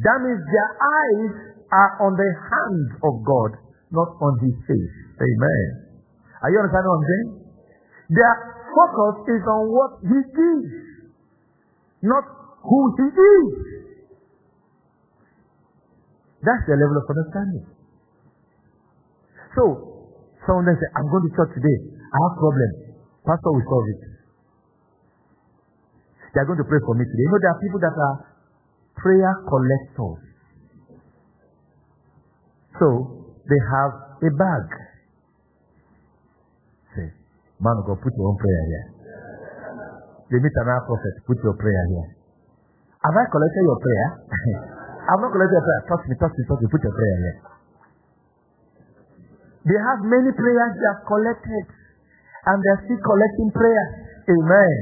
That 0.00 0.18
means 0.22 0.40
their 0.46 0.70
eyes 0.78 1.32
are 1.68 1.92
on 2.06 2.16
the 2.16 2.30
hands 2.32 2.90
of 3.02 3.14
God, 3.26 3.50
not 3.92 4.08
on 4.22 4.32
his 4.40 4.56
face. 4.64 4.94
Amen. 5.18 5.68
Are 6.40 6.50
you 6.54 6.58
understanding 6.62 6.88
what 6.88 7.02
I'm 7.02 7.08
saying? 7.10 7.28
Their 8.14 8.34
focus 8.72 9.16
is 9.36 9.42
on 9.42 9.62
what 9.68 9.92
he 10.06 10.18
gives, 10.32 10.72
not 12.06 12.37
who 12.62 12.78
he 12.96 13.06
is. 13.08 13.48
That's 16.42 16.64
the 16.70 16.78
level 16.78 16.96
of 16.98 17.06
understanding. 17.10 17.66
So, 19.58 19.62
someone 20.46 20.70
then 20.70 20.78
say, 20.78 20.88
I'm 20.94 21.08
going 21.10 21.26
to 21.26 21.32
church 21.34 21.52
today. 21.58 21.78
I 21.98 22.16
have 22.28 22.34
problem. 22.38 22.70
Pastor 23.26 23.50
will 23.50 23.66
solve 23.66 23.88
it. 23.90 24.02
They 26.34 26.40
are 26.40 26.48
going 26.48 26.62
to 26.62 26.68
pray 26.68 26.78
for 26.86 26.94
me 26.94 27.02
today. 27.02 27.24
You 27.26 27.32
know, 27.32 27.40
there 27.42 27.52
are 27.52 27.60
people 27.60 27.80
that 27.82 27.96
are 27.96 28.16
prayer 28.94 29.32
collectors. 29.50 30.22
So, 32.78 32.86
they 33.50 33.60
have 33.74 33.92
a 34.22 34.30
bag. 34.30 34.66
Say, 36.94 37.06
man 37.58 37.74
of 37.82 37.84
God, 37.90 37.98
put 37.98 38.14
your 38.14 38.30
own 38.30 38.38
prayer 38.38 38.62
here. 38.70 38.86
They 40.30 40.38
meet 40.38 40.54
another 40.54 40.84
prophet, 40.86 41.14
put 41.26 41.38
your 41.42 41.56
prayer 41.58 41.84
here. 41.90 42.17
Have 42.98 43.14
I 43.14 43.24
collected 43.30 43.62
your 43.62 43.78
prayer? 43.78 44.08
I've 45.08 45.22
not 45.22 45.30
collected 45.30 45.54
your 45.54 45.66
prayer. 45.66 45.82
Touch 45.86 46.04
me, 46.10 46.14
touch 46.18 46.34
me, 46.34 46.42
touch 46.50 46.60
me, 46.62 46.68
put 46.68 46.82
your 46.82 46.96
prayer 46.98 47.16
here. 47.22 47.36
They 49.70 49.78
have 49.78 50.00
many 50.02 50.32
prayers 50.34 50.70
they 50.74 50.88
have 50.90 51.02
collected, 51.06 51.64
and 52.48 52.56
they're 52.58 52.82
still 52.88 53.02
collecting 53.04 53.50
prayers. 53.54 53.90
Amen. 54.28 54.76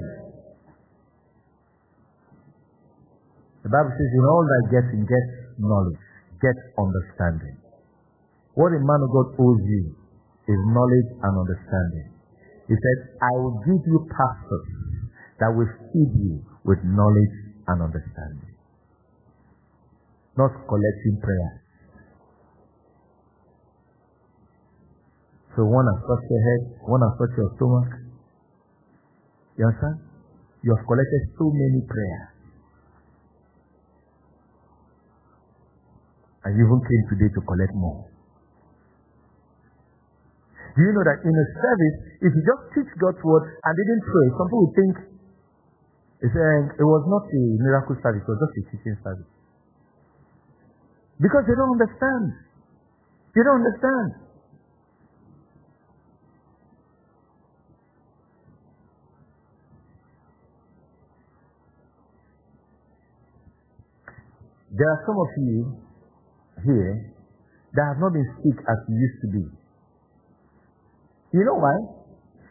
The 3.67 3.71
Bible 3.75 3.93
says, 3.99 4.11
in 4.15 4.25
all 4.25 4.45
that 4.47 4.65
getting, 4.71 5.03
get 5.05 5.27
knowledge, 5.59 5.99
get 6.39 6.55
understanding. 6.79 7.59
What 8.55 8.73
a 8.73 8.81
man 8.81 9.01
of 9.03 9.11
God 9.11 9.29
owes 9.43 9.63
you 9.67 9.93
is 10.47 10.61
knowledge 10.71 11.11
and 11.21 11.33
understanding. 11.35 12.15
He 12.71 12.75
said, 12.79 12.99
I 13.21 13.33
will 13.43 13.59
give 13.67 13.83
you 13.85 14.07
pastors 14.07 14.71
that 15.43 15.51
will 15.51 15.69
feed 15.91 16.15
you 16.15 16.47
with 16.63 16.79
knowledge 16.87 17.37
and 17.69 17.83
understanding. 17.83 18.55
Not 20.37 20.53
collecting 20.69 21.17
prayers. 21.23 21.57
So 25.57 25.65
one 25.65 25.89
has 25.89 26.01
touched 26.05 26.29
your 26.29 26.43
head, 26.45 26.63
one 26.85 27.01
has 27.01 27.15
touched 27.17 27.37
your 27.41 27.51
stomach. 27.57 27.91
You 29.57 29.65
understand? 29.65 30.05
You 30.61 30.77
have 30.77 30.85
collected 30.85 31.23
so 31.41 31.49
many 31.49 31.81
prayers. 31.89 32.29
And 36.45 36.61
you 36.61 36.63
even 36.69 36.81
came 36.85 37.05
today 37.09 37.33
to 37.33 37.41
collect 37.41 37.73
more. 37.73 38.05
Do 40.77 40.85
you 40.85 40.93
know 40.93 41.05
that 41.09 41.25
in 41.25 41.33
a 41.33 41.47
service, 41.57 41.97
if 42.21 42.31
you 42.37 42.43
just 42.45 42.63
teach 42.77 42.91
God's 43.01 43.19
word 43.25 43.49
and 43.49 43.73
didn't 43.81 44.05
pray, 44.05 44.27
some 44.37 44.47
people 44.53 44.61
would 44.69 44.77
think 44.77 44.95
it's, 46.25 46.33
uh, 46.33 46.81
it 46.81 46.87
was 46.87 47.05
not 47.09 47.29
a 47.29 47.41
miracle 47.61 47.97
service, 48.01 48.25
it 48.25 48.31
was 48.31 48.41
just 48.41 48.57
a 48.57 48.63
teaching 48.73 48.97
service. 49.05 49.31
Because 51.21 51.45
they 51.49 51.57
don't 51.57 51.77
understand. 51.77 52.33
They 53.37 53.43
don't 53.45 53.61
understand. 53.61 54.27
There 64.77 64.89
are 64.93 65.01
some 65.09 65.17
of 65.17 65.31
you 65.41 65.73
here 66.65 67.17
that 67.77 67.85
have 67.93 68.01
not 68.01 68.13
been 68.13 68.29
sick 68.45 68.61
as 68.61 68.79
you 68.89 68.97
used 68.97 69.21
to 69.25 69.29
be. 69.33 69.45
You 71.33 71.45
know 71.49 71.57
why? 71.57 71.77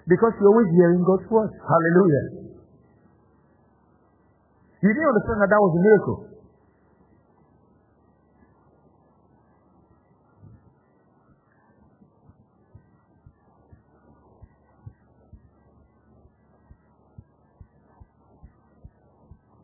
Because 0.10 0.34
you're 0.42 0.50
always 0.50 0.70
hearing 0.74 1.06
God's 1.06 1.30
word. 1.30 1.54
Hallelujah. 1.54 2.45
You 4.86 4.94
didn't 4.94 5.10
understand 5.10 5.42
that 5.42 5.50
that 5.50 5.58
was 5.58 5.74
a 5.74 5.82
miracle. 5.82 6.30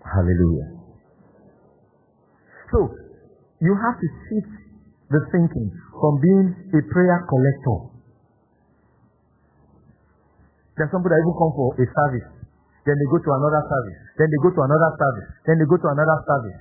Hallelujah. 0.01 0.81
So, 2.73 2.89
you 3.61 3.77
have 3.77 4.01
to 4.01 4.07
shift 4.25 4.49
the 5.13 5.21
thinking 5.29 5.69
from 6.01 6.17
being 6.17 6.49
a 6.73 6.81
prayer 6.89 7.21
collector. 7.29 7.93
There's 10.77 10.89
somebody 10.89 11.13
that 11.13 11.21
even 11.21 11.37
come 11.37 11.53
for 11.53 11.77
a 11.77 11.85
service. 11.85 12.40
Then 12.81 12.95
they 12.97 13.07
go 13.13 13.21
to 13.21 13.31
another 13.37 13.61
service. 13.69 13.99
Then 14.17 14.27
they 14.33 14.39
go 14.41 14.49
to 14.49 14.61
another 14.65 14.91
service. 14.97 15.27
Then 15.45 15.55
they 15.61 15.67
go 15.69 15.77
to 15.77 15.87
another 15.93 16.17
service. 16.25 16.59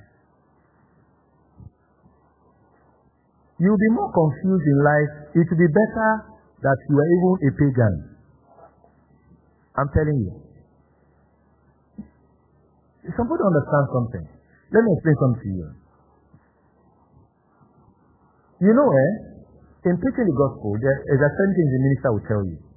You'll 3.57 3.77
be 3.77 3.91
more 3.93 4.09
confused 4.09 4.65
in 4.65 4.77
life. 4.81 5.11
It 5.37 5.45
will 5.49 5.61
be 5.61 5.69
better 5.69 6.09
that 6.61 6.77
you 6.89 6.95
are 6.97 7.09
even 7.09 7.33
a 7.41 7.49
pagan. 7.57 7.95
I'm 9.77 9.89
telling 9.93 10.17
you. 10.17 10.33
If 13.05 13.13
somebody 13.17 13.41
understand 13.41 13.85
something. 13.89 14.25
Let 14.71 14.81
me 14.85 14.89
explain 14.93 15.17
something 15.17 15.41
to 15.41 15.51
you. 15.57 15.69
You 18.61 18.73
know, 18.77 18.89
eh? 18.93 19.11
In 19.89 19.97
preaching 19.97 20.29
the 20.29 20.37
gospel, 20.37 20.77
there 20.77 20.97
is 21.09 21.17
a 21.17 21.29
certain 21.33 21.53
thing 21.57 21.67
the 21.73 21.81
minister 21.81 22.09
will 22.13 22.25
tell 22.29 22.43
you. 22.45 22.70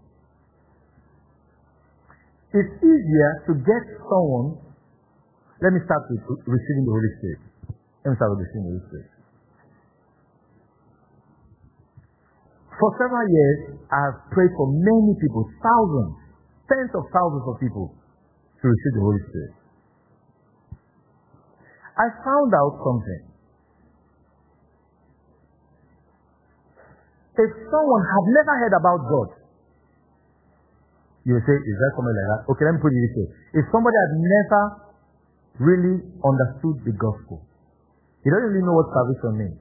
It's 2.55 2.71
easier 2.79 3.31
to 3.51 3.53
get 3.67 3.83
someone. 4.07 4.63
Let 5.59 5.75
me 5.75 5.83
start 5.83 6.07
with 6.07 6.23
receiving 6.47 6.87
the 6.87 6.95
Holy 6.95 7.13
Spirit. 7.19 7.41
Let 8.07 8.15
me 8.15 8.17
start 8.17 8.31
with 8.31 8.47
receiving 8.47 8.63
the 8.63 8.73
Holy 8.79 8.85
Spirit. 8.87 9.11
For 12.79 12.91
several 12.95 13.27
years, 13.27 13.59
I 13.91 13.99
have 14.07 14.19
prayed 14.31 14.55
for 14.55 14.71
many 14.71 15.19
people, 15.19 15.43
thousands, 15.59 16.15
tens 16.71 16.95
of 16.95 17.03
thousands 17.11 17.43
of 17.43 17.59
people 17.59 17.91
to 17.91 18.65
receive 18.71 18.95
the 18.99 19.03
Holy 19.03 19.23
Spirit. 19.35 19.55
I 21.99 22.07
found 22.23 22.51
out 22.55 22.75
something. 22.87 23.23
If 27.35 27.51
someone 27.67 28.05
had 28.07 28.25
never 28.31 28.55
heard 28.63 28.75
about 28.79 29.01
God, 29.11 29.44
you 31.25 31.41
say, 31.41 31.57
is 31.57 31.77
that 31.81 31.91
something 31.97 32.13
like 32.13 32.29
that? 32.37 32.41
Okay, 32.53 32.65
let 32.69 32.77
me 32.77 32.81
put 32.85 32.93
it 32.93 33.01
this 33.01 33.15
way. 33.17 33.29
If 33.57 33.65
somebody 33.73 33.97
had 33.97 34.13
never 34.21 34.63
really 35.57 35.97
understood 36.21 36.77
the 36.85 36.93
gospel, 37.01 37.41
he 38.21 38.29
doesn't 38.29 38.53
really 38.53 38.65
know 38.65 38.77
what 38.77 38.93
salvation 38.93 39.33
means. 39.41 39.61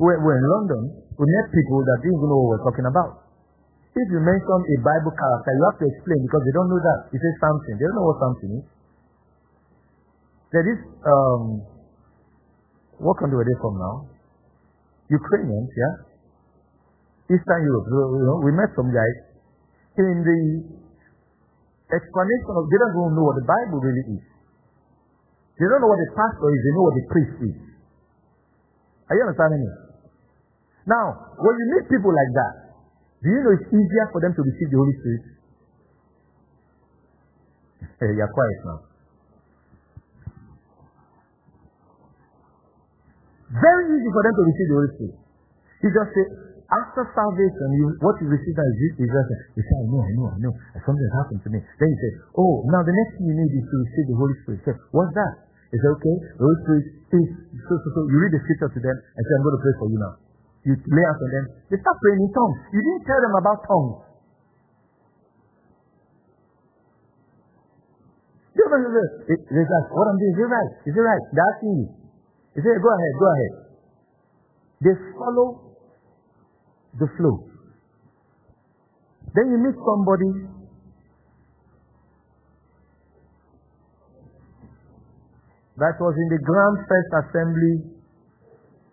We're, 0.00 0.16
we're 0.24 0.40
in 0.40 0.46
London, 0.48 0.82
we 1.20 1.24
met 1.28 1.52
people 1.52 1.84
that 1.84 1.96
didn't 2.00 2.16
even 2.16 2.28
know 2.32 2.40
what 2.40 2.48
we're 2.56 2.64
talking 2.64 2.88
about. 2.88 3.28
If 3.92 4.06
you 4.08 4.20
mention 4.24 4.58
a 4.64 4.76
Bible 4.80 5.12
character, 5.12 5.50
you 5.52 5.62
have 5.68 5.78
to 5.84 5.86
explain 5.92 6.20
because 6.24 6.42
they 6.48 6.54
don't 6.56 6.70
know 6.72 6.80
that. 6.80 6.98
You 7.12 7.18
say 7.20 7.32
something, 7.36 7.74
they 7.76 7.84
don't 7.84 7.98
know 8.00 8.08
what 8.08 8.18
something 8.24 8.50
is. 8.56 8.66
There 10.56 10.64
is, 10.64 10.80
um, 11.04 11.42
what 13.04 13.20
country 13.20 13.36
are 13.36 13.44
they 13.44 13.58
from 13.60 13.76
now? 13.76 14.08
Ukrainians, 15.12 15.70
yeah? 15.76 15.94
Eastern 17.36 17.60
Europe. 17.68 17.86
You 17.90 18.24
know, 18.24 18.38
we 18.40 18.50
met 18.56 18.72
some 18.78 18.88
guys 18.88 19.29
in 20.06 20.18
the 20.24 20.40
explanation 21.90 22.52
of 22.54 22.64
they 22.70 22.78
don't 22.78 22.94
even 22.94 23.12
know 23.18 23.26
what 23.26 23.36
the 23.36 23.48
Bible 23.48 23.78
really 23.82 24.04
is. 24.16 24.24
They 25.60 25.66
don't 25.68 25.82
know 25.84 25.92
what 25.92 26.00
the 26.00 26.10
pastor 26.16 26.48
is, 26.48 26.60
they 26.64 26.72
know 26.72 26.84
what 26.88 26.96
the 26.96 27.06
priest 27.12 27.36
is. 27.44 27.58
Are 29.10 29.14
you 29.18 29.22
understanding 29.26 29.60
me? 29.66 29.70
Now, 30.88 31.36
when 31.36 31.54
you 31.60 31.66
meet 31.76 31.84
people 31.90 32.08
like 32.14 32.32
that, 32.32 32.54
do 33.20 33.28
you 33.28 33.40
know 33.44 33.52
it's 33.52 33.68
easier 33.68 34.06
for 34.14 34.24
them 34.24 34.32
to 34.32 34.40
receive 34.40 34.70
the 34.72 34.78
Holy 34.80 34.96
Spirit? 35.04 35.24
You're 38.16 38.32
quiet 38.32 38.60
now. 38.64 38.78
Very 43.50 43.84
easy 43.98 44.10
for 44.14 44.22
them 44.24 44.34
to 44.38 44.42
receive 44.46 44.68
the 44.70 44.76
Holy 44.78 44.90
Spirit. 44.94 45.16
You 45.82 45.88
just 45.90 46.10
say, 46.16 46.24
after 46.70 47.02
salvation, 47.18 47.66
you, 47.74 47.98
what 47.98 48.14
you 48.22 48.30
receive 48.30 48.54
this, 48.54 48.94
is 49.02 49.10
just, 49.10 49.30
you 49.58 49.62
say, 49.66 49.74
I 49.74 49.86
know, 49.90 50.00
I 50.06 50.12
know, 50.14 50.26
I 50.30 50.38
know, 50.38 50.52
something 50.86 51.02
has 51.02 51.16
happened 51.18 51.42
to 51.42 51.50
me. 51.50 51.58
Then 51.58 51.88
you 51.90 51.98
say, 51.98 52.10
oh, 52.38 52.62
now 52.70 52.86
the 52.86 52.94
next 52.94 53.18
thing 53.18 53.26
you 53.26 53.34
need 53.34 53.50
is 53.50 53.66
to 53.66 53.76
receive 53.82 54.06
the 54.06 54.16
Holy 54.18 54.36
Spirit. 54.46 54.58
Say, 54.62 54.74
what's 54.94 55.10
that? 55.18 55.50
Said, 55.74 55.92
okay, 55.98 56.16
the 56.38 56.42
Holy 56.46 56.58
Spirit 56.62 56.84
is, 56.86 57.26
so, 57.66 57.74
so, 57.74 57.88
so, 57.90 58.00
you 58.06 58.16
read 58.22 58.34
the 58.34 58.42
scripture 58.46 58.70
to 58.70 58.80
them 58.82 58.96
and 58.96 59.22
say, 59.26 59.32
I'm 59.34 59.44
going 59.46 59.58
to 59.58 59.62
pray 59.62 59.74
for 59.82 59.86
you 59.90 59.98
now. 59.98 60.14
You 60.62 60.72
lay 60.78 61.04
out 61.08 61.18
on 61.18 61.30
them. 61.30 61.44
They 61.72 61.78
start 61.80 61.96
praying 61.98 62.20
in 62.22 62.30
tongues. 62.30 62.58
You 62.70 62.80
didn't 62.84 63.04
tell 63.06 63.20
them 63.22 63.34
about 63.34 63.58
tongues. 63.66 64.10
They 68.50 69.36
they 69.36 69.62
ask, 69.62 69.88
what 69.94 70.06
I'm 70.10 70.18
doing, 70.18 70.34
is 70.34 70.42
it 70.42 70.50
right? 70.50 70.72
Is 70.84 70.94
it 70.94 71.00
right? 71.00 71.24
They're 71.32 71.48
asking 71.54 71.74
you. 71.80 71.86
He 72.54 72.60
said, 72.60 72.76
go 72.82 72.90
ahead, 72.92 73.14
go 73.18 73.26
ahead. 73.30 73.52
They 74.84 74.94
follow 75.16 75.69
the 76.98 77.06
flow. 77.16 77.46
Then 79.34 79.46
you 79.50 79.58
meet 79.62 79.78
somebody 79.78 80.30
that 85.78 85.96
was 86.02 86.14
in 86.18 86.28
the 86.28 86.40
Grand 86.42 86.76
First 86.84 87.10
Assembly 87.24 87.74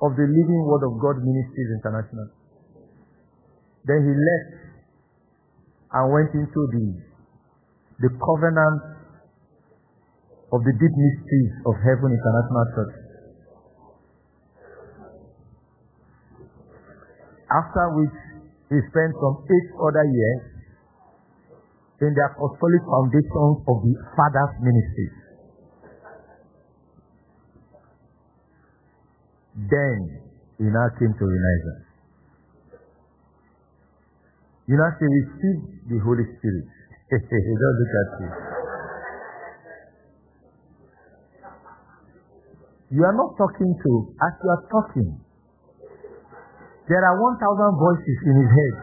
of 0.02 0.14
the 0.14 0.28
Living 0.30 0.62
Word 0.70 0.86
of 0.86 0.93
God 1.02 1.26
Ministries 1.26 1.74
International. 1.82 2.30
Then 3.84 4.00
he 4.06 4.14
left 4.14 4.52
and 5.93 6.06
went 6.14 6.32
into 6.38 6.62
the, 6.70 6.86
the 8.06 8.12
covenant 8.14 8.82
of 10.54 10.60
the 10.64 10.74
deep 10.80 10.93
mysteries 10.95 11.54
of 11.66 11.74
Heaven 11.82 12.14
International 12.14 12.66
Church. 12.78 13.07
After 17.48 17.86
which 17.95 18.18
he 18.70 18.78
spent 18.91 19.16
some 19.16 19.43
eight 19.48 19.70
other 19.80 20.04
years 20.04 20.41
in 22.02 22.12
the 22.14 22.24
apostolic 22.30 22.84
foundations 22.84 23.58
of 23.66 23.78
the 23.82 23.93
Father's 24.14 24.54
ministry. 24.62 25.10
Then 29.58 29.98
he 30.60 30.66
now 30.70 30.86
came 31.00 31.14
to 31.16 31.26
Renaissance. 31.26 31.88
You 34.68 34.76
know, 34.76 34.91
say, 35.00 35.08
receive 35.08 35.60
the 35.89 35.98
Holy 36.04 36.28
Spirit. 36.38 36.68
Don't 37.10 37.78
look 37.80 37.93
at 37.95 38.10
you. 38.20 38.30
You 42.89 43.04
are 43.04 43.16
not 43.16 43.36
talking 43.38 43.76
to, 43.76 43.91
as 44.22 44.34
you 44.43 44.50
are 44.52 44.64
talking, 44.70 45.26
there 46.88 47.04
are 47.04 47.16
1,000 47.20 47.40
voices 47.76 48.18
in 48.24 48.34
his 48.40 48.52
head 48.52 48.76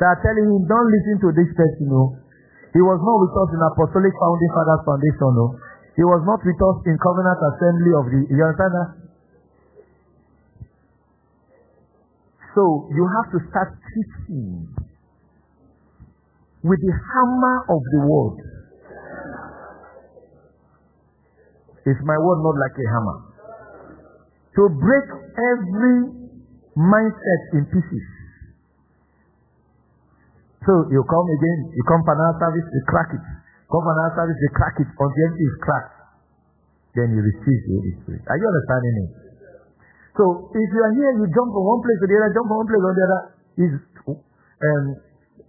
that 0.00 0.08
are 0.14 0.20
telling 0.24 0.48
him, 0.48 0.62
don't 0.64 0.88
listen 0.88 1.16
to 1.20 1.28
this 1.36 1.50
person. 1.52 1.86
No. 1.92 2.16
He 2.72 2.80
was 2.80 3.00
not 3.00 3.16
with 3.20 3.34
us 3.34 3.50
in 3.52 3.60
Apostolic 3.60 4.14
Founding 4.16 4.52
Fathers 4.56 4.82
Foundation. 4.88 5.30
No. 5.36 5.46
He 5.98 6.04
was 6.06 6.22
not 6.22 6.40
with 6.40 6.60
us 6.62 6.78
in 6.86 6.94
Covenant 7.02 7.38
Assembly 7.42 7.92
of 7.92 8.04
the. 8.06 8.20
You 8.30 8.40
understand 8.40 8.72
that? 8.72 8.88
So 12.54 12.88
you 12.94 13.04
have 13.04 13.28
to 13.34 13.38
start 13.50 13.70
teaching 13.82 14.70
with 16.62 16.80
the 16.80 16.94
hammer 16.94 17.56
of 17.68 17.80
the 17.82 18.00
word. 18.06 18.36
Is 21.86 21.98
my 22.04 22.18
word 22.20 22.38
not 22.46 22.56
like 22.56 22.76
a 22.78 22.86
hammer? 22.94 23.18
To 24.54 24.62
break 24.78 25.06
every 25.34 26.27
mindset 26.78 27.42
in 27.58 27.62
pieces. 27.74 28.06
So 30.62 30.86
you 30.90 31.02
come 31.02 31.26
again, 31.26 31.60
you 31.74 31.82
come 31.90 32.02
for 32.06 32.14
another 32.14 32.38
service, 32.38 32.66
you 32.70 32.82
crack 32.86 33.10
it. 33.14 33.24
Come 33.66 33.82
for 33.82 33.94
another 33.98 34.14
service, 34.22 34.38
you 34.38 34.50
crack 34.54 34.76
it 34.78 34.88
until 34.88 35.22
everything 35.26 35.48
is 35.48 35.58
cracked. 35.58 35.94
Then 36.94 37.08
you 37.14 37.20
receive 37.24 37.60
the 37.66 37.72
Holy 37.78 37.94
Spirit. 38.04 38.22
Are 38.26 38.38
you 38.38 38.46
understanding 38.46 38.94
me? 38.94 39.06
So 40.18 40.24
if 40.50 40.68
you 40.74 40.80
are 40.82 40.94
here, 40.98 41.12
you 41.18 41.26
jump 41.30 41.50
from 41.54 41.62
one 41.62 41.82
place 41.82 41.98
to 42.02 42.06
the 42.10 42.16
other, 42.18 42.30
jump 42.34 42.46
from 42.50 42.58
one 42.58 42.68
place 42.68 42.82
to 42.82 42.90
the 42.90 43.04
other. 43.06 43.22
Is 43.58 43.74
um, 44.58 44.84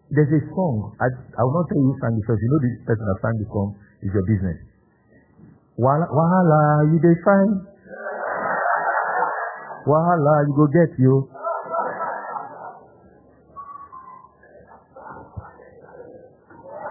there's 0.09 0.34
a 0.34 0.41
song. 0.53 0.97
I, 0.97 1.07
I 1.09 1.41
will 1.45 1.55
not 1.57 1.69
tell 1.69 1.77
you 1.77 1.89
who 1.89 1.95
sang 2.01 2.17
because 2.17 2.38
you 2.41 2.49
know 2.49 2.61
this 2.65 2.75
person 2.86 3.05
that 3.05 3.17
sang 3.21 3.36
the 3.38 3.47
song 3.49 3.69
is 4.01 4.09
your 4.13 4.25
business. 4.25 4.57
Wahala, 5.77 6.89
you 6.89 6.97
they 6.99 7.15
find 7.21 7.68
Wahala, 9.90 10.46
you 10.46 10.54
go 10.54 10.68
get 10.70 10.94
you. 11.02 11.30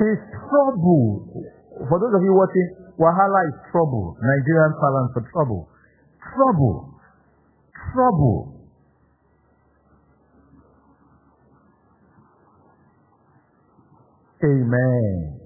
It's 0.00 0.22
trouble. 0.34 1.46
For 1.88 1.96
those 2.02 2.14
of 2.14 2.22
you 2.22 2.34
watching, 2.34 2.74
Wahala 2.98 3.40
is 3.46 3.54
trouble. 3.70 4.16
Nigerian 4.18 4.74
parlance 4.80 5.12
for 5.14 5.22
trouble. 5.30 5.68
Trouble. 6.34 6.90
Trouble. 7.94 8.54
Amen. 14.42 15.38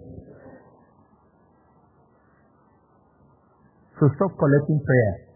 So 4.01 4.09
stop 4.17 4.37
collecting 4.39 4.81
prayer 4.85 5.32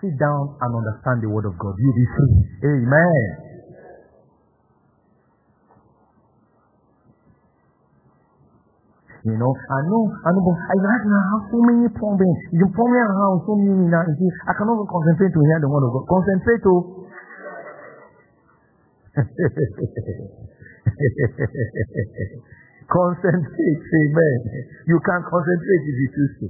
sit 0.00 0.16
down 0.16 0.56
and 0.60 0.70
understand 0.72 1.22
the 1.22 1.28
word 1.28 1.44
of 1.44 1.58
God. 1.60 1.76
You'll 1.76 1.94
be 1.94 2.06
free. 2.16 2.32
Amen. 2.64 3.50
You 9.20 9.36
know, 9.36 9.52
I 9.52 9.80
know, 9.84 10.08
I 10.24 10.32
know, 10.32 10.40
but 10.48 10.56
I 10.56 10.72
right 10.80 11.04
now 11.04 11.20
have 11.20 11.44
so 11.52 11.60
many 11.60 11.84
problems. 11.92 12.40
You 12.56 12.64
problem 12.72 13.04
around 13.04 13.44
so 13.44 13.52
many 13.52 13.84
now. 13.92 14.00
You 14.08 14.16
see, 14.16 14.32
I 14.48 14.56
cannot 14.56 14.80
even 14.80 14.88
concentrate 14.88 15.36
to 15.36 15.40
hear 15.44 15.60
the 15.60 15.68
word 15.68 15.84
of 15.84 15.92
God. 15.92 16.08
Concentrate 16.08 16.64
to. 16.64 16.74
concentrate, 22.88 23.80
amen. 23.92 24.38
You 24.88 24.96
can't 25.04 25.28
concentrate 25.28 25.84
if 25.84 25.96
you 26.00 26.08
choose 26.16 26.32
to. 26.40 26.48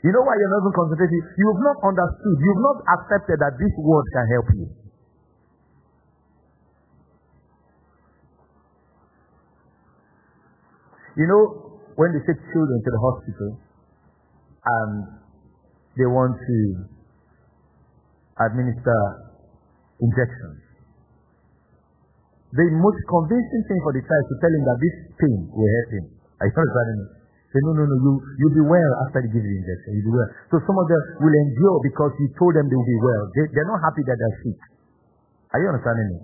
You 0.00 0.10
know 0.16 0.24
why 0.24 0.32
you're 0.40 0.48
not 0.48 0.64
even 0.64 0.72
concentrating? 0.72 1.20
You've 1.36 1.60
not 1.60 1.76
understood. 1.84 2.36
You've 2.40 2.64
not 2.64 2.78
accepted 2.96 3.36
that 3.36 3.52
this 3.60 3.74
word 3.76 4.06
can 4.16 4.26
help 4.32 4.48
you. 4.56 4.66
You 11.20 11.26
know, 11.28 11.42
when 12.00 12.16
they 12.16 12.22
take 12.24 12.40
children 12.48 12.78
to 12.80 12.90
the 12.96 13.00
hospital 13.02 13.50
and 14.64 14.90
they 16.00 16.08
want 16.08 16.32
to 16.32 16.58
administer 18.40 19.00
injections, 20.00 20.64
the 22.56 22.66
most 22.72 23.00
convincing 23.04 23.62
thing 23.68 23.80
for 23.84 23.92
the 23.92 24.00
child 24.00 24.22
is 24.24 24.28
to 24.32 24.36
tell 24.40 24.52
him 24.56 24.64
that 24.64 24.78
this 24.80 24.96
pain 25.20 25.40
will 25.52 25.68
help 25.68 25.88
him. 25.92 26.04
Are 26.40 26.48
you 26.48 26.56
understanding 26.56 26.98
me? 27.04 27.19
Say, 27.50 27.58
no, 27.66 27.74
no, 27.74 27.82
no, 27.82 27.96
you, 27.98 28.12
you'll 28.38 28.58
be 28.62 28.66
well 28.66 28.92
after 29.06 29.26
they 29.26 29.30
give 29.34 29.42
you 29.42 29.50
the 29.50 29.58
injection. 29.58 29.90
You'll 29.98 30.14
be 30.14 30.14
well. 30.22 30.30
So 30.54 30.62
some 30.62 30.78
of 30.78 30.86
them 30.86 31.02
will 31.18 31.34
endure 31.34 31.78
because 31.82 32.14
you 32.22 32.30
told 32.38 32.54
them 32.54 32.70
they 32.70 32.78
will 32.78 32.86
be 32.86 33.00
well. 33.02 33.22
They, 33.34 33.44
they're 33.50 33.66
not 33.66 33.82
happy 33.82 34.06
that 34.06 34.14
they're 34.14 34.38
sick. 34.46 34.60
Are 35.50 35.58
you 35.58 35.66
understanding 35.74 36.08
me? 36.14 36.18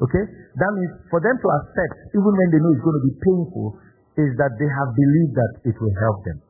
Okay? 0.00 0.24
That 0.56 0.70
means 0.72 0.92
for 1.12 1.20
them 1.20 1.36
to 1.36 1.48
accept, 1.60 2.16
even 2.16 2.32
when 2.32 2.48
they 2.48 2.60
know 2.64 2.72
it's 2.72 2.80
going 2.80 2.96
to 2.96 3.04
be 3.04 3.14
painful, 3.20 3.66
is 4.24 4.32
that 4.40 4.56
they 4.56 4.70
have 4.72 4.90
believed 4.96 5.34
that 5.36 5.52
it 5.68 5.76
will 5.76 5.96
help 6.00 6.24
them. 6.24 6.40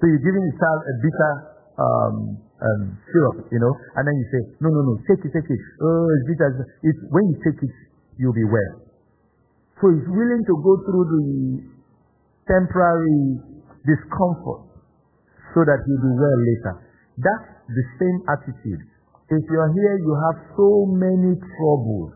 So 0.00 0.04
you're 0.04 0.20
giving 0.20 0.44
the 0.44 0.54
child 0.60 0.80
a 0.84 0.94
bitter 1.00 1.32
um, 1.80 2.16
um, 2.60 2.82
syrup, 3.08 3.48
you 3.48 3.60
know, 3.62 3.72
and 3.96 4.02
then 4.04 4.14
you 4.20 4.26
say, 4.28 4.42
no, 4.60 4.68
no, 4.68 4.80
no, 4.84 4.92
take 5.08 5.24
it, 5.24 5.32
take 5.32 5.48
it. 5.48 5.60
Oh, 5.80 6.06
it's 6.12 6.26
bitter. 6.28 6.48
It's, 6.84 7.00
when 7.08 7.24
you 7.32 7.36
take 7.40 7.56
it, 7.56 7.72
you'll 8.20 8.36
be 8.36 8.44
well. 8.44 8.84
So 9.80 9.96
he's 9.96 10.08
willing 10.10 10.44
to 10.44 10.54
go 10.60 10.72
through 10.84 11.06
the 11.08 11.26
temporary 12.50 13.57
discomfort 13.88 14.68
so 15.56 15.64
that 15.64 15.80
you'll 15.88 16.04
be 16.04 16.12
well 16.12 16.40
later. 16.44 16.74
That's 17.16 17.48
the 17.72 17.84
same 17.98 18.18
attitude 18.28 18.84
If 19.30 19.44
you 19.44 19.58
are 19.60 19.72
here, 19.72 19.96
you 19.98 20.14
have 20.24 20.36
so 20.56 20.86
many 20.88 21.36
troubles. 21.36 22.12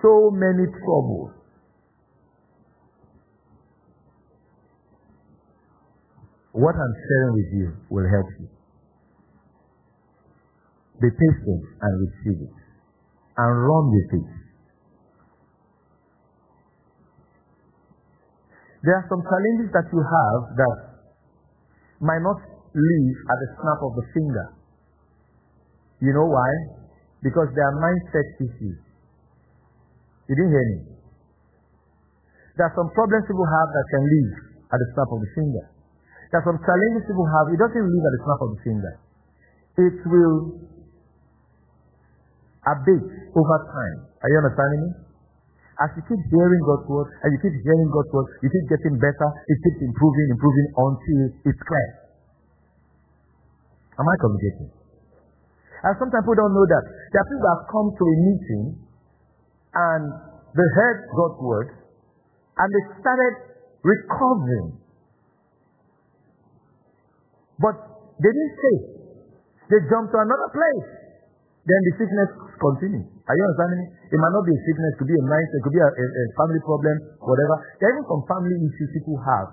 So 0.00 0.30
many 0.32 0.64
troubles. 0.64 1.32
What 6.52 6.74
I'm 6.74 6.94
sharing 6.96 7.32
with 7.34 7.50
you 7.52 7.68
will 7.90 8.08
help 8.08 8.28
you. 8.40 8.48
Be 11.00 11.10
patient 11.12 11.62
and 11.82 11.92
receive 12.00 12.40
it. 12.48 12.56
And 13.36 13.50
run 13.68 13.84
with 13.92 14.10
it. 14.16 14.47
There 18.82 18.94
are 18.94 19.06
some 19.10 19.22
challenges 19.26 19.74
that 19.74 19.86
you 19.90 19.98
have 19.98 20.40
that 20.54 20.76
might 21.98 22.22
not 22.22 22.38
leave 22.74 23.16
at 23.26 23.36
the 23.42 23.48
snap 23.58 23.80
of 23.82 23.92
the 23.98 24.06
finger. 24.14 24.46
You 25.98 26.14
know 26.14 26.30
why? 26.30 26.50
Because 27.22 27.50
they 27.58 27.64
are 27.64 27.74
mindset 27.74 28.28
issues. 28.38 28.78
You 30.30 30.34
didn't 30.38 30.54
hear 30.54 30.66
me. 30.78 30.78
There 32.54 32.66
are 32.70 32.74
some 32.78 32.90
problems 32.94 33.26
people 33.26 33.46
have 33.46 33.68
that 33.74 33.86
can 33.90 34.04
leave 34.06 34.34
at 34.70 34.78
the 34.78 34.88
snap 34.94 35.10
of 35.10 35.18
the 35.26 35.30
finger. 35.34 35.64
There 36.30 36.38
are 36.38 36.46
some 36.46 36.60
challenges 36.62 37.02
people 37.08 37.26
have, 37.26 37.50
it 37.50 37.58
doesn't 37.58 37.86
leave 37.88 38.04
at 38.04 38.12
the 38.14 38.22
snap 38.22 38.40
of 38.46 38.50
the 38.54 38.60
finger. 38.62 38.92
It 39.78 39.98
will 40.06 40.38
abate 42.62 43.10
over 43.34 43.58
time. 43.74 43.98
Are 44.22 44.28
you 44.30 44.38
understanding 44.38 44.80
me? 44.86 45.07
As 45.78 45.94
you 45.94 46.02
keep 46.10 46.18
hearing 46.34 46.62
God's 46.66 46.90
word, 46.90 47.06
and 47.22 47.30
you 47.30 47.38
keep 47.38 47.54
hearing 47.54 47.90
God's 47.94 48.10
word, 48.10 48.26
you 48.42 48.50
keep 48.50 48.66
getting 48.66 48.98
better, 48.98 49.28
it 49.46 49.58
keeps 49.62 49.78
improving, 49.78 50.26
improving 50.34 50.68
until 50.74 51.18
it's 51.46 51.62
clear. 51.62 51.88
Am 53.94 54.06
I 54.06 54.14
communicating? 54.18 54.70
And 55.86 55.94
sometimes 56.02 56.26
people 56.26 56.34
don't 56.34 56.54
know 56.54 56.66
that. 56.66 56.84
There 57.14 57.22
are 57.22 57.28
people 57.30 57.46
that 57.46 57.54
have 57.54 57.66
come 57.70 57.88
to 57.94 58.04
a 58.10 58.16
meeting 58.26 58.64
and 59.74 60.04
they 60.54 60.68
heard 60.74 60.98
God's 61.14 61.38
word 61.38 61.68
and 62.58 62.68
they 62.74 62.82
started 62.98 63.34
recovering. 63.86 64.82
But 67.62 67.74
they 68.18 68.30
didn't 68.34 68.54
stay. 68.58 68.78
They 69.70 69.78
jumped 69.86 70.10
to 70.10 70.18
another 70.18 70.50
place. 70.50 70.88
Then 71.62 71.80
the 71.86 71.92
sickness 72.02 72.30
continues. 72.58 73.17
Are 73.28 73.36
you 73.36 73.44
understanding 73.44 73.84
me? 73.84 73.86
It 74.08 74.16
might 74.16 74.32
not 74.32 74.44
be 74.48 74.56
a 74.56 74.60
sickness, 74.64 74.96
it 74.96 74.98
could 75.04 75.12
be 75.12 75.20
a 75.20 75.26
mindset, 75.28 75.60
it 75.60 75.64
could 75.68 75.76
be 75.76 75.84
a, 75.84 75.90
a, 75.92 76.04
a 76.08 76.24
family 76.32 76.60
problem, 76.64 76.96
whatever. 77.20 77.60
There 77.76 77.92
are 77.92 77.94
even 78.00 78.08
some 78.08 78.24
family 78.24 78.56
issues 78.56 78.88
people 78.96 79.20
have. 79.20 79.48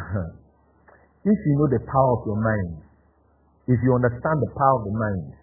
if 1.28 1.38
you 1.44 1.54
know 1.60 1.68
the 1.68 1.84
power 1.84 2.10
of 2.16 2.24
your 2.24 2.40
mind, 2.40 2.80
if 3.68 3.76
you 3.84 3.92
understand 3.92 4.40
the 4.40 4.52
power 4.56 4.80
of 4.80 4.84
the 4.88 4.96
mind, 4.96 5.36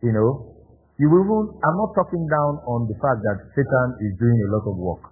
you 0.00 0.16
know, 0.16 0.56
you 0.96 1.06
will 1.12 1.52
I'm 1.60 1.76
not 1.76 1.92
talking 1.94 2.24
down 2.26 2.64
on 2.64 2.88
the 2.88 2.96
fact 2.96 3.20
that 3.22 3.38
Satan 3.54 3.88
is 4.08 4.16
doing 4.18 4.38
a 4.40 4.48
lot 4.56 4.64
of 4.66 4.76
work. 4.80 5.04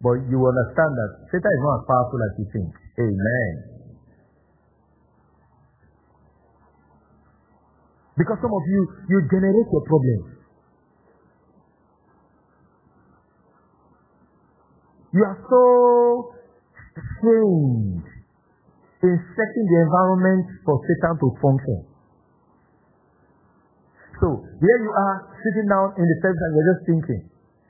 But 0.00 0.26
you 0.26 0.40
understand 0.40 0.90
that 0.96 1.10
Satan 1.28 1.52
is 1.52 1.62
not 1.62 1.76
as 1.76 1.84
powerful 1.86 2.20
as 2.24 2.32
you 2.40 2.46
think. 2.50 2.72
Amen. 2.98 3.73
Because 8.14 8.38
some 8.38 8.54
of 8.54 8.64
you, 8.70 8.80
you 9.10 9.18
generate 9.26 9.68
your 9.74 9.84
problems. 9.90 10.34
You 15.14 15.22
are 15.22 15.38
so 15.46 15.62
strange 16.94 18.06
in 19.02 19.14
setting 19.14 19.66
the 19.70 19.78
environment 19.86 20.46
for 20.66 20.78
Satan 20.86 21.14
to 21.22 21.28
function. 21.38 21.78
So 24.22 24.46
here 24.58 24.78
you 24.78 24.92
are 24.94 25.16
sitting 25.42 25.66
down 25.70 25.94
in 25.98 26.06
the 26.06 26.16
service 26.22 26.38
and 26.38 26.52
you're 26.54 26.70
just 26.70 26.82
thinking. 26.86 27.22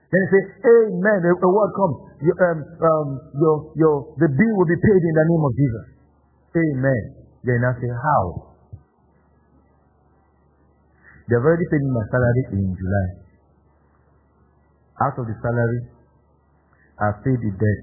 Then 0.08 0.20
you 0.24 0.30
say, 0.30 0.42
Amen. 0.60 1.18
The 1.24 1.50
word 1.50 1.72
comes. 1.74 1.96
You, 2.20 2.32
um, 2.36 2.58
um, 2.80 3.08
your, 3.40 3.56
your, 3.76 3.94
the 4.20 4.28
bill 4.28 4.52
will 4.56 4.68
be 4.68 4.78
paid 4.78 5.02
in 5.04 5.14
the 5.16 5.26
name 5.28 5.42
of 5.44 5.52
Jesus. 5.56 5.86
Amen. 6.54 7.02
Then 7.42 7.60
I 7.64 7.72
say, 7.80 7.90
How? 7.90 8.53
They've 11.28 11.40
already 11.40 11.66
paid 11.72 11.82
me 11.82 11.90
my 11.90 12.04
salary 12.12 12.44
in 12.56 12.76
July. 12.76 13.08
Out 15.04 15.16
of 15.18 15.24
the 15.26 15.36
salary, 15.40 15.80
I've 17.00 17.18
paid 17.24 17.40
the 17.40 17.52
debt. 17.56 17.82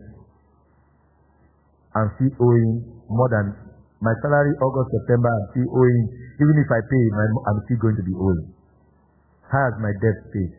I'm 1.98 2.10
still 2.16 2.34
owing 2.40 3.04
more 3.10 3.30
than 3.30 3.52
my 4.00 4.16
salary 4.24 4.54
August, 4.64 4.90
September, 4.96 5.30
I'm 5.30 5.48
still 5.54 5.70
owing. 5.76 6.02
Even 6.42 6.56
if 6.58 6.70
I 6.72 6.80
pay, 6.82 7.04
I'm 7.46 7.60
still 7.70 7.80
going 7.82 7.98
to 8.00 8.06
be 8.06 8.16
owing 8.18 8.62
has 9.52 9.76
my 9.84 9.92
debt 10.00 10.18
paid. 10.32 10.52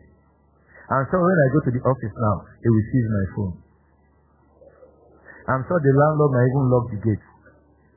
And 0.93 1.03
so 1.09 1.17
when 1.17 1.37
I 1.37 1.47
go 1.49 1.59
to 1.65 1.71
the 1.73 1.81
office 1.81 2.15
now, 2.15 2.35
they 2.61 2.69
will 2.69 2.87
seize 2.93 3.09
my 3.09 3.25
phone. 3.33 3.55
I'm 5.49 5.63
sure 5.67 5.79
the 5.81 5.93
landlord 5.97 6.31
might 6.31 6.47
even 6.53 6.65
lock 6.69 6.85
the 6.93 6.99
gate. 7.01 7.25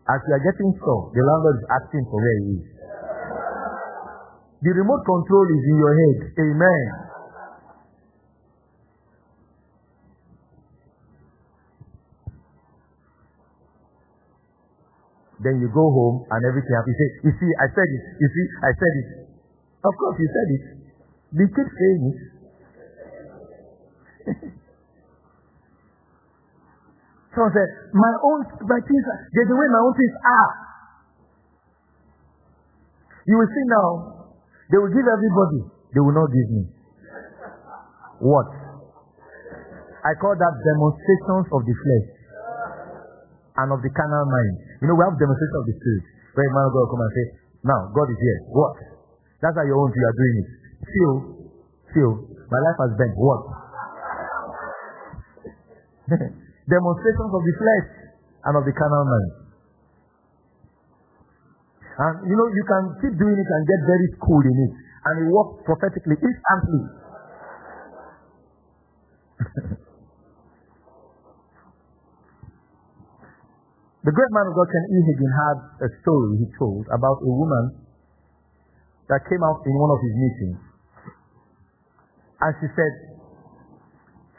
As 0.09 0.19
you 0.25 0.33
are 0.35 0.45
getting 0.45 0.73
so, 0.81 0.95
the 1.13 1.23
landlord 1.23 1.57
is 1.61 1.67
asking 1.69 2.05
for 2.09 2.19
where 2.19 2.39
he 2.41 2.47
is. 2.57 2.67
The 4.63 4.73
remote 4.73 5.05
control 5.05 5.45
is 5.53 5.63
in 5.69 5.77
your 5.77 5.95
head. 5.95 6.33
Amen. 6.41 7.07
Then 15.45 15.61
you 15.61 15.69
go 15.69 15.85
home 15.93 16.25
and 16.33 16.41
everything 16.49 16.73
happens. 16.73 16.97
You 16.97 17.29
you 17.29 17.33
see, 17.37 17.51
I 17.61 17.69
said 17.69 17.85
it. 17.85 18.03
You 18.17 18.29
see, 18.33 18.47
I 18.65 18.73
said 18.73 18.95
it. 18.97 19.09
Of 19.85 19.93
course, 20.01 20.17
you 20.17 20.29
said 20.33 20.49
it. 20.49 20.63
They 21.37 21.47
keep 21.53 21.69
saying 21.69 22.03
it. 22.09 22.19
Someone 27.37 27.53
said, 27.53 27.69
my 27.93 28.15
own, 28.25 28.49
my 28.65 28.81
things, 28.81 29.05
there's 29.37 29.49
the 29.53 29.55
way 29.61 29.69
my 29.69 29.85
own 29.85 29.93
things 29.93 30.17
are. 30.17 30.53
You 33.29 33.37
will 33.37 33.53
see 33.53 33.67
now, 33.69 34.16
they 34.71 34.79
will 34.79 34.91
give 34.91 35.07
everybody, 35.07 35.61
they 35.95 36.03
will 36.03 36.17
not 36.17 36.29
give 36.31 36.49
me. 36.51 36.63
What? 38.23 38.49
I 40.07 40.13
call 40.23 40.35
that 40.35 40.55
demonstrations 40.63 41.47
of 41.51 41.61
the 41.67 41.75
flesh 41.75 42.09
and 43.63 43.69
of 43.75 43.81
the 43.83 43.91
carnal 43.91 44.27
mind. 44.27 44.55
You 44.83 44.87
know, 44.91 44.97
we 44.99 45.03
have 45.07 45.19
demonstrations 45.19 45.59
of 45.59 45.67
the 45.67 45.75
spirit. 45.79 46.05
Where 46.37 46.47
a 46.47 46.53
man 46.53 46.65
of 46.69 46.73
God 46.77 46.83
will 46.85 46.93
come 46.95 47.03
and 47.03 47.15
say, 47.17 47.27
now, 47.67 47.81
God 47.91 48.07
is 48.13 48.21
here. 48.21 48.41
What? 48.55 48.75
That's 49.43 49.57
how 49.59 49.67
your 49.67 49.79
own 49.81 49.91
you 49.91 50.05
are 50.07 50.17
doing 50.17 50.37
it. 50.39 50.49
Feel, 50.87 51.15
feel. 51.91 52.13
My 52.47 52.61
life 52.63 52.79
has 52.79 52.93
been 52.95 53.13
what? 53.19 53.43
Demonstrations 56.71 57.33
of 57.35 57.43
the 57.43 57.55
flesh 57.59 57.87
and 58.47 58.55
of 58.55 58.63
the 58.63 58.75
carnal 58.75 59.05
mind. 59.11 59.46
And 61.97 62.29
you 62.29 62.37
know, 62.37 62.45
you 62.53 62.61
can 62.69 62.93
keep 63.01 63.17
doing 63.17 63.41
it 63.41 63.49
and 63.49 63.65
get 63.65 63.81
very 63.89 64.05
schooled 64.21 64.45
in 64.45 64.69
it. 64.69 64.73
And 64.77 65.25
it 65.25 65.33
works 65.33 65.65
prophetically 65.65 66.21
instantly. 66.21 66.85
the 74.05 74.13
great 74.13 74.33
man 74.37 74.45
of 74.45 74.53
God, 74.53 74.69
Ken 74.69 74.85
E. 74.93 75.09
Hagin, 75.09 75.33
had 75.33 75.89
a 75.89 75.91
story 76.05 76.37
he 76.37 76.45
told 76.61 76.85
about 76.93 77.25
a 77.25 77.33
woman 77.33 77.81
that 79.09 79.25
came 79.25 79.41
out 79.41 79.65
in 79.65 79.73
one 79.73 79.97
of 79.97 80.01
his 80.05 80.13
meetings. 80.21 80.61
And 82.45 82.53
she 82.61 82.69
said, 82.77 82.93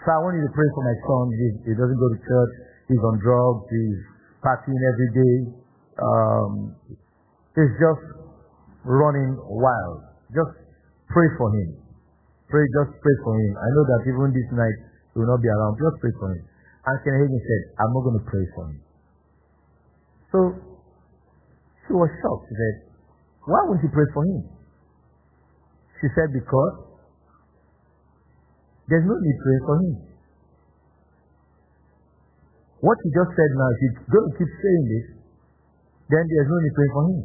Sir, 0.06 0.14
I 0.14 0.22
want 0.22 0.38
you 0.38 0.46
to 0.46 0.54
pray 0.54 0.70
for 0.78 0.86
my 0.86 0.94
son. 0.94 1.34
He, 1.34 1.58
he 1.72 1.74
doesn't 1.74 1.98
go 1.98 2.10
to 2.14 2.20
church. 2.22 2.54
He's 2.86 3.02
on 3.02 3.18
drugs. 3.18 3.66
He's 3.74 3.98
partying 4.46 4.78
every 4.78 5.10
day. 5.10 5.58
Um, 5.98 6.78
he's 7.58 7.74
just 7.82 8.06
running 8.86 9.34
wild. 9.50 10.06
Just 10.30 10.54
pray 11.10 11.28
for 11.42 11.50
him. 11.58 11.82
Pray, 12.48 12.64
just 12.78 12.94
pray 13.02 13.16
for 13.26 13.34
him. 13.34 13.52
I 13.58 13.68
know 13.74 13.84
that 13.92 14.02
even 14.08 14.30
this 14.32 14.50
night 14.54 14.78
he 15.12 15.20
will 15.20 15.28
not 15.28 15.42
be 15.42 15.50
around. 15.50 15.76
Just 15.82 15.98
pray 16.00 16.14
for 16.22 16.30
him. 16.32 16.42
And 16.88 16.96
Ken 17.04 17.18
Hagin 17.18 17.42
said, 17.44 17.62
I'm 17.82 17.92
not 17.92 18.04
going 18.08 18.20
to 18.22 18.28
pray 18.30 18.46
for 18.56 18.64
him. 18.72 18.80
So 20.32 20.40
she 21.84 21.92
was 21.92 22.08
shocked. 22.24 22.48
She 22.48 22.56
said, 22.56 22.76
Why 23.50 23.60
won't 23.68 23.84
you 23.84 23.92
pray 23.92 24.08
for 24.14 24.24
him? 24.24 24.48
She 26.00 26.08
said, 26.16 26.32
Because 26.32 26.88
there's 28.88 29.04
no 29.04 29.16
need 29.20 29.38
praying 29.44 29.66
for 29.68 29.76
him. 29.84 29.94
What 32.80 32.96
you 33.04 33.12
just 33.12 33.36
said 33.36 33.52
now, 33.58 33.68
if 33.68 33.80
you're 33.84 34.16
going 34.16 34.32
to 34.32 34.36
keep 34.38 34.52
saying 34.64 34.86
this, 34.88 35.06
then 36.08 36.24
there's 36.24 36.48
no 36.48 36.58
need 36.62 36.76
praying 36.78 36.94
for 36.96 37.04
him. 37.12 37.20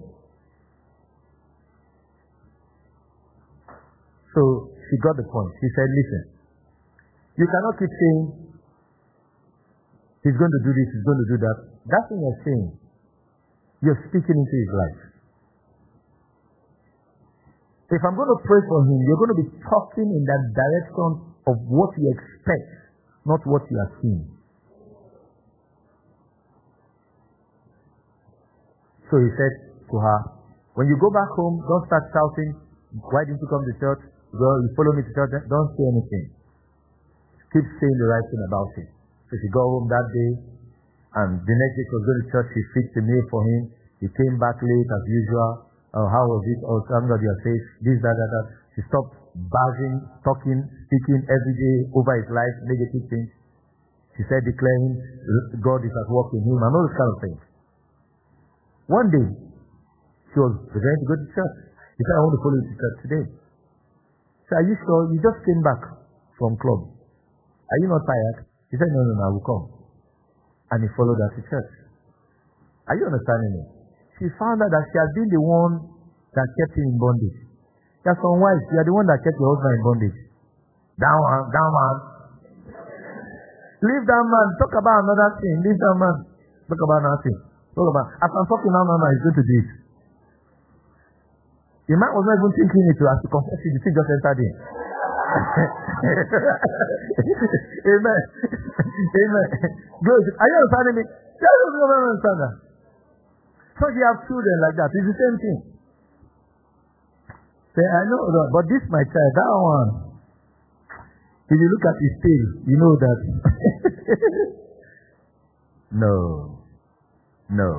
So 4.32 4.72
she 4.88 4.96
got 5.04 5.16
the 5.20 5.28
point. 5.28 5.52
She 5.60 5.68
said, 5.76 5.88
Listen, 5.92 6.22
you 7.36 7.46
cannot 7.48 7.74
keep 7.76 7.92
saying 7.92 8.22
he's 10.24 10.38
going 10.40 10.52
to 10.52 10.62
do 10.64 10.72
this, 10.72 10.88
he's 10.92 11.06
going 11.06 11.20
to 11.20 11.28
do 11.28 11.38
that. 11.44 11.56
That's 11.88 12.06
what 12.08 12.20
you're 12.20 12.40
saying. 12.44 12.68
You're 13.84 14.00
speaking 14.08 14.36
into 14.38 14.56
his 14.56 14.72
life. 14.72 15.00
If 17.92 18.00
I'm 18.08 18.16
going 18.16 18.32
to 18.32 18.40
pray 18.40 18.60
for 18.72 18.78
him, 18.88 18.98
you're 19.04 19.20
going 19.20 19.34
to 19.36 19.40
be 19.44 19.48
talking 19.68 20.08
in 20.08 20.22
that 20.24 20.42
direction 20.56 21.10
of 21.44 21.56
what 21.68 21.92
you 22.00 22.08
expect, 22.08 22.68
not 23.28 23.44
what 23.44 23.68
you 23.68 23.76
are 23.76 23.92
seeing. 24.00 24.24
So 29.12 29.20
he 29.20 29.28
said 29.36 29.76
to 29.92 29.96
her, 30.00 30.18
when 30.72 30.88
you 30.88 30.96
go 30.96 31.12
back 31.12 31.28
home, 31.36 31.60
don't 31.68 31.84
start 31.84 32.08
shouting, 32.16 32.56
why 33.12 33.28
didn't 33.28 33.44
you 33.44 33.48
come 33.52 33.60
to 33.60 33.76
church? 33.76 34.11
Well, 34.32 34.56
you 34.64 34.72
follow 34.72 34.96
me 34.96 35.04
to 35.04 35.12
church, 35.12 35.44
don't 35.44 35.70
say 35.76 35.84
anything. 35.92 36.26
Keep 37.52 37.66
saying 37.68 37.98
the 38.00 38.08
right 38.08 38.26
thing 38.32 38.42
about 38.48 38.72
it. 38.80 38.88
So 39.28 39.36
she 39.36 39.48
got 39.52 39.60
home 39.60 39.88
that 39.92 40.06
day, 40.08 40.30
and 41.20 41.30
the 41.44 41.54
next 41.56 41.74
day 41.76 41.84
she 41.84 41.92
was 41.92 42.04
going 42.08 42.20
to 42.24 42.28
church, 42.32 42.48
she 42.56 42.62
fixed 42.72 42.96
a 42.96 43.02
meal 43.04 43.24
for 43.28 43.44
him. 43.44 43.68
He 44.00 44.08
came 44.08 44.40
back 44.40 44.56
late 44.64 44.88
as 44.88 45.04
usual. 45.04 45.68
Oh, 45.92 46.08
how 46.08 46.24
was 46.24 46.40
it? 46.48 46.60
Oh, 46.64 46.80
thank 46.88 47.04
God 47.12 47.20
you're 47.20 47.42
safe. 47.44 47.64
This, 47.84 48.00
that, 48.00 48.16
that, 48.16 48.30
that. 48.32 48.46
She 48.72 48.80
stopped 48.88 49.12
buzzing, 49.36 50.00
talking, 50.24 50.64
speaking 50.88 51.20
every 51.28 51.54
day 51.60 51.76
over 51.92 52.12
his 52.16 52.28
life, 52.32 52.56
negative 52.64 53.04
things. 53.12 53.28
She 54.16 54.24
said, 54.32 54.48
declaring 54.48 54.96
God 55.60 55.84
is 55.84 55.92
at 55.92 56.08
work 56.08 56.32
in 56.32 56.40
him 56.40 56.56
and 56.56 56.72
all 56.72 56.84
those 56.88 56.96
kind 56.96 57.12
of 57.12 57.18
things. 57.20 57.42
One 58.88 59.08
day, 59.12 59.28
she 60.32 60.38
was 60.40 60.56
preparing 60.72 61.00
to 61.04 61.06
go 61.08 61.16
to 61.20 61.28
church. 61.36 61.56
He 61.96 62.02
said, 62.04 62.16
I 62.16 62.20
want 62.24 62.32
to 62.32 62.40
follow 62.40 62.56
you 62.56 62.68
to 62.72 62.76
church 62.80 62.96
today. 63.04 63.24
So 64.52 64.60
are 64.60 64.68
you 64.68 64.76
sure? 64.84 65.08
You 65.08 65.16
just 65.16 65.40
came 65.48 65.64
back 65.64 65.80
from 66.36 66.60
club. 66.60 66.92
Are 66.92 67.78
you 67.80 67.88
not 67.88 68.04
tired? 68.04 68.44
He 68.68 68.76
said, 68.76 68.92
no, 68.92 69.00
no, 69.00 69.12
no, 69.16 69.22
I 69.24 69.30
will 69.32 69.46
come. 69.48 69.64
And 70.76 70.84
he 70.84 70.92
followed 70.92 71.16
her 71.16 71.30
to 71.32 71.40
church. 71.48 71.72
Are 72.84 72.96
you 73.00 73.08
understanding 73.08 73.52
me? 73.56 73.64
She 74.20 74.28
found 74.36 74.60
out 74.60 74.68
that 74.68 74.84
she 74.92 74.96
had 75.00 75.08
been 75.16 75.32
the 75.32 75.40
one 75.40 75.80
that 76.36 76.44
kept 76.44 76.76
him 76.76 76.84
in 76.84 77.00
bondage. 77.00 77.38
That's 78.04 78.20
wives, 78.20 78.64
you 78.68 78.76
are 78.76 78.84
the 78.84 78.92
one 78.92 79.08
that 79.08 79.24
kept 79.24 79.40
your 79.40 79.56
husband 79.56 79.72
in 79.72 79.82
bondage. 79.88 80.18
Down 81.00 81.16
one, 81.16 81.48
down 81.48 81.70
one. 81.72 81.98
Leave 83.88 84.04
that 84.04 84.24
man. 84.28 84.46
Talk 84.60 84.72
about 84.76 85.00
another 85.00 85.32
thing. 85.40 85.64
Leave 85.64 85.80
that 85.80 85.96
man. 85.96 86.16
Talk 86.68 86.76
about 86.76 87.08
another 87.08 87.22
thing. 87.24 87.38
Talk 87.72 87.88
about. 87.88 88.20
As 88.20 88.28
I'm 88.28 88.44
talking 88.44 88.68
now, 88.68 88.84
now, 88.84 89.08
he's 89.16 89.24
going 89.24 89.38
to 89.40 89.46
do 89.48 89.56
it. 89.64 89.81
The 91.90 91.96
man 91.98 92.10
was 92.14 92.22
not 92.24 92.38
even 92.38 92.52
thinking 92.54 92.84
it 92.88 92.98
as 93.02 93.18
to 93.22 93.28
confess 93.28 93.58
it. 93.58 93.72
The 93.74 93.80
thing 93.82 93.94
just 93.94 94.10
entered 94.12 94.38
in. 94.42 94.54
Amen. 97.92 98.22
Amen. 98.92 99.46
Good. 100.02 100.24
Are 100.38 100.46
you 100.46 100.56
understanding 100.62 100.96
me? 101.00 101.04
Tell 101.42 101.58
us 101.58 101.72
what 101.74 101.90
understand 101.90 102.38
that. 102.38 102.54
So 103.80 103.84
you 103.90 104.02
have 104.06 104.22
children 104.30 104.56
like 104.62 104.76
that. 104.78 104.90
It's 104.94 105.08
the 105.10 105.16
same 105.18 105.36
thing. 105.42 105.58
Say, 107.72 107.80
I 107.82 108.04
know 108.04 108.20
that, 108.28 108.48
but 108.52 108.68
this 108.68 108.84
my 108.92 109.00
child, 109.08 109.32
that 109.32 109.52
one. 109.56 109.90
If 111.48 111.56
you 111.56 111.68
look 111.72 111.84
at 111.88 111.96
his 111.98 112.14
tail, 112.20 112.46
you 112.68 112.76
know 112.76 112.94
that. 113.00 113.18
no. 116.04 116.14
No. 117.50 117.70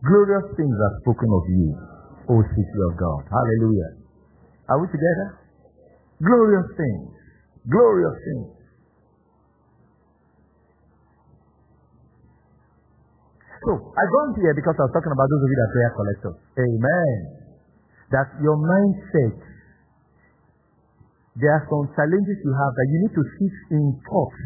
Glorious 0.00 0.48
things 0.56 0.72
are 0.74 0.94
spoken 1.02 1.28
of 1.28 1.44
you, 1.50 1.76
O 2.30 2.34
city 2.46 2.80
of 2.86 2.94
God. 2.94 3.26
Hallelujah. 3.26 3.98
Are 4.70 4.78
we 4.78 4.86
together? 4.86 5.28
Glorious 6.22 6.68
things. 6.78 7.10
Glorious 7.66 8.16
things. 8.22 8.60
So, 13.66 13.70
I 13.76 14.02
gone 14.08 14.32
here 14.38 14.54
because 14.54 14.78
I 14.78 14.86
was 14.88 14.94
talking 14.94 15.12
about 15.12 15.26
those 15.26 15.42
of 15.42 15.50
you 15.50 15.58
that 15.58 15.70
prayer 15.74 15.92
collectors. 15.92 16.38
Amen. 16.54 17.18
That 18.14 18.28
your 18.40 18.56
mindset, 18.56 19.36
there 21.36 21.52
are 21.52 21.64
some 21.66 21.90
challenges 21.98 22.38
you 22.40 22.52
have 22.54 22.72
that 22.78 22.86
you 22.88 22.98
need 23.04 23.14
to 23.18 23.24
fix 23.42 23.52
in 23.74 23.84
thought. 24.06 24.38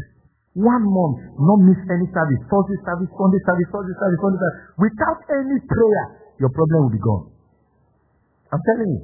One 0.57 0.87
month, 0.87 1.20
not 1.37 1.59
miss 1.68 1.78
any 1.91 2.07
service, 2.11 2.43
Thursday 2.49 2.78
service, 2.87 3.11
Sunday 3.12 3.43
service, 3.45 3.68
Thursday 3.70 3.97
service, 3.99 4.20
Sunday 4.24 4.41
service. 4.41 4.61
Without 4.82 5.20
any 5.30 5.59
prayer, 5.68 6.05
your 6.41 6.51
problem 6.51 6.89
will 6.89 6.95
be 6.95 7.03
gone. 7.03 7.34
I'm 8.55 8.62
telling 8.62 8.90
you. 8.94 9.02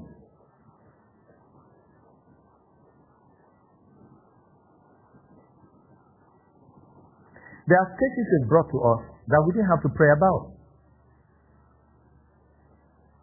There 7.67 7.79
are 7.79 7.91
cases 7.99 8.27
they 8.31 8.43
brought 8.47 8.71
to 8.71 8.79
us 8.79 9.03
that 9.27 9.43
we 9.43 9.51
didn't 9.59 9.71
have 9.75 9.83
to 9.83 9.91
pray 9.95 10.11
about. 10.15 10.55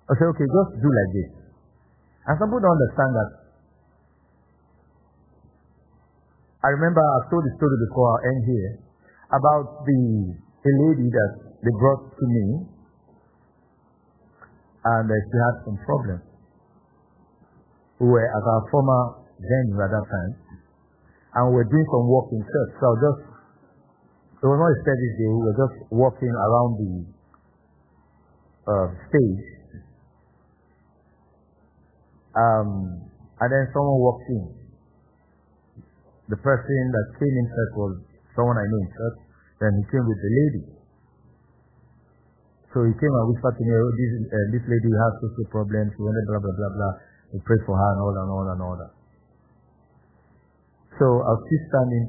I 0.08 0.16
say, 0.20 0.28
okay, 0.28 0.48
just 0.48 0.72
do 0.84 0.88
like 0.92 1.12
this. 1.16 1.32
And 2.28 2.36
some 2.40 2.52
people 2.52 2.64
don't 2.64 2.76
understand 2.76 3.12
that. 3.16 3.32
I 6.64 6.76
remember 6.76 7.00
I 7.00 7.20
told 7.32 7.44
the 7.48 7.54
story 7.56 7.78
before 7.88 8.08
I 8.08 8.18
end 8.28 8.42
here 8.44 8.72
about 9.32 9.88
the 9.88 10.00
a 10.36 10.72
lady 10.92 11.08
that 11.08 11.32
they 11.64 11.72
brought 11.80 12.12
to 12.12 12.26
me 12.28 12.68
and 14.86 15.06
uh, 15.10 15.14
she 15.14 15.38
had 15.38 15.56
some 15.66 15.78
problems. 15.86 16.26
We 18.00 18.08
were 18.08 18.28
at 18.30 18.44
our 18.46 18.64
former 18.70 19.26
venue 19.42 19.82
at 19.82 19.90
that 19.90 20.06
time 20.06 20.34
and 21.38 21.44
we 21.50 21.62
were 21.62 21.70
doing 21.70 21.88
some 21.90 22.06
work 22.10 22.30
in 22.34 22.42
church. 22.42 22.72
So 22.82 22.88
just 22.98 23.22
it 24.38 24.46
was 24.46 24.58
not 24.62 24.70
a 24.70 24.80
service 24.86 25.14
day. 25.18 25.30
We 25.30 25.42
were 25.50 25.58
just 25.58 25.76
walking 25.90 26.30
around 26.30 26.72
the 26.78 26.94
uh, 28.70 28.88
stage. 29.10 29.46
Um, 32.38 33.02
and 33.42 33.50
then 33.50 33.66
someone 33.74 33.98
walked 33.98 34.30
in. 34.30 34.46
The 36.30 36.38
person 36.38 36.82
that 36.94 37.06
came 37.18 37.34
in 37.34 37.48
first 37.50 37.74
was 37.78 37.94
someone 38.38 38.62
I 38.62 38.66
knew 38.70 38.82
in 38.86 38.90
church. 38.94 39.18
Then 39.58 39.72
he 39.82 39.84
came 39.90 40.06
with 40.06 40.22
the 40.22 40.30
lady. 40.30 40.77
So 42.76 42.84
he 42.84 42.92
came 43.00 43.14
and 43.16 43.26
whispered 43.32 43.56
to 43.56 43.64
me, 43.64 43.74
oh, 43.74 43.92
this, 43.96 44.12
uh, 44.28 44.48
this 44.52 44.64
lady 44.68 44.92
has 44.92 45.12
social 45.24 45.48
problems. 45.50 45.96
She 45.96 46.02
wanted 46.04 46.26
blah, 46.28 46.42
blah, 46.44 46.56
blah, 46.56 46.72
blah. 46.76 46.94
We 47.32 47.40
prayed 47.48 47.64
for 47.64 47.76
her 47.76 47.90
and 47.96 48.00
all 48.04 48.16
and 48.16 48.30
all 48.30 48.48
and 48.48 48.60
all 48.60 48.76
that. 48.76 48.94
So 51.00 51.06
I 51.24 51.30
was 51.32 51.42
still 51.48 51.64
standing. 51.72 52.06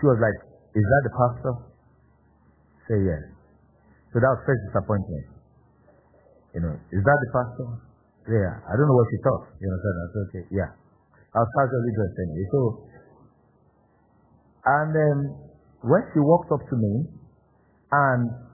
She 0.00 0.04
was 0.10 0.18
like, 0.18 0.38
is 0.74 0.86
that 0.86 1.02
the 1.06 1.12
pastor? 1.14 1.54
Say 2.90 2.98
yes. 3.04 3.22
So 4.10 4.18
that 4.18 4.30
was 4.32 4.40
first 4.44 4.62
disappointment. 4.68 5.26
You 6.52 6.60
know, 6.66 6.74
is 6.92 7.02
that 7.04 7.18
the 7.22 7.30
pastor? 7.32 7.68
Yeah. 8.28 8.52
I 8.68 8.72
don't 8.74 8.88
know 8.90 8.98
what 8.98 9.08
she 9.08 9.18
thought. 9.22 9.44
You 9.62 9.70
know, 9.70 9.76
I 9.76 9.80
said, 9.80 10.22
okay, 10.28 10.44
yeah. 10.50 10.70
I 11.32 11.38
was 11.40 11.50
casually 11.56 11.92
dressed 11.96 12.18
anyway. 12.20 12.46
So, 12.52 12.60
and 14.66 14.88
then 14.92 15.16
when 15.80 16.02
she 16.12 16.20
walked 16.20 16.52
up 16.52 16.60
to 16.60 16.76
me 16.76 17.08
and 17.90 18.51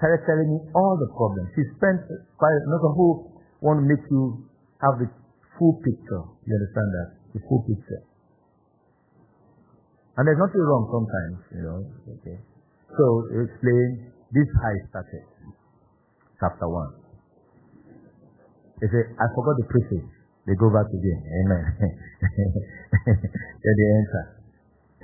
started 0.00 0.24
telling 0.24 0.48
me 0.48 0.58
all 0.72 0.96
the 0.96 1.12
problems, 1.12 1.52
she 1.52 1.60
spent 1.76 2.00
quite, 2.40 2.56
know, 2.72 2.80
some 2.80 2.96
people 2.96 3.36
want 3.60 3.76
to 3.78 3.84
make 3.84 4.00
you 4.08 4.48
have 4.80 4.96
the 4.96 5.04
full 5.60 5.76
picture. 5.84 6.24
You 6.48 6.56
understand 6.56 6.88
that? 6.96 7.08
The 7.36 7.40
full 7.44 7.60
picture. 7.68 8.00
And 10.16 10.24
there's 10.24 10.40
nothing 10.40 10.64
wrong 10.64 10.88
sometimes, 10.88 11.38
you 11.52 11.62
know. 11.68 11.84
Okay. 12.16 12.40
So 12.96 13.04
explain 13.44 14.08
this 14.32 14.48
high 14.56 14.80
started. 14.88 15.28
Chapter 16.40 16.64
one. 16.64 16.96
They 18.80 18.88
say, 18.88 19.04
I 19.04 19.24
forgot 19.36 19.60
the 19.60 19.68
preface. 19.68 20.08
They 20.48 20.56
go 20.56 20.72
back 20.72 20.88
again. 20.88 21.20
Amen. 21.44 21.64
then 23.04 23.74
they 23.76 23.88
enter. 24.00 24.24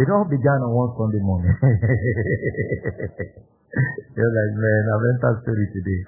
It 0.00 0.08
all 0.08 0.24
began 0.24 0.64
on 0.64 0.72
one 0.72 0.96
Sunday 0.96 1.20
morning. 1.20 1.52
You're 4.16 4.34
like, 4.34 4.52
man, 4.56 4.82
I've 4.88 5.06
entered 5.16 5.36
story 5.42 5.66
today. 5.74 6.00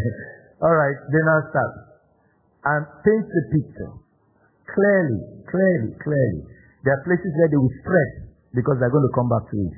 all 0.64 0.74
right, 0.74 0.98
then 1.10 1.24
I'll 1.28 1.48
start. 1.50 1.72
And 2.64 2.82
paint 3.04 3.26
the 3.28 3.42
picture. 3.52 3.92
Clearly, 4.64 5.20
clearly, 5.50 5.92
clearly. 6.00 6.42
There 6.84 6.92
are 6.96 7.02
places 7.04 7.32
where 7.36 7.50
they 7.52 7.60
will 7.60 7.76
stress 7.84 8.10
because 8.56 8.76
they're 8.80 8.92
going 8.92 9.04
to 9.04 9.14
come 9.14 9.28
back 9.28 9.44
to 9.50 9.56
it. 9.56 9.76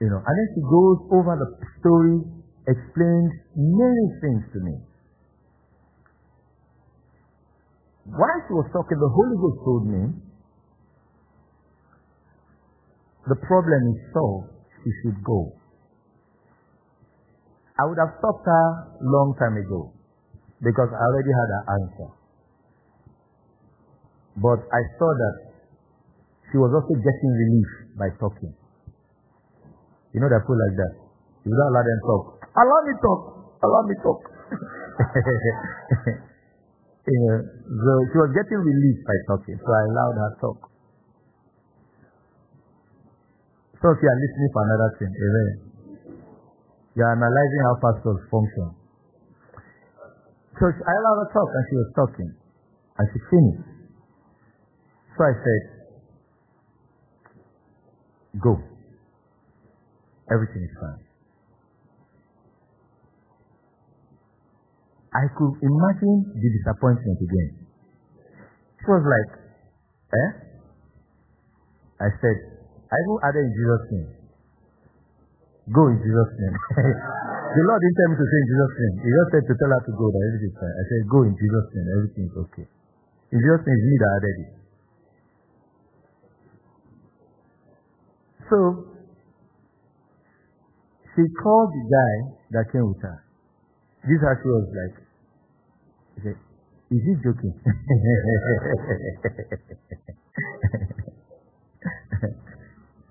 You 0.00 0.08
know, 0.10 0.20
and 0.20 0.34
then 0.34 0.48
she 0.56 0.62
goes 0.64 0.98
over 1.12 1.32
the 1.36 1.48
story, 1.80 2.18
explains 2.68 3.32
many 3.56 4.04
things 4.20 4.42
to 4.52 4.58
me. 4.60 4.74
While 8.04 8.40
she 8.48 8.52
was 8.52 8.68
talking, 8.72 9.00
the 9.00 9.08
Holy 9.08 9.36
Ghost 9.40 9.58
told 9.64 9.84
me 9.88 10.02
the 13.28 13.38
problem 13.48 13.80
is 13.96 14.00
solved. 14.12 14.53
She 14.84 14.92
should 15.00 15.16
go. 15.24 15.56
I 17.80 17.88
would 17.88 17.96
have 17.98 18.20
stopped 18.20 18.44
her 18.44 18.68
long 19.00 19.32
time 19.40 19.56
ago 19.56 19.90
because 20.60 20.92
I 20.92 21.00
already 21.08 21.32
had 21.32 21.48
her 21.48 21.64
answer. 21.80 22.08
But 24.36 24.60
I 24.68 24.82
saw 25.00 25.08
that 25.08 25.36
she 26.52 26.60
was 26.60 26.68
also 26.70 26.94
getting 27.00 27.32
relief 27.32 27.96
by 27.96 28.12
talking. 28.20 28.52
You 30.12 30.20
know, 30.20 30.28
they're 30.28 30.44
full 30.46 30.54
like 30.54 30.76
that. 30.78 30.94
You 31.48 31.50
don't 31.50 31.72
allow 31.72 31.82
them 31.82 32.00
talk. 32.06 32.24
Allow 32.54 32.80
me 32.86 32.94
talk. 33.02 33.22
Allow 33.64 33.82
me 33.88 33.94
talk. 34.04 34.20
you 37.10 37.18
know, 37.24 37.40
so 37.42 37.90
she 38.12 38.18
was 38.22 38.30
getting 38.36 38.60
relief 38.62 38.98
by 39.02 39.16
talking, 39.32 39.58
so 39.58 39.66
I 39.72 39.82
allowed 39.90 40.14
her 40.20 40.32
talk. 40.38 40.70
So 43.84 43.92
you 43.92 44.08
are 44.08 44.16
listening 44.16 44.48
for 44.48 44.64
another 44.64 44.90
thing, 44.96 45.12
amen. 45.12 45.50
You 46.96 47.04
are 47.04 47.12
analyzing 47.12 47.62
how 47.68 47.76
pastors 47.84 48.16
function. 48.32 48.72
So 50.56 50.72
I 50.72 50.92
allowed 51.04 51.20
her 51.20 51.30
talk 51.36 51.50
and 51.52 51.64
she 51.68 51.76
was 51.76 51.90
talking. 51.92 52.30
And 52.96 53.04
she 53.12 53.20
finished. 53.28 53.68
So 55.12 55.20
I 55.28 55.34
said, 55.36 55.62
Go. 58.40 58.56
Everything 60.32 60.64
is 60.64 60.74
fine. 60.80 61.04
I 65.12 65.28
could 65.36 65.60
imagine 65.60 66.32
the 66.32 66.48
disappointment 66.56 67.20
again. 67.20 67.68
She 68.80 68.88
was 68.88 69.04
like, 69.04 69.30
eh? 70.08 70.30
I 72.00 72.08
said, 72.24 72.53
I 72.94 73.00
will 73.10 73.18
add 73.26 73.34
in 73.34 73.50
Jesus' 73.50 73.86
name. 73.90 74.10
Go 75.74 75.90
in 75.90 75.98
Jesus' 75.98 76.32
name. 76.38 76.54
the 77.58 77.62
Lord 77.66 77.80
didn't 77.82 77.96
tell 77.98 78.10
me 78.14 78.16
to 78.22 78.26
say 78.28 78.38
in 78.38 78.48
Jesus' 78.52 78.76
name. 78.78 78.94
He 79.02 79.10
just 79.10 79.30
said 79.34 79.44
to 79.50 79.54
tell 79.58 79.72
her 79.74 79.82
to 79.82 79.92
go, 79.98 80.06
that 80.14 80.22
everything 80.30 80.52
is 80.54 80.58
fine. 80.60 80.76
I 80.78 80.84
said, 80.86 81.00
go 81.10 81.18
in 81.26 81.34
Jesus' 81.34 81.68
name, 81.74 81.88
everything 81.90 82.24
is 82.30 82.36
okay. 82.46 82.66
In 83.34 83.38
Jesus' 83.42 83.64
name, 83.66 83.74
it's 83.74 83.88
me 83.88 83.96
that 83.98 84.12
added 84.14 84.36
it. 84.38 84.52
So, 88.46 88.58
she 91.16 91.24
called 91.42 91.70
the 91.72 91.84
guy 91.90 92.14
that 92.60 92.70
came 92.70 92.86
with 92.86 93.02
her. 93.02 93.24
This 94.04 94.20
actually 94.22 94.54
was 94.54 94.70
like, 94.70 94.94
he 96.14 96.20
said, 96.28 96.38
is 96.92 97.02
he 97.02 97.16
joking? 97.24 97.56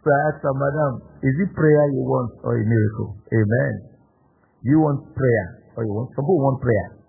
so 0.03 0.11
I 0.11 0.19
asked 0.27 0.43
her, 0.43 0.51
Madam, 0.51 0.99
is 1.23 1.31
it 1.39 1.55
prayer 1.55 1.87
you 1.95 2.03
want 2.03 2.35
or 2.43 2.59
a 2.59 2.63
miracle? 2.67 3.15
Amen. 3.31 3.87
You 4.59 4.83
want 4.83 4.99
prayer 5.15 5.63
or 5.79 5.87
you 5.87 5.95
want, 5.95 6.11
some 6.11 6.27
people 6.27 6.43
want 6.43 6.59
prayer. 6.59 6.99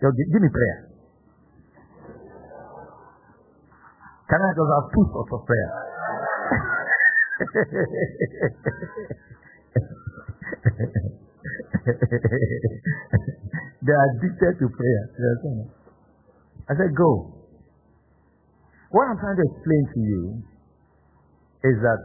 So 0.00 0.08
give, 0.16 0.32
give 0.32 0.40
me 0.40 0.48
prayer. 0.48 0.96
Can 4.32 4.40
I 4.40 4.48
just 4.56 4.64
have 4.64 4.88
two 4.96 5.04
sorts 5.12 5.28
of 5.36 5.44
prayer? 5.44 5.68
they 13.84 13.92
are 13.92 14.08
addicted 14.16 14.56
to 14.56 14.72
prayer. 14.72 15.04
I 16.68 16.74
said, 16.80 16.96
go. 16.96 17.44
What 18.88 19.04
I'm 19.12 19.20
trying 19.20 19.36
to 19.36 19.44
explain 19.52 19.84
to 19.92 20.00
you 20.00 20.40
is 21.66 21.76
that 21.82 22.00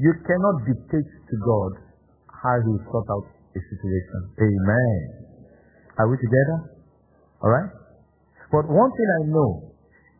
you 0.00 0.12
cannot 0.24 0.56
dictate 0.66 1.10
to 1.30 1.36
God 1.44 1.72
how 2.30 2.56
He 2.64 2.72
sort 2.90 3.06
out 3.12 3.26
a 3.52 3.60
situation. 3.60 4.20
Amen. 4.40 4.98
Are 5.98 6.08
we 6.08 6.16
together? 6.16 6.58
Alright? 7.44 7.70
But 8.50 8.64
one 8.68 8.90
thing 8.96 9.08
I 9.20 9.22
know 9.28 9.50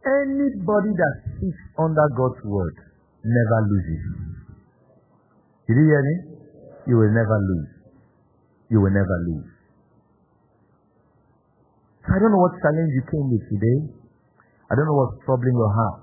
anybody 0.04 0.92
that 0.92 1.14
sits 1.40 1.62
under 1.78 2.06
God's 2.16 2.40
word 2.44 2.76
never 3.24 3.58
loses. 3.70 4.02
Did 5.68 5.76
you 5.78 5.86
hear 5.86 6.02
me? 6.02 6.16
You 6.88 6.96
will 6.98 7.14
never 7.14 7.38
lose. 7.38 7.70
You 8.68 8.80
will 8.82 8.90
never 8.90 9.16
lose. 9.30 9.50
I 12.02 12.18
don't 12.18 12.34
know 12.34 12.42
what 12.42 12.58
challenge 12.58 12.90
you 12.92 13.04
came 13.06 13.26
with 13.30 13.44
today. 13.46 13.78
I 14.66 14.74
don't 14.74 14.86
know 14.90 14.98
what's 14.98 15.22
troubling 15.24 15.54
your 15.54 15.70
heart. 15.70 16.01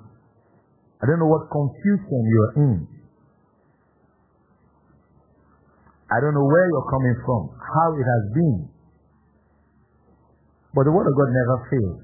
I 0.99 1.07
don't 1.07 1.19
know 1.19 1.31
what 1.31 1.47
confusion 1.47 2.19
you're 2.27 2.53
in. 2.67 2.75
I 6.11 6.17
don't 6.19 6.35
know 6.35 6.43
where 6.43 6.67
you're 6.67 6.89
coming 6.91 7.15
from, 7.23 7.41
how 7.55 7.87
it 7.95 8.03
has 8.03 8.23
been. 8.35 8.57
But 10.75 10.83
the 10.83 10.93
word 10.93 11.07
of 11.07 11.15
God 11.15 11.29
never 11.31 11.57
fails. 11.71 12.01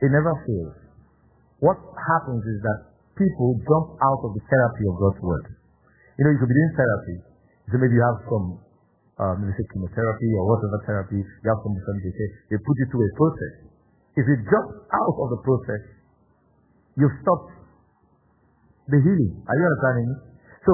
It 0.00 0.10
never 0.14 0.32
fails. 0.46 0.76
What 1.60 1.78
happens 1.80 2.42
is 2.46 2.58
that 2.64 2.78
people 3.18 3.58
jump 3.66 3.98
out 4.00 4.20
of 4.26 4.30
the 4.32 4.42
therapy 4.46 4.84
of 4.88 4.94
God's 4.98 5.20
word. 5.22 5.46
You 6.18 6.22
know, 6.24 6.32
you 6.32 6.40
could 6.40 6.50
be 6.50 6.56
doing 6.56 6.74
therapy. 6.78 7.16
So 7.70 7.74
maybe 7.82 7.98
you 7.98 8.04
have 8.04 8.20
some, 8.30 8.46
um, 9.18 9.34
let 9.42 9.46
me 9.50 9.54
say 9.58 9.66
chemotherapy 9.74 10.30
or 10.38 10.42
whatever 10.46 10.78
therapy, 10.86 11.20
you 11.20 11.48
have 11.50 11.60
some, 11.60 11.74
they 11.74 12.12
say, 12.14 12.26
they 12.54 12.58
put 12.62 12.76
you 12.78 12.86
through 12.90 13.04
a 13.04 13.10
process. 13.18 13.54
If 14.14 14.24
you 14.30 14.36
jump 14.46 14.68
out 14.94 15.16
of 15.18 15.28
the 15.34 15.40
process, 15.42 15.82
you've 16.94 17.16
stopped 17.26 17.63
the 18.88 18.98
healing. 19.00 19.32
Are 19.48 19.56
you 19.56 19.64
understanding 19.64 20.06
me? 20.12 20.16
So, 20.68 20.72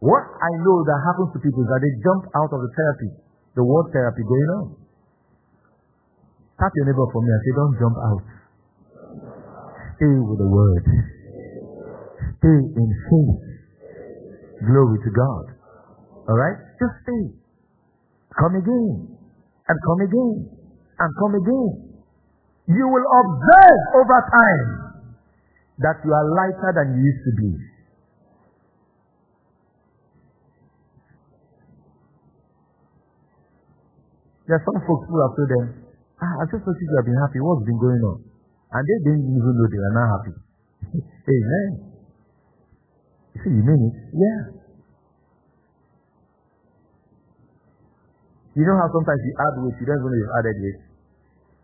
what 0.00 0.24
I 0.38 0.50
know 0.62 0.78
that 0.86 0.98
happens 1.10 1.34
to 1.34 1.38
people 1.42 1.66
is 1.66 1.68
that 1.68 1.80
they 1.82 1.92
jump 2.06 2.22
out 2.38 2.50
of 2.54 2.60
the 2.62 2.70
therapy, 2.70 3.10
the 3.58 3.64
word 3.66 3.90
therapy 3.90 4.22
going 4.22 4.50
on. 4.62 4.66
Tap 6.58 6.72
your 6.74 6.86
neighbor 6.86 7.06
for 7.10 7.20
me 7.22 7.30
and 7.30 7.42
say, 7.42 7.52
don't 7.54 7.76
jump 7.78 7.96
out. 7.98 8.24
Stay 9.98 10.14
with 10.22 10.38
the 10.38 10.50
word. 10.50 10.84
Stay 12.38 12.58
in 12.78 12.90
faith. 13.10 13.42
Glory 14.66 14.98
to 15.02 15.10
God. 15.10 15.44
Alright? 16.30 16.58
Just 16.78 16.94
stay. 17.02 17.24
Come 18.38 18.54
again. 18.58 19.18
And 19.66 19.78
come 19.82 20.00
again. 20.02 20.34
And 20.98 21.10
come 21.18 21.34
again. 21.34 21.70
You 22.70 22.86
will 22.86 23.06
observe 23.06 23.80
over 23.98 24.18
time 24.30 24.87
that 25.78 25.96
you 26.02 26.10
are 26.10 26.26
lighter 26.34 26.70
than 26.74 26.98
you 26.98 27.06
used 27.06 27.22
to 27.22 27.32
be. 27.38 27.50
There 34.48 34.56
are 34.56 34.64
some 34.64 34.80
folks 34.88 35.06
who 35.06 35.16
have 35.22 35.36
told 35.36 35.50
them, 35.52 35.66
ah, 36.18 36.34
I 36.40 36.44
just 36.48 36.64
noticed 36.64 36.80
you 36.80 36.96
have 36.96 37.04
been 37.04 37.20
happy. 37.20 37.38
What's 37.38 37.68
been 37.68 37.78
going 37.78 38.00
on? 38.00 38.18
And 38.72 38.82
they 38.82 38.98
didn't 39.04 39.28
even 39.28 39.52
know 39.54 39.68
they 39.68 39.80
are 39.80 39.96
not 39.96 40.08
happy. 40.18 40.34
Amen. 41.36 41.68
You 43.36 43.38
see, 43.44 43.52
you 43.54 43.62
mean 43.62 43.80
it? 43.92 43.96
Yeah. 44.16 44.40
You 48.58 48.64
know 48.66 48.74
how 48.74 48.90
sometimes 48.90 49.22
you 49.22 49.32
add 49.38 49.54
weight, 49.62 49.78
you 49.78 49.86
don't 49.86 50.02
know 50.02 50.16
you've 50.16 50.34
added 50.42 50.56
weight. 50.58 50.80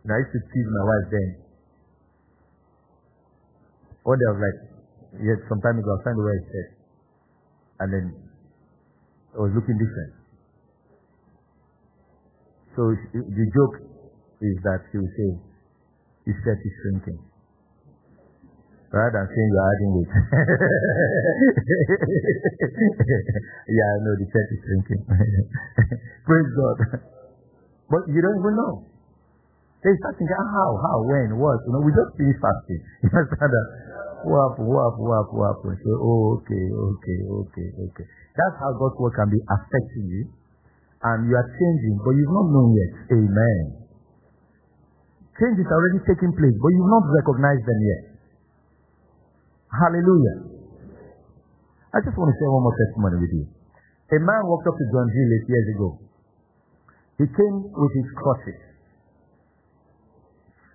And 0.07 0.11
I 0.15 0.17
used 0.23 0.31
to 0.37 0.41
tease 0.47 0.71
my 0.71 0.85
wife 0.87 1.09
then. 1.11 1.44
One 4.05 4.21
day 4.21 4.29
I 4.29 4.33
was 4.37 4.43
like, 4.45 4.59
yes, 5.25 5.41
some 5.49 5.65
time 5.65 5.81
ago 5.81 5.89
I 5.89 5.97
was 5.97 6.05
trying 6.05 6.21
to 6.21 6.25
wear. 6.29 6.37
And 7.81 7.89
then 7.89 8.05
it 9.33 9.41
was 9.41 9.53
looking 9.57 9.81
different. 9.81 10.13
So 12.77 12.93
the 13.17 13.47
joke 13.49 13.77
is 14.45 14.57
that 14.61 14.85
she 14.93 15.01
will 15.01 15.09
say, 15.17 15.31
his 16.29 16.37
shirt 16.45 16.61
is 16.61 16.75
shrinking. 16.85 17.17
Rather 18.93 19.25
than 19.25 19.27
saying 19.27 19.51
you're 19.51 19.69
adding 19.73 19.91
weight. 19.97 20.13
yeah, 23.67 23.89
I 23.89 23.97
know 24.05 24.15
the 24.21 24.29
church 24.31 24.51
is 24.55 24.61
shrinking. 24.69 25.03
Praise 26.29 26.51
God. 26.55 26.79
But 27.91 28.07
you 28.13 28.21
don't 28.23 28.39
even 28.39 28.55
know. 28.55 28.94
They 29.85 29.93
start 30.01 30.17
thinking, 30.17 30.33
how, 30.33 30.81
how, 30.81 30.97
when, 31.05 31.37
what? 31.37 31.61
You 31.69 31.77
know, 31.77 31.85
we 31.85 31.93
just 31.93 32.17
finish 32.17 32.41
fasting. 32.41 32.81
You 33.05 33.13
understand 33.13 33.53
that? 33.53 33.67
What 34.25 34.57
happened, 34.57 34.65
what 34.73 34.81
happened, 34.81 35.05
what 35.05 35.17
happened, 35.21 35.37
what 35.37 35.49
happened? 35.53 35.79
So, 35.85 35.93
okay, 36.41 36.67
okay, 36.73 37.19
okay, 37.21 37.69
okay. 37.93 38.07
That's 38.33 38.57
how 38.65 38.73
God's 38.81 38.97
word 38.97 39.13
can 39.13 39.29
be 39.29 39.37
affecting 39.45 40.09
you. 40.09 40.23
And 41.05 41.29
you 41.29 41.37
are 41.37 41.45
changing, 41.45 42.01
but 42.01 42.17
you've 42.17 42.33
not 42.33 42.49
known 42.49 42.73
yet. 42.73 42.93
Amen. 43.13 43.65
Change 45.37 45.61
is 45.61 45.69
already 45.69 46.01
taking 46.09 46.33
place, 46.33 46.57
but 46.57 46.71
you've 46.73 46.89
not 46.89 47.05
recognized 47.21 47.65
them 47.69 47.81
yet. 47.85 48.03
Hallelujah. 49.69 50.37
I 51.93 52.01
just 52.01 52.17
want 52.17 52.33
to 52.33 52.37
share 52.41 52.49
one 52.49 52.65
more 52.65 52.77
testimony 52.89 53.21
with 53.21 53.33
you. 53.37 53.45
A 54.17 54.19
man 54.25 54.49
walked 54.49 54.65
up 54.65 54.81
to 54.81 54.85
John 54.89 55.13
eight 55.13 55.45
years 55.45 55.69
ago. 55.77 55.89
He 57.21 57.29
came 57.29 57.57
with 57.69 57.93
his 57.93 58.09
crutches 58.17 58.74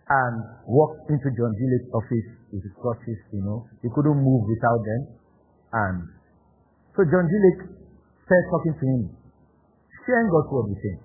and 0.09 0.35
walked 0.65 1.05
into 1.09 1.29
John 1.37 1.53
Gill's 1.53 1.85
office 1.93 2.29
with 2.49 2.65
his 2.65 2.73
crutches, 2.81 3.19
you 3.29 3.45
know. 3.45 3.69
He 3.85 3.89
couldn't 3.93 4.17
move 4.17 4.41
without 4.49 4.81
them. 4.81 5.01
And 5.69 5.97
so 6.97 7.05
John 7.05 7.29
Gillett 7.29 7.69
started 8.25 8.47
talking 8.49 8.73
to 8.73 8.85
him, 8.89 9.01
sharing 10.05 10.29
God's 10.33 10.49
word 10.49 10.67
with 10.73 10.81
him. 10.81 10.97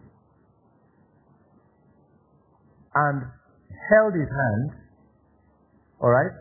And 2.95 3.19
held 3.93 4.15
his 4.17 4.31
hand, 4.31 4.67
alright, 6.01 6.33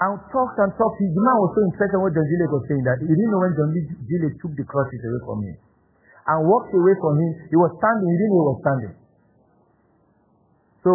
and 0.00 0.14
talked 0.32 0.56
and 0.56 0.72
talked. 0.72 0.98
The 1.04 1.20
man 1.20 1.36
was 1.36 1.52
so 1.52 1.60
interested 1.68 1.98
in 1.98 2.00
what 2.00 2.16
John 2.16 2.24
Gillett 2.24 2.48
was 2.48 2.64
saying 2.64 2.84
that 2.88 2.96
he 3.04 3.12
didn't 3.12 3.28
know 3.28 3.42
when 3.44 3.52
John 3.52 3.70
Gillett 3.76 4.34
took 4.40 4.56
the 4.56 4.64
crutches 4.64 5.02
away 5.04 5.20
from 5.28 5.38
him. 5.44 5.56
and 6.26 6.46
walked 6.46 6.72
away 6.72 6.94
from 7.02 7.18
him. 7.18 7.32
He 7.50 7.56
was 7.58 7.74
standing, 7.76 8.08
he 8.08 8.16
didn't 8.16 8.32
know 8.32 8.42
he 8.42 8.50
was 8.54 8.60
standing. 8.62 8.94
So, 10.82 10.92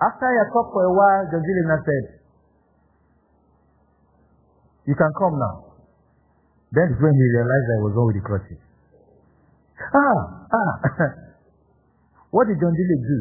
after 0.00 0.26
I 0.26 0.44
talked 0.48 0.72
for 0.72 0.84
a 0.88 0.92
while, 0.96 1.22
Jazilina 1.28 1.76
said, 1.84 2.04
You 4.88 4.96
can 4.96 5.12
come 5.12 5.36
now. 5.36 5.70
Then 6.72 6.88
is 6.88 6.98
when 7.02 7.12
he 7.12 7.26
realized 7.36 7.66
I 7.68 7.78
was 7.84 7.92
the 7.94 8.22
crutches. 8.24 8.60
Ah, 9.90 10.20
ah. 10.54 10.72
what 12.34 12.46
did 12.48 12.56
John 12.62 12.72
Dilley 12.72 12.98
do? 13.04 13.18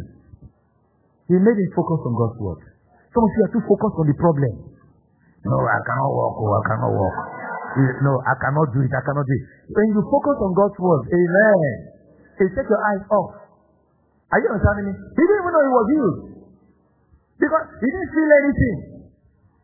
He 1.29 1.35
made 1.37 1.57
it 1.57 1.71
focus 1.75 1.99
on 2.05 2.13
God's 2.15 2.37
word. 2.41 2.61
Some 3.09 3.25
of 3.25 3.31
you 3.33 3.41
are 3.45 3.53
too 3.53 3.63
focused 3.65 3.97
on 3.99 4.05
the 4.05 4.17
problem. 4.17 4.53
No, 5.45 5.57
I 5.61 5.79
cannot 5.81 6.11
walk, 6.13 6.35
oh, 6.41 6.51
I 6.57 6.61
cannot 6.67 6.93
walk. 6.93 7.17
No, 8.05 8.11
I 8.21 8.33
cannot 8.37 8.67
do 8.73 8.79
it, 8.85 8.91
I 8.93 9.01
cannot 9.01 9.25
do 9.25 9.33
it. 9.33 9.43
When 9.73 9.87
you 9.97 10.01
focus 10.09 10.37
on 10.41 10.51
God's 10.53 10.77
word, 10.77 11.03
amen. 11.09 11.69
He 12.37 12.45
take 12.53 12.69
your 12.69 12.81
eyes 12.81 13.03
off. 13.13 13.33
Are 14.29 14.39
you 14.41 14.47
understanding 14.53 14.85
me? 14.89 14.93
He 14.93 15.23
didn't 15.25 15.41
even 15.41 15.51
know 15.53 15.63
he 15.65 15.73
was 15.73 15.87
healed. 15.89 16.17
Because 17.39 17.65
he 17.79 17.87
didn't 17.87 18.11
feel 18.11 18.29
anything. 18.43 18.77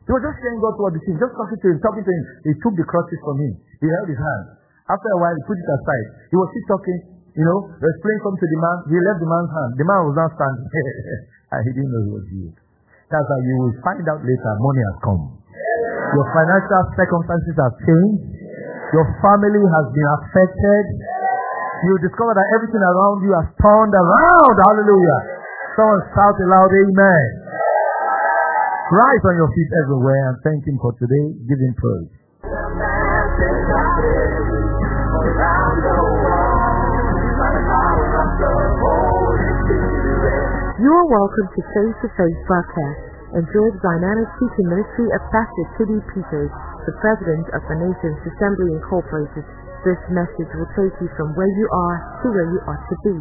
He 0.06 0.12
was 0.14 0.22
just 0.24 0.38
saying 0.40 0.62
God's 0.64 0.80
word 0.80 0.96
to 0.96 1.02
him, 1.02 1.18
just 1.18 1.34
talking 1.36 1.60
to 1.60 1.68
him, 1.68 1.78
talking 1.82 2.06
to 2.06 2.12
him. 2.14 2.24
He 2.46 2.54
took 2.62 2.74
the 2.78 2.86
crutches 2.88 3.20
from 3.26 3.36
him. 3.42 3.54
He 3.84 3.88
held 3.90 4.08
his 4.08 4.22
hand. 4.22 4.44
After 4.86 5.10
a 5.12 5.18
while, 5.18 5.34
he 5.34 5.42
put 5.50 5.58
it 5.58 5.66
aside. 5.66 6.08
He 6.30 6.38
was 6.38 6.48
still 6.54 6.78
talking, 6.78 7.00
you 7.34 7.42
know, 7.42 7.60
explaining 7.74 8.22
something 8.22 8.38
to 8.38 8.48
the 8.54 8.60
man. 8.62 8.78
He 8.86 8.96
left 9.02 9.18
the 9.18 9.28
man's 9.28 9.50
hand. 9.50 9.72
The 9.82 9.86
man 9.90 10.00
was 10.06 10.16
not 10.16 10.30
standing. 10.38 10.62
and 11.58 11.60
he 11.66 11.72
didn't 11.74 11.90
know 11.90 12.02
he 12.06 12.14
was 12.14 12.26
healed. 12.30 12.58
That's 13.10 13.26
how 13.26 13.40
you 13.42 13.54
will 13.66 13.76
find 13.82 14.06
out 14.06 14.22
later 14.22 14.52
money 14.62 14.84
has 14.94 14.98
come. 15.02 15.24
Your 16.14 16.28
financial 16.38 16.82
circumstances 16.94 17.56
have 17.58 17.76
changed. 17.82 18.24
Your 18.94 19.06
family 19.26 19.62
has 19.66 19.86
been 19.90 20.10
affected. 20.22 20.86
You 21.82 21.94
discover 22.02 22.34
that 22.38 22.48
everything 22.56 22.82
around 22.82 23.26
you 23.26 23.34
has 23.36 23.50
turned 23.58 23.94
around. 23.94 24.56
Hallelujah. 24.70 25.20
Someone 25.76 26.02
shout 26.14 26.38
aloud, 26.46 26.72
Amen. 26.72 27.45
Rise 28.86 29.26
on 29.26 29.34
your 29.34 29.50
feet 29.50 29.72
everywhere 29.82 30.30
and 30.30 30.38
thank 30.46 30.62
Him 30.62 30.78
for 30.78 30.94
today. 31.02 31.34
Give 31.50 31.58
Him 31.58 31.74
praise. 31.74 32.14
You 40.78 40.92
are 40.94 41.08
welcome 41.10 41.48
to 41.50 41.62
Face 41.66 41.98
to 41.98 42.10
Face 42.14 42.42
broadcast. 42.46 43.02
Enjoy 43.34 43.74
the 43.74 43.82
dynamic 43.82 44.30
teaching 44.38 44.70
ministry 44.70 45.10
of 45.18 45.22
Pastor 45.34 45.66
T.D. 45.82 45.92
Peters, 46.14 46.54
the 46.86 46.94
President 47.02 47.50
of 47.58 47.66
the 47.66 47.90
Nations 47.90 48.22
Assembly 48.38 48.70
Incorporated. 48.70 49.50
This 49.82 49.98
message 50.14 50.52
will 50.54 50.70
take 50.78 50.94
you 51.02 51.10
from 51.18 51.34
where 51.34 51.50
you 51.58 51.68
are 51.74 52.22
to 52.22 52.30
where 52.30 52.54
you 52.54 52.62
ought 52.70 52.86
to 52.86 52.96
be. 53.02 53.18